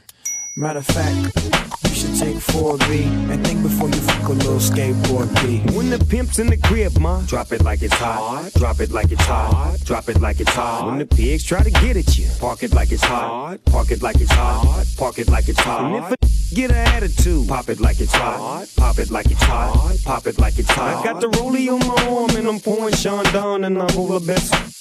Matter 0.56 0.80
of 0.80 0.86
fact, 0.86 1.16
you 1.86 1.96
should 1.96 2.16
take 2.16 2.36
4B 2.36 3.06
and 3.32 3.46
think 3.46 3.62
before 3.64 3.88
you 3.88 3.96
fuck 3.96 4.28
a 4.30 4.34
little 4.34 4.58
skateboard 4.58 5.30
B. 5.42 5.60
When 5.76 5.90
the 5.90 6.00
pimp's 6.00 6.38
in 6.38 6.48
the 6.48 6.58
crib, 6.58 6.98
ma, 7.00 7.22
drop 7.22 7.52
it 7.52 7.64
like 7.64 7.82
it's 7.82 7.94
hot. 7.94 8.52
Drop 8.56 8.80
it 8.82 8.92
like 8.92 9.12
it's 9.12 9.24
hot. 9.24 9.78
Drop 9.86 10.10
it 10.10 10.20
like 10.20 10.40
it's 10.40 10.52
hot. 10.52 10.86
When 10.88 10.98
the 11.00 11.06
pigs 11.06 11.44
try 11.44 11.64
to 11.64 11.72
get 11.72 11.98
at 11.98 12.18
you, 12.18 12.28
park 12.40 12.62
it 12.64 12.74
like 12.74 12.92
it's 12.92 13.04
hot. 13.04 13.58
Park 13.66 13.92
it 13.92 14.02
like 14.02 14.20
it's 14.20 14.32
hot. 14.32 14.86
Park 14.98 15.18
it 15.18 15.30
like 15.30 15.48
it's 15.48 15.60
hot. 15.60 15.86
And 15.86 15.96
if 16.04 16.12
a 16.12 16.18
get 16.56 16.72
an 16.72 16.88
attitude, 16.96 17.48
pop 17.48 17.70
it 17.70 17.80
like 17.80 18.00
it's 18.00 18.14
hot. 18.14 18.68
Pop 18.76 19.00
it 19.00 19.12
like 19.12 19.32
it's 19.32 19.44
hot. 19.44 19.98
Pop 20.04 20.28
it 20.28 20.38
like 20.40 20.60
it's 20.60 20.72
hot. 20.72 20.98
I 20.98 21.04
got 21.04 21.22
the 21.22 21.28
rollie 21.38 21.70
on 21.72 21.80
my 21.88 22.18
arm 22.18 22.32
and 22.38 22.48
I'm 22.48 22.60
pouring 22.60 22.94
Chandon 22.96 23.64
and 23.64 23.82
I'm 23.82 23.98
over 23.98 24.20
best 24.20 24.79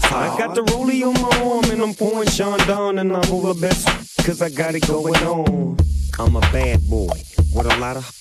I 0.03 0.35
got 0.37 0.55
the 0.55 0.61
rollie 0.63 1.03
on 1.03 1.13
my 1.21 1.37
arm 1.43 1.65
and 1.71 1.81
I'm 1.81 1.93
pouring 1.93 2.29
Sean 2.29 2.57
down 2.67 2.99
and 2.99 3.15
I'm 3.15 3.31
over 3.31 3.53
best 3.59 3.87
cause 4.25 4.41
I 4.41 4.49
got 4.49 4.75
it 4.75 4.87
going 4.87 5.15
on. 5.15 5.77
I'm 6.19 6.35
a 6.35 6.41
bad 6.51 6.87
boy 6.89 7.13
with 7.53 7.65
a 7.65 7.77
lot 7.77 7.97
of 7.97 8.20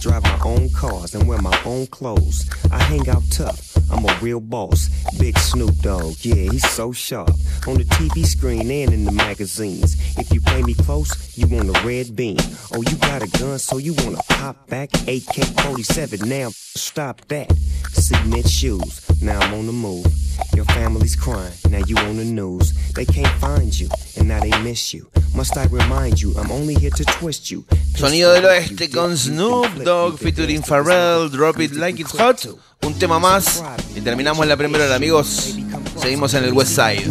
drive 0.00 0.22
my 0.22 0.40
own 0.44 0.68
cars 0.70 1.14
and 1.14 1.28
wear 1.28 1.40
my 1.40 1.58
own 1.64 1.86
clothes. 1.86 2.48
I 2.70 2.78
hang 2.78 3.08
out 3.08 3.22
tough. 3.30 3.76
I'm 3.90 4.04
a 4.04 4.18
real 4.20 4.40
boss. 4.40 4.88
Big 5.18 5.38
Snoop 5.38 5.74
Dogg, 5.78 6.16
yeah, 6.20 6.50
he's 6.52 6.68
so 6.70 6.92
sharp. 6.92 7.30
On 7.66 7.74
the 7.74 7.84
TV 7.84 8.24
screen 8.24 8.70
and 8.70 8.92
in 8.92 9.04
the 9.04 9.12
magazines. 9.12 9.96
If 10.18 10.32
you 10.32 10.40
play 10.40 10.62
me 10.62 10.74
close, 10.74 11.36
you 11.36 11.46
want 11.46 11.74
a 11.74 11.86
red 11.86 12.14
beam. 12.14 12.36
Oh, 12.72 12.82
you 12.82 12.96
got 12.98 13.22
a 13.22 13.28
gun, 13.38 13.58
so 13.58 13.78
you 13.78 13.94
wanna 13.98 14.20
pop 14.28 14.68
back? 14.68 14.90
AK 15.08 15.44
47, 15.62 16.28
now 16.28 16.50
stop 16.52 17.26
that. 17.28 17.50
Cement 17.92 18.48
shoes, 18.48 19.00
now 19.22 19.40
I'm 19.40 19.54
on 19.54 19.66
the 19.66 19.72
move. 19.72 20.06
Your 20.54 20.64
family's 20.66 21.16
crying, 21.16 21.52
now 21.70 21.80
you 21.86 21.96
on 21.96 22.16
the 22.16 22.24
news. 22.24 22.72
They 22.92 23.04
can't 23.04 23.40
find 23.40 23.78
you, 23.78 23.88
and 24.16 24.28
now 24.28 24.40
they 24.40 24.50
miss 24.62 24.92
you. 24.94 25.08
Must 25.34 25.56
I 25.56 25.66
remind 25.66 26.20
you, 26.20 26.34
I'm 26.36 26.50
only 26.50 26.74
here 26.74 26.90
to 26.90 27.04
twist 27.04 27.50
you. 27.50 27.64
Sonido 27.94 28.32
del 28.32 28.44
Oeste 28.44 28.88
con 28.90 29.16
Snoop 29.16 29.82
Dogg 29.88 30.18
featuring 30.18 30.60
Pharrell, 30.60 31.30
Drop 31.32 31.58
It 31.60 31.72
Like 31.74 31.98
It's 31.98 32.12
Hot. 32.18 32.46
Un 32.82 32.92
tema 32.98 33.18
más 33.18 33.64
y 33.96 34.02
terminamos 34.02 34.46
la 34.46 34.54
primera 34.54 34.84
hora, 34.84 34.96
amigos. 34.96 35.56
Seguimos 35.96 36.34
en 36.34 36.44
el 36.44 36.52
West 36.52 36.72
Side. 36.76 37.08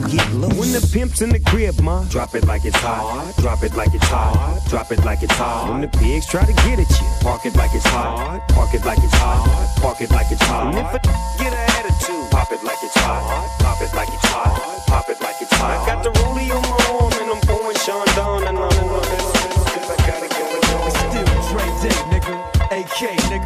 When 0.55 0.71
the 0.71 0.87
pimp's 0.93 1.23
in 1.23 1.31
the 1.31 1.39
crib, 1.39 1.73
ma, 1.81 2.03
drop 2.11 2.35
it 2.35 2.45
like 2.45 2.63
it's 2.67 2.77
hot. 2.77 3.33
Drop 3.41 3.63
it 3.63 3.75
like 3.75 3.89
it's 3.95 4.05
hot. 4.05 4.61
Drop 4.69 4.91
it 4.91 5.03
like 5.03 5.23
it's 5.23 5.33
hot. 5.33 5.71
When 5.71 5.81
the 5.81 5.87
pigs 5.97 6.27
try 6.27 6.45
to 6.45 6.53
get 6.53 6.77
at 6.77 6.87
you, 7.01 7.07
park 7.23 7.47
it 7.47 7.55
like 7.55 7.73
it's 7.73 7.87
hot. 7.87 8.47
Park 8.49 8.75
it 8.75 8.85
like 8.85 8.99
it's 8.99 9.15
hot. 9.15 9.81
Park 9.81 9.99
it 9.99 10.11
like 10.11 10.31
it's 10.31 10.43
hot. 10.43 10.67
And 10.67 10.77
if 10.77 10.93
a 10.93 10.99
get 11.41 11.53
an 11.53 11.65
attitude, 11.81 12.29
pop 12.29 12.51
it 12.51 12.63
like 12.63 12.77
it's 12.83 12.93
hot. 12.99 13.57
Pop 13.57 13.81
it 13.81 13.91
like 13.95 14.09
it's 14.13 14.27
hot. 14.29 14.85
Pop 14.85 15.09
it 15.09 15.19
like 15.19 15.41
it's 15.41 15.53
hot. 15.55 15.86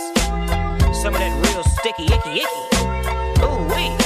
Some 1.01 1.15
of 1.15 1.19
that 1.19 1.33
real 1.47 1.63
sticky, 1.63 2.05
icky, 2.13 2.41
icky. 2.41 3.41
Ooh, 3.41 3.65
wait. 3.73 3.97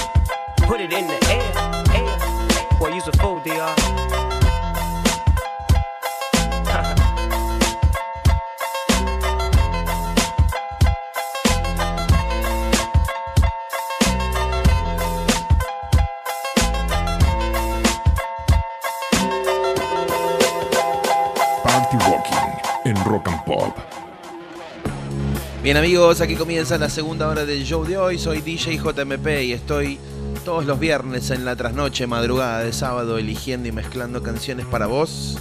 Put 0.65 0.79
it 0.79 0.93
in 0.93 1.07
the 1.07 1.19
air, 1.29 1.51
air. 1.93 2.79
Boy, 2.79 2.93
use 2.93 3.05
a 3.09 3.11
fool, 3.17 3.41
DR. 3.41 3.84
Bien 25.65 25.77
amigos, 25.77 26.21
aquí 26.21 26.35
comienza 26.35 26.77
la 26.77 26.91
segunda 26.91 27.27
hora 27.27 27.43
del 27.43 27.63
show 27.63 27.83
de 27.83 27.97
hoy. 27.97 28.19
Soy 28.19 28.41
DJ 28.41 28.77
JMP 28.77 29.45
y 29.45 29.53
estoy 29.53 29.97
todos 30.43 30.63
los 30.63 30.79
viernes 30.79 31.31
en 31.31 31.43
la 31.43 31.55
trasnoche, 31.55 32.05
madrugada 32.05 32.59
de 32.59 32.71
sábado, 32.71 33.17
eligiendo 33.17 33.67
y 33.67 33.71
mezclando 33.71 34.21
canciones 34.21 34.67
para 34.67 34.85
vos. 34.85 35.39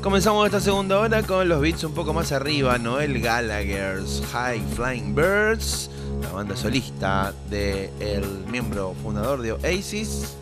Comenzamos 0.00 0.46
esta 0.46 0.58
segunda 0.58 0.98
hora 0.98 1.22
con 1.22 1.50
los 1.50 1.60
beats 1.60 1.84
un 1.84 1.92
poco 1.92 2.14
más 2.14 2.32
arriba, 2.32 2.78
Noel 2.78 3.20
Gallagher's 3.20 4.22
High 4.32 4.62
Flying 4.74 5.14
Birds, 5.14 5.90
la 6.22 6.30
banda 6.30 6.56
solista 6.56 7.34
del 7.50 8.24
miembro 8.50 8.94
fundador 9.02 9.42
de 9.42 9.52
Oasis, 9.52 10.34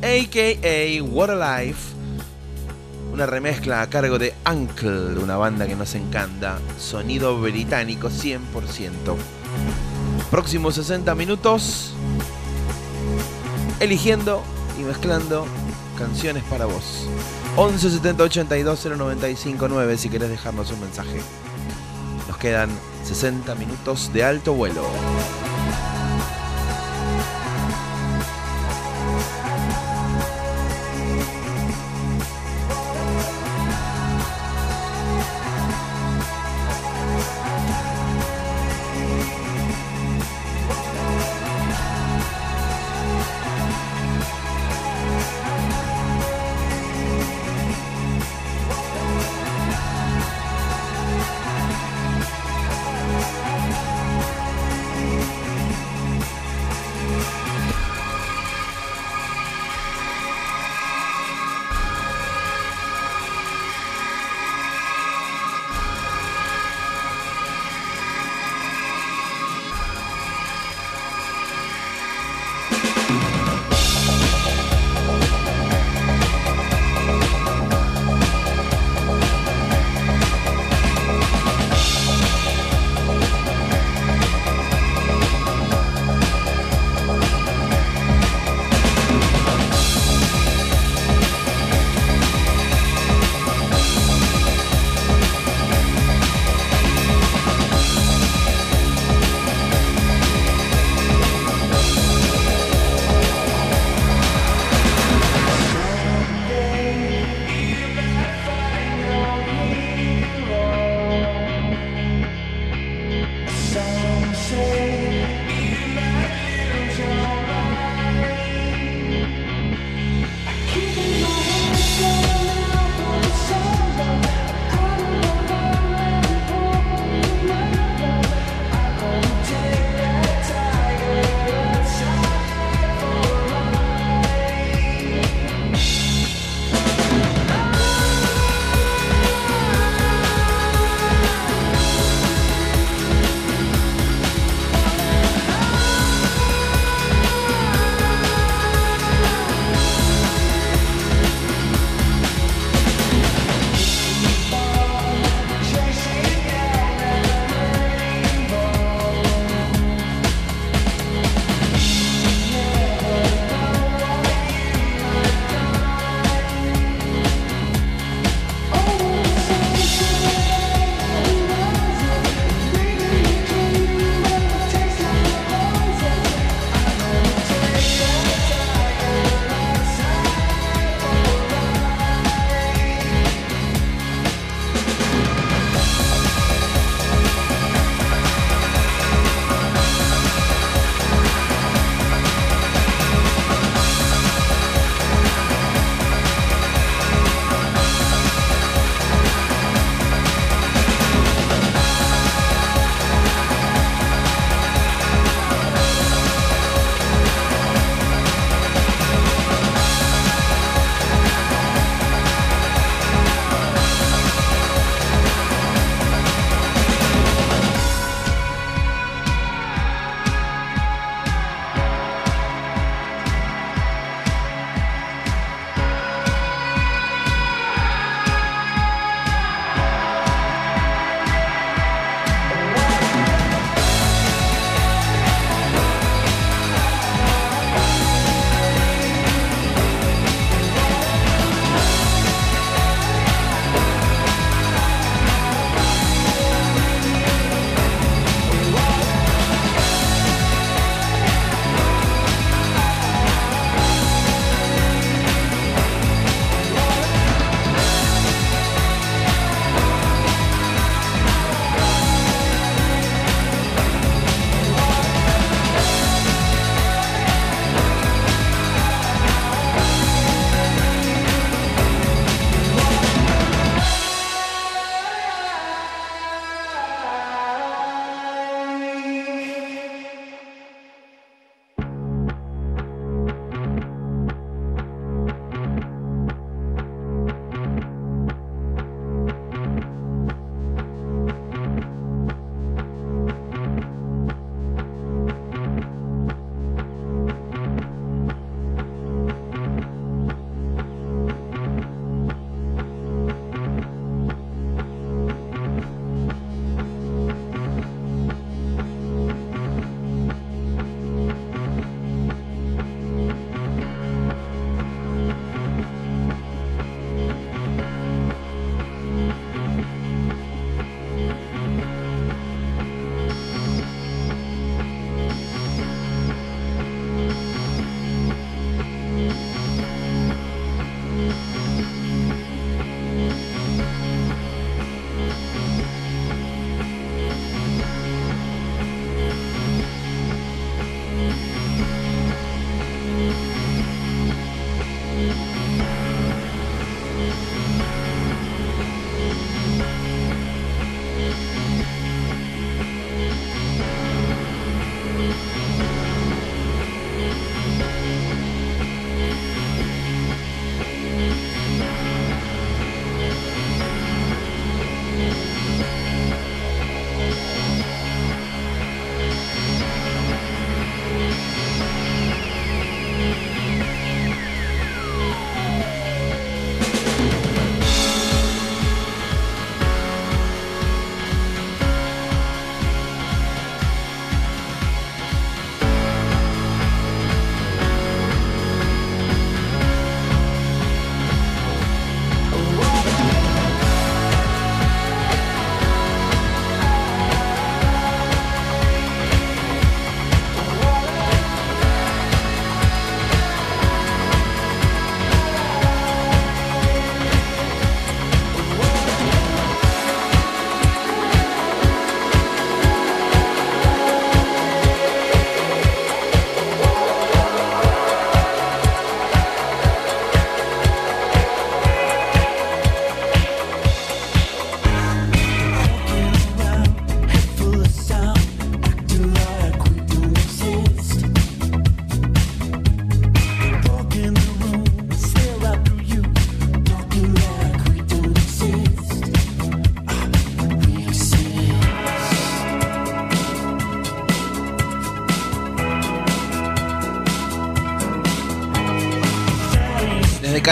a.k.a. 0.00 1.02
What 1.02 1.28
a 1.28 1.60
Life, 1.64 1.97
una 3.18 3.26
remezcla 3.26 3.82
a 3.82 3.90
cargo 3.90 4.16
de 4.16 4.32
Uncle, 4.48 5.18
una 5.20 5.36
banda 5.36 5.66
que 5.66 5.74
nos 5.74 5.96
encanta, 5.96 6.60
sonido 6.78 7.40
británico 7.40 8.10
100%. 8.10 8.38
Próximos 10.30 10.76
60 10.76 11.16
minutos, 11.16 11.94
eligiendo 13.80 14.44
y 14.78 14.84
mezclando 14.84 15.46
canciones 15.98 16.44
para 16.44 16.66
vos. 16.66 17.08
11 17.56 17.90
70 17.90 18.22
82 18.22 18.86
095 18.86 19.66
9 19.66 19.98
si 19.98 20.10
querés 20.10 20.30
dejarnos 20.30 20.70
un 20.70 20.78
mensaje. 20.78 21.20
Nos 22.28 22.36
quedan 22.36 22.70
60 23.02 23.52
minutos 23.56 24.12
de 24.12 24.22
alto 24.22 24.54
vuelo. 24.54 24.84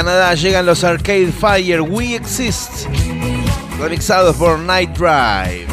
Llegan 0.07 0.67
los 0.67 0.85
Arcade 0.85 1.33
Fire 1.33 1.81
We 1.81 2.15
Exist, 2.15 2.87
remixados 3.81 4.37
por 4.37 4.57
Night 4.57 4.97
Drive. 4.97 5.66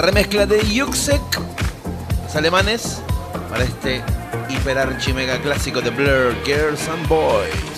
Remezcla 0.00 0.46
de 0.46 0.60
Yuxek, 0.72 1.20
los 2.24 2.36
alemanes, 2.36 3.02
para 3.50 3.64
este 3.64 4.02
hiper 4.48 4.78
archi 4.78 5.12
mega 5.12 5.38
clásico 5.38 5.80
de 5.80 5.90
Blur, 5.90 6.34
Girls 6.44 6.88
and 6.88 7.06
Boys. 7.08 7.69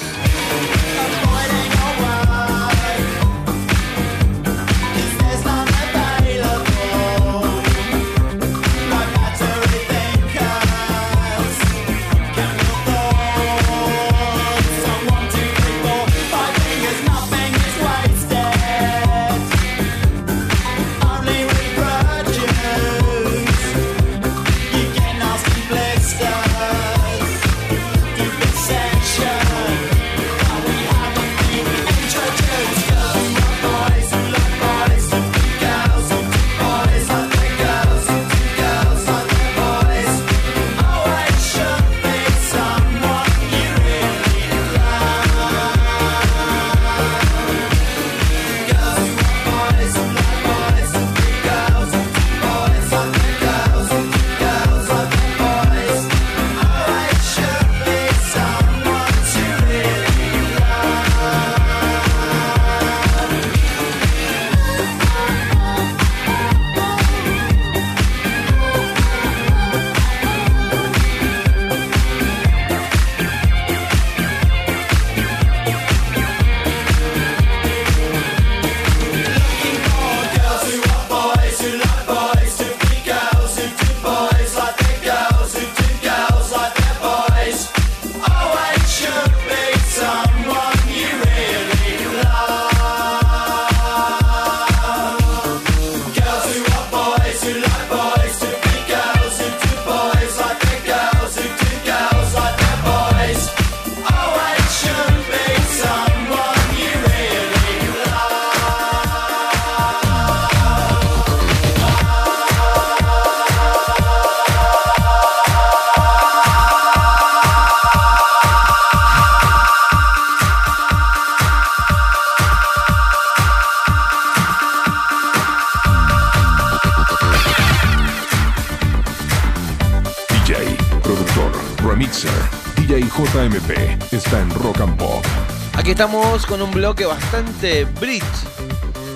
Aquí 135.82 135.90
estamos 135.90 136.46
con 136.46 136.62
un 136.62 136.70
bloque 136.70 137.04
bastante 137.06 137.86
Brit. 138.00 138.22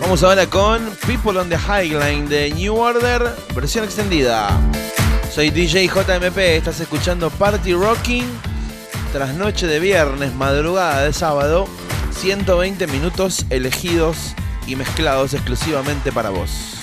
Vamos 0.00 0.24
ahora 0.24 0.48
con 0.48 0.84
People 1.06 1.38
on 1.38 1.48
the 1.48 1.56
Highline 1.56 2.28
de 2.28 2.50
New 2.50 2.74
Order, 2.74 3.36
versión 3.54 3.84
extendida. 3.84 4.48
Soy 5.32 5.50
DJ 5.50 5.86
JMP, 5.86 6.36
estás 6.36 6.80
escuchando 6.80 7.30
Party 7.30 7.72
Rocking 7.72 8.26
tras 9.12 9.32
noche 9.34 9.68
de 9.68 9.78
viernes, 9.78 10.34
madrugada 10.34 11.04
de 11.04 11.12
sábado, 11.12 11.68
120 12.10 12.88
minutos 12.88 13.46
elegidos 13.48 14.34
y 14.66 14.74
mezclados 14.74 15.34
exclusivamente 15.34 16.10
para 16.10 16.30
vos. 16.30 16.75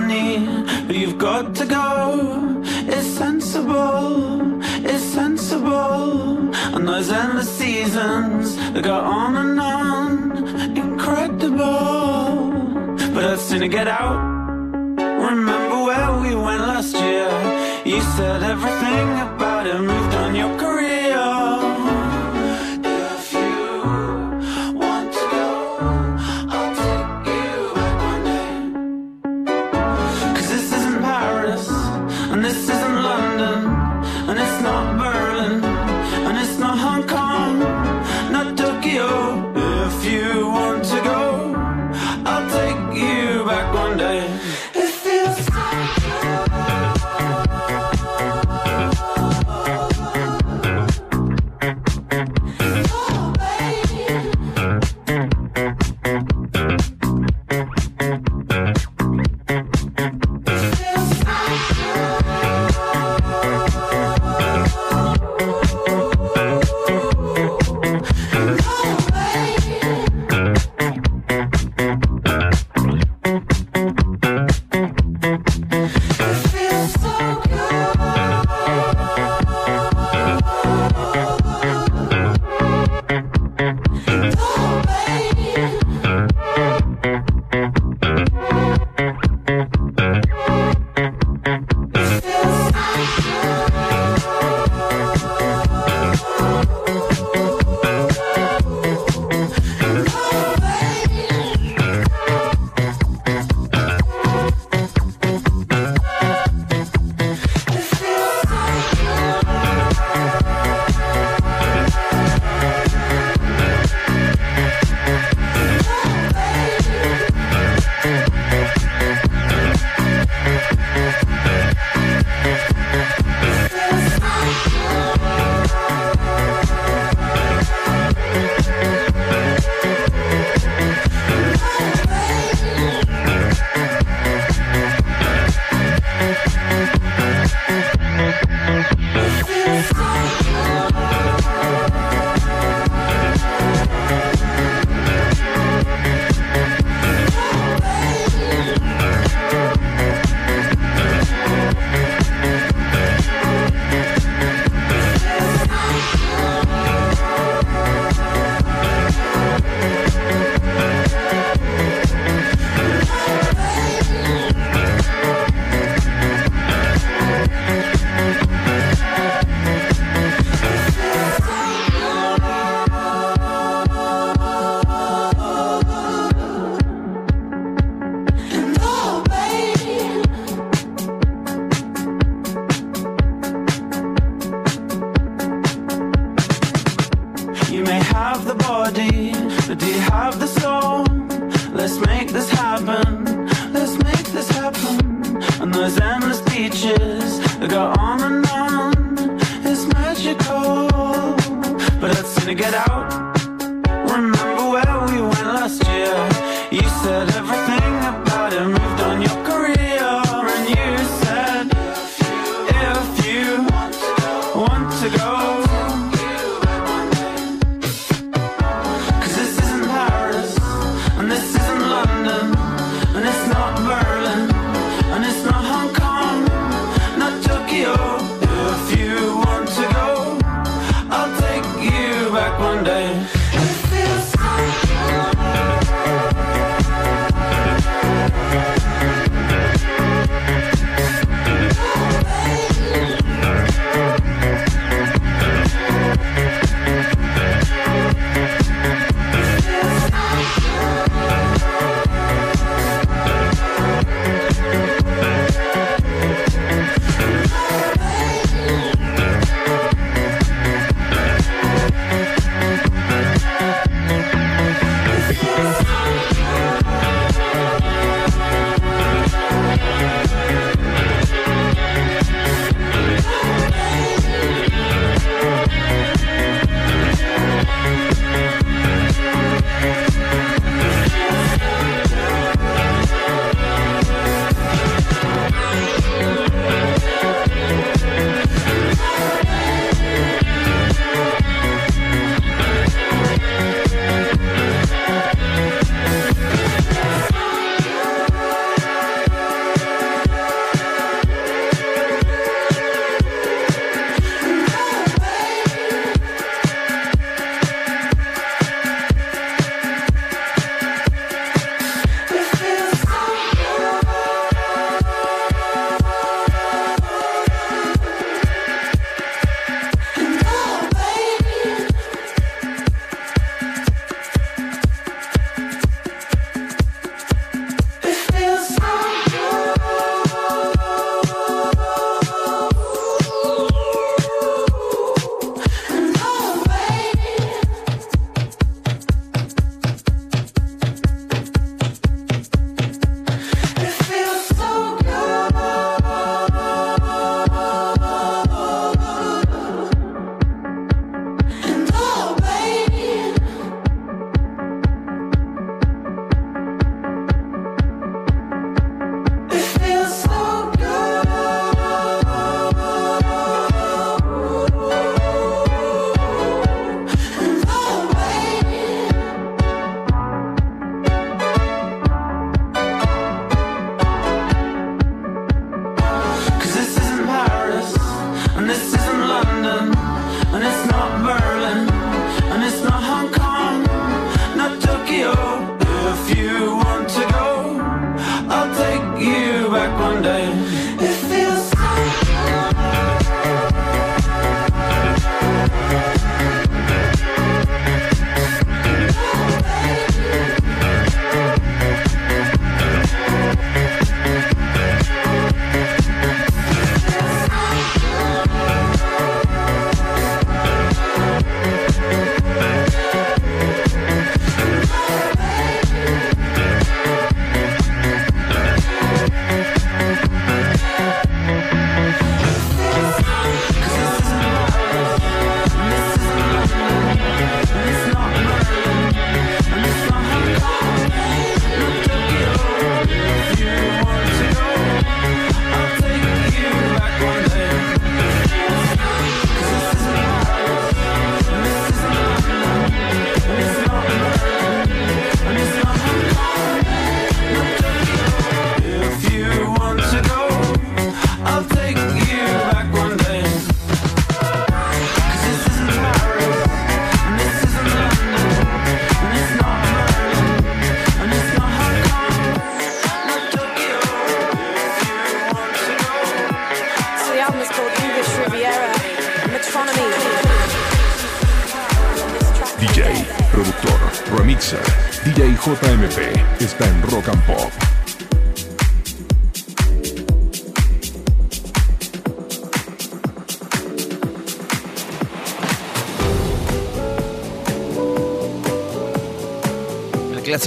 money, 0.00 0.46
but 0.86 0.96
you've 0.96 1.18
got 1.18 1.54
to 1.56 1.66
go. 1.66 2.62
It's 2.94 3.06
sensible, 3.06 4.62
it's 4.62 5.04
sensible. 5.04 6.54
And 6.74 6.86
those 6.86 7.10
endless 7.10 7.50
seasons 7.58 8.56
that 8.72 8.84
go 8.84 8.94
on 8.94 9.36
and 9.36 9.60
on, 9.60 10.76
incredible. 10.76 11.58
But 13.14 13.24
I've 13.24 13.40
seen 13.40 13.62
it 13.62 13.68
get 13.68 13.88
out. 13.88 14.20
Remember 15.30 15.76
where 15.88 16.10
we 16.22 16.34
went 16.34 16.62
last 16.72 16.94
year? 16.94 17.30
You 17.84 18.00
said 18.16 18.42
everything 18.42 19.08
about 19.28 19.66
it 19.66 19.80
moved 19.80 20.14
on 20.14 20.34
your 20.34 20.56
career. 20.58 20.77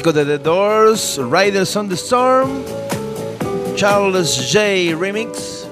Clásico 0.02 0.14
de 0.14 0.26
The 0.26 0.44
Doors, 0.44 1.18
Riders 1.18 1.76
on 1.76 1.88
the 1.88 1.96
Storm, 1.96 2.64
Charles 3.76 4.52
J. 4.52 4.96
Remix. 4.96 5.68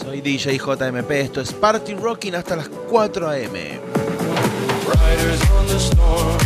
Soy 0.00 0.20
DJ 0.20 0.58
JMP, 0.58 1.10
esto 1.10 1.40
es 1.40 1.52
Party 1.52 1.94
Rocking 1.94 2.34
hasta 2.34 2.56
las 2.56 2.68
4 2.68 3.28
a.m. 3.28 3.80
Riders 4.86 5.40
on 5.58 5.66
the 5.66 5.78
storm. 5.78 6.45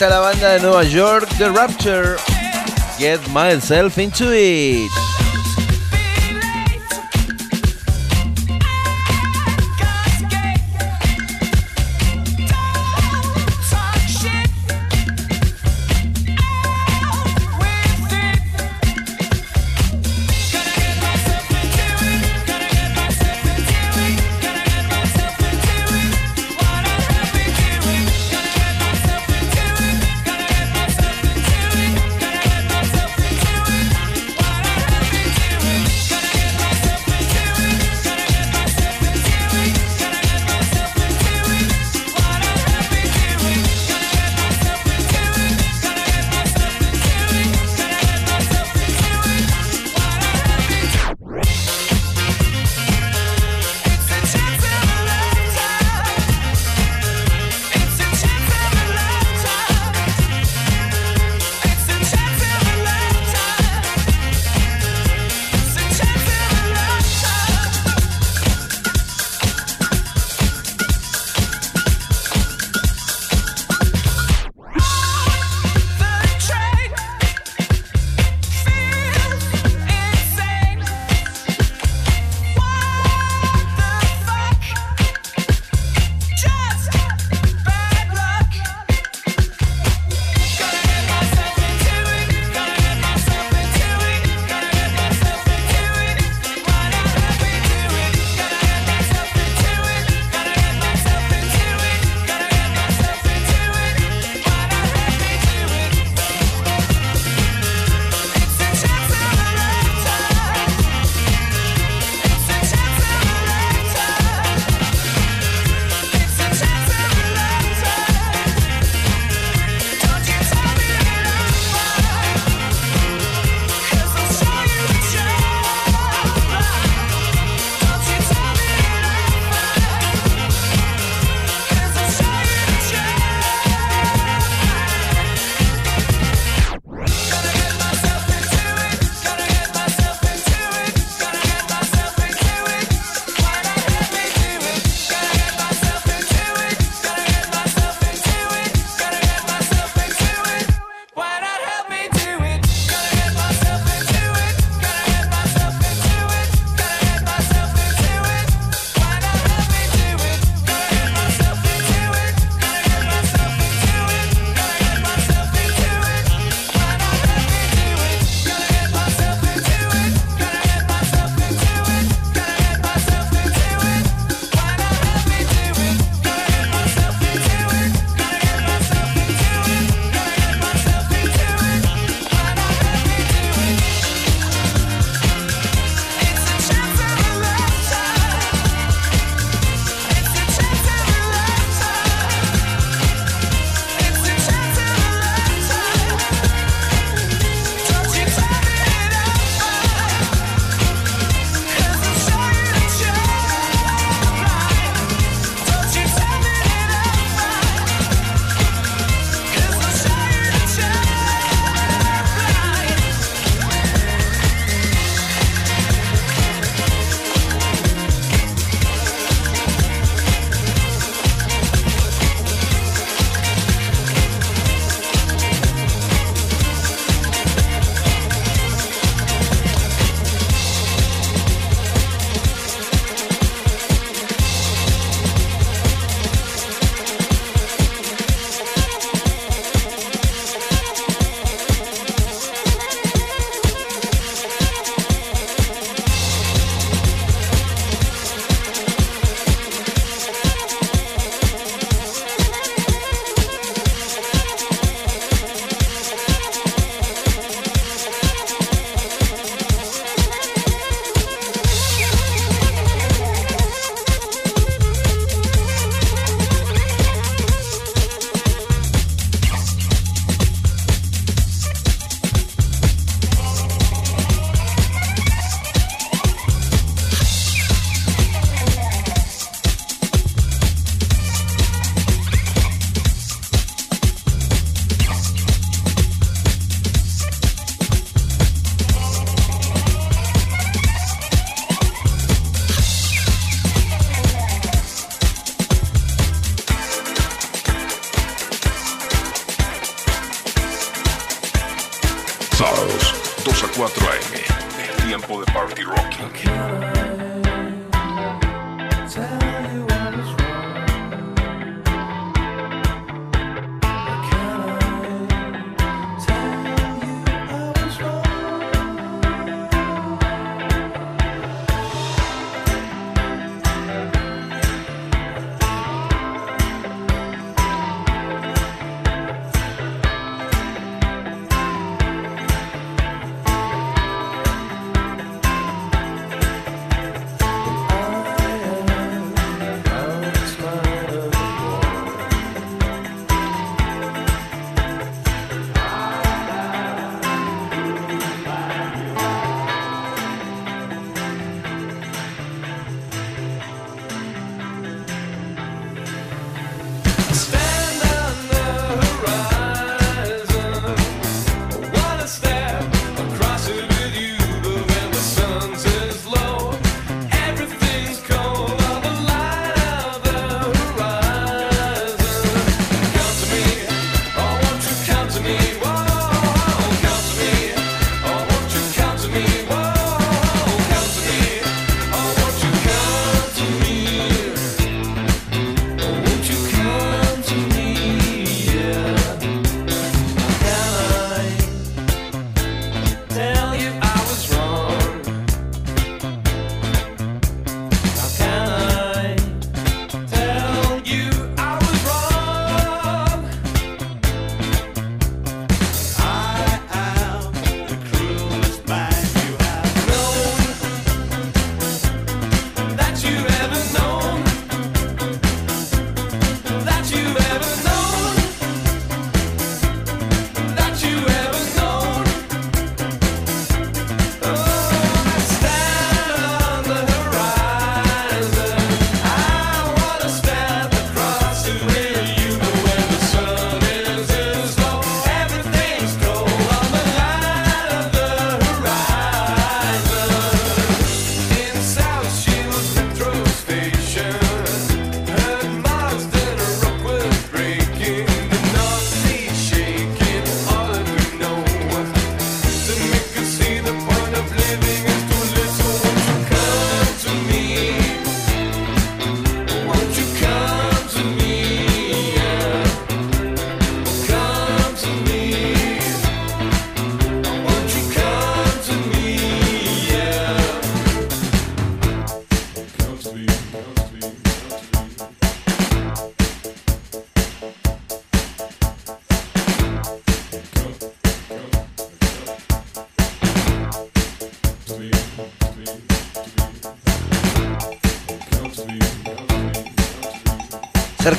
Está 0.00 0.08
la 0.08 0.20
banda 0.20 0.54
de 0.54 0.60
Nueva 0.60 0.82
York, 0.84 1.28
The 1.36 1.50
Rapture. 1.50 2.16
Get 2.98 3.20
myself 3.28 3.98
into 3.98 4.32
it. 4.32 4.99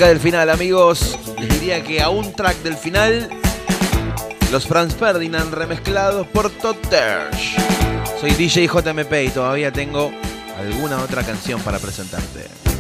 del 0.07 0.19
final, 0.19 0.49
amigos. 0.49 1.18
Les 1.38 1.49
diría 1.49 1.84
que 1.84 2.02
a 2.02 2.10
un 2.10 2.34
track 2.34 2.57
del 2.64 2.76
final, 2.76 3.30
los 4.52 4.65
Franz 4.65 4.95
Ferdinand 4.95 5.53
remezclados 5.53 6.26
por 6.28 6.49
Todd 6.49 6.78
Soy 8.19 8.32
DJ 8.32 8.68
JMP 8.68 9.14
y 9.28 9.30
todavía 9.30 9.72
tengo 9.72 10.11
alguna 10.57 11.02
otra 11.02 11.23
canción 11.23 11.61
para 11.61 11.78
presentarte. 11.78 12.70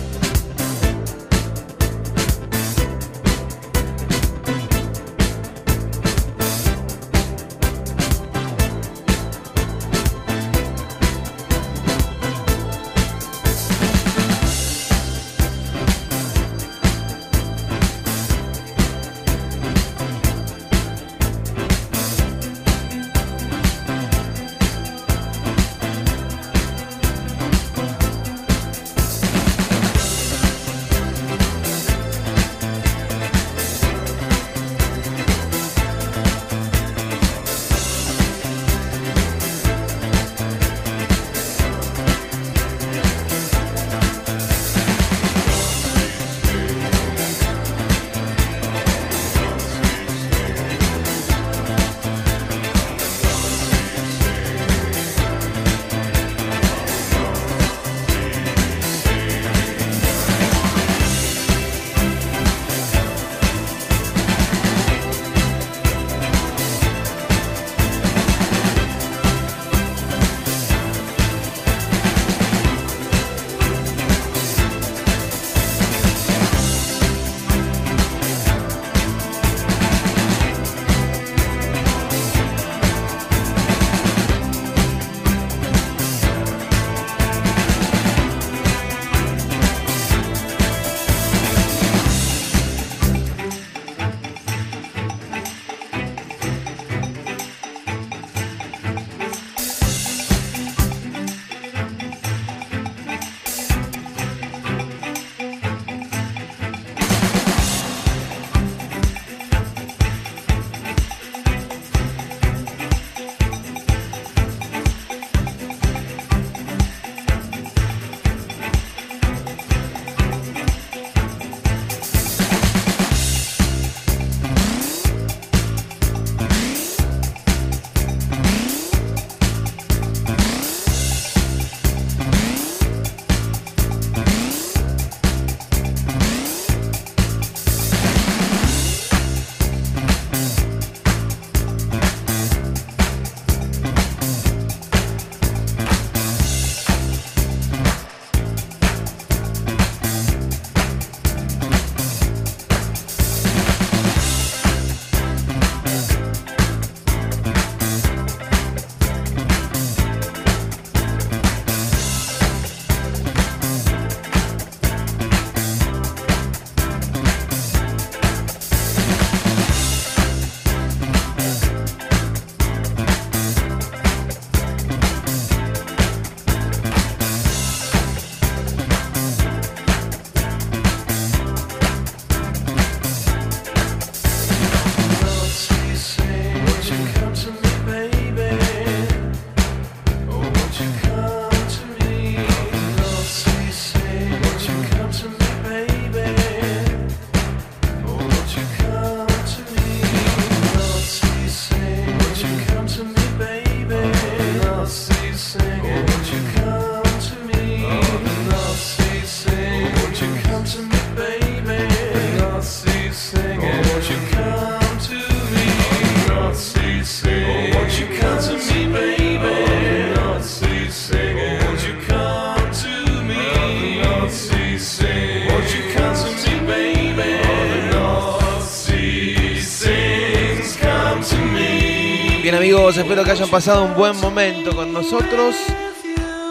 Espero 233.01 233.23
que 233.23 233.31
hayan 233.31 233.49
pasado 233.49 233.83
un 233.83 233.95
buen 233.95 234.15
momento 234.21 234.75
con 234.75 234.93
nosotros. 234.93 235.55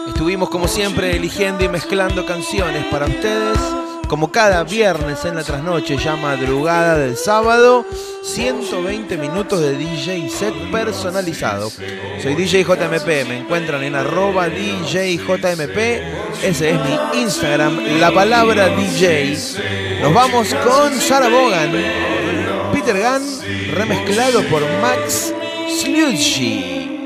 Estuvimos 0.09 0.49
como 0.49 0.67
siempre 0.67 1.15
eligiendo 1.15 1.63
y 1.63 1.69
mezclando 1.69 2.25
canciones 2.25 2.83
para 2.91 3.05
ustedes. 3.05 3.57
Como 4.09 4.33
cada 4.33 4.65
viernes 4.65 5.23
en 5.23 5.35
la 5.35 5.43
trasnoche, 5.45 5.95
ya 5.95 6.17
madrugada 6.17 6.97
del 6.97 7.15
sábado, 7.15 7.85
120 8.23 9.17
minutos 9.17 9.61
de 9.61 9.77
DJ 9.77 10.29
set 10.29 10.53
personalizado. 10.69 11.71
Soy 12.21 12.35
DJ 12.35 12.65
JMP, 12.65 13.07
me 13.29 13.39
encuentran 13.39 13.81
en 13.83 13.95
arroba 13.95 14.49
DJJMP, 14.49 15.77
ese 16.43 16.71
es 16.71 16.79
mi 16.81 17.21
Instagram, 17.21 17.79
la 17.97 18.11
palabra 18.11 18.67
DJ. 18.67 19.37
Nos 20.01 20.13
vamos 20.13 20.53
con 20.53 20.99
Sarah 20.99 21.29
Bogan, 21.29 21.71
Peter 22.73 22.97
Gunn, 22.97 23.73
remezclado 23.73 24.43
por 24.43 24.61
Max 24.81 25.30
Sedgley. 26.01 26.99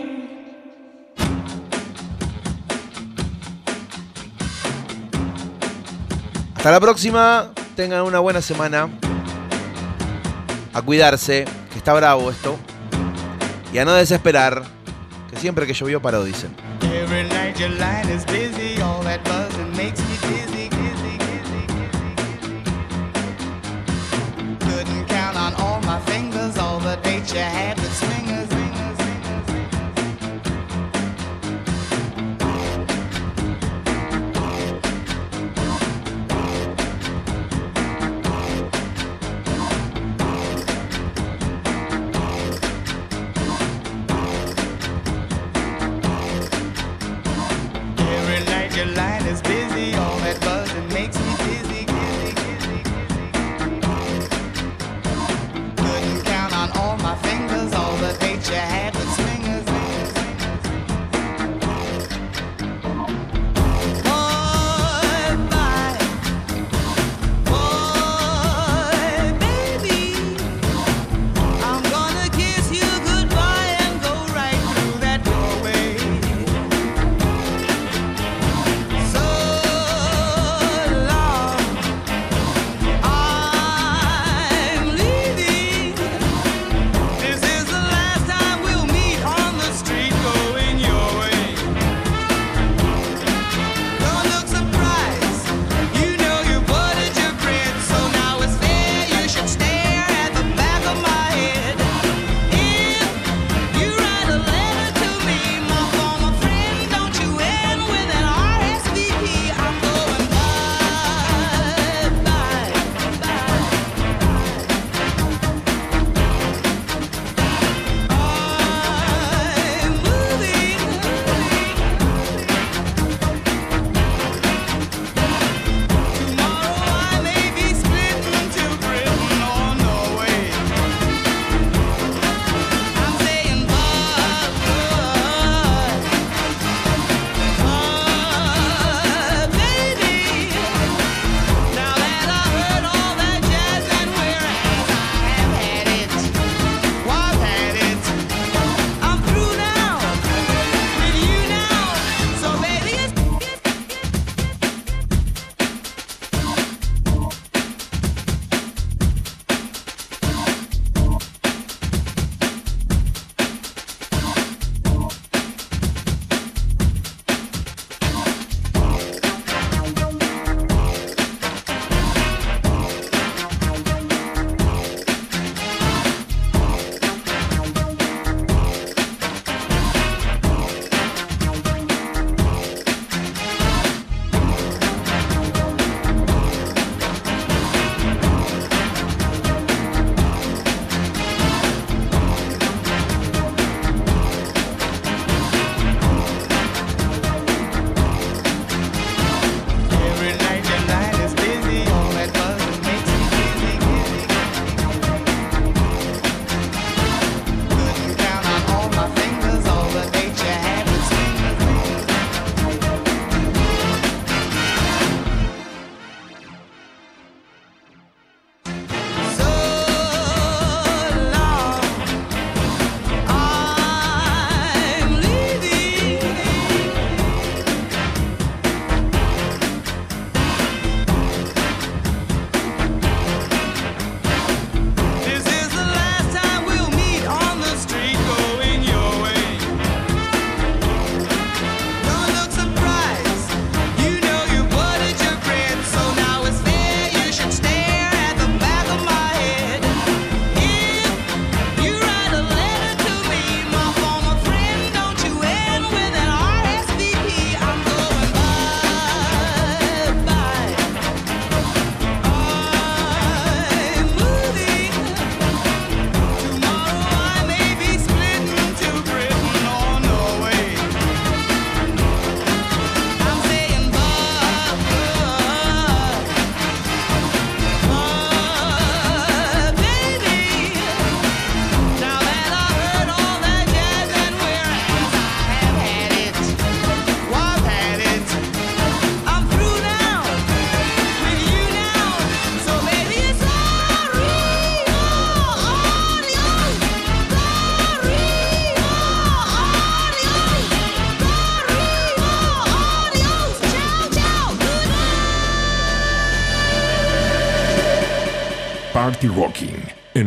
Hasta 6.56 6.72
la 6.72 6.80
próxima. 6.80 7.52
Tengan 7.76 8.04
una 8.04 8.20
buena 8.20 8.42
semana. 8.42 8.90
A 10.74 10.82
cuidarse, 10.82 11.46
que 11.72 11.78
está 11.78 11.94
bravo 11.94 12.32
esto. 12.32 12.58
Y 13.74 13.78
a 13.80 13.86
no 13.86 13.94
desesperar, 13.94 14.64
que 15.30 15.38
siempre 15.38 15.68
que 15.68 15.74
llovió 15.74 16.02
paró, 16.02 16.24
dicen. 16.24 16.56
Every 16.82 17.24
night 17.24 17.58
your 17.60 17.70
line 17.72 18.10
is 18.10 18.26
busy, 18.26 18.82
all 18.82 19.04
that 19.04 19.22
buzzing 19.26 19.76
makes 19.76 20.00
me 20.00 20.18
dizzy, 20.22 20.70
dizzy, 20.70 21.18
dizzy, 21.20 21.68
dizzy. 21.68 22.64
Couldn't 24.60 25.06
count 25.08 25.36
on 25.38 25.54
all 25.56 25.82
my 25.82 26.00
fingers, 26.06 26.58
all 26.58 26.80
the 26.80 26.96
dates 27.04 27.34
you 27.34 27.40
had 27.40 27.78
with 27.80 27.94
swingers. 27.94 28.26
swingers, 28.26 28.45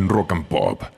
Rock 0.07 0.31
and 0.31 0.47
Pop 0.47 0.88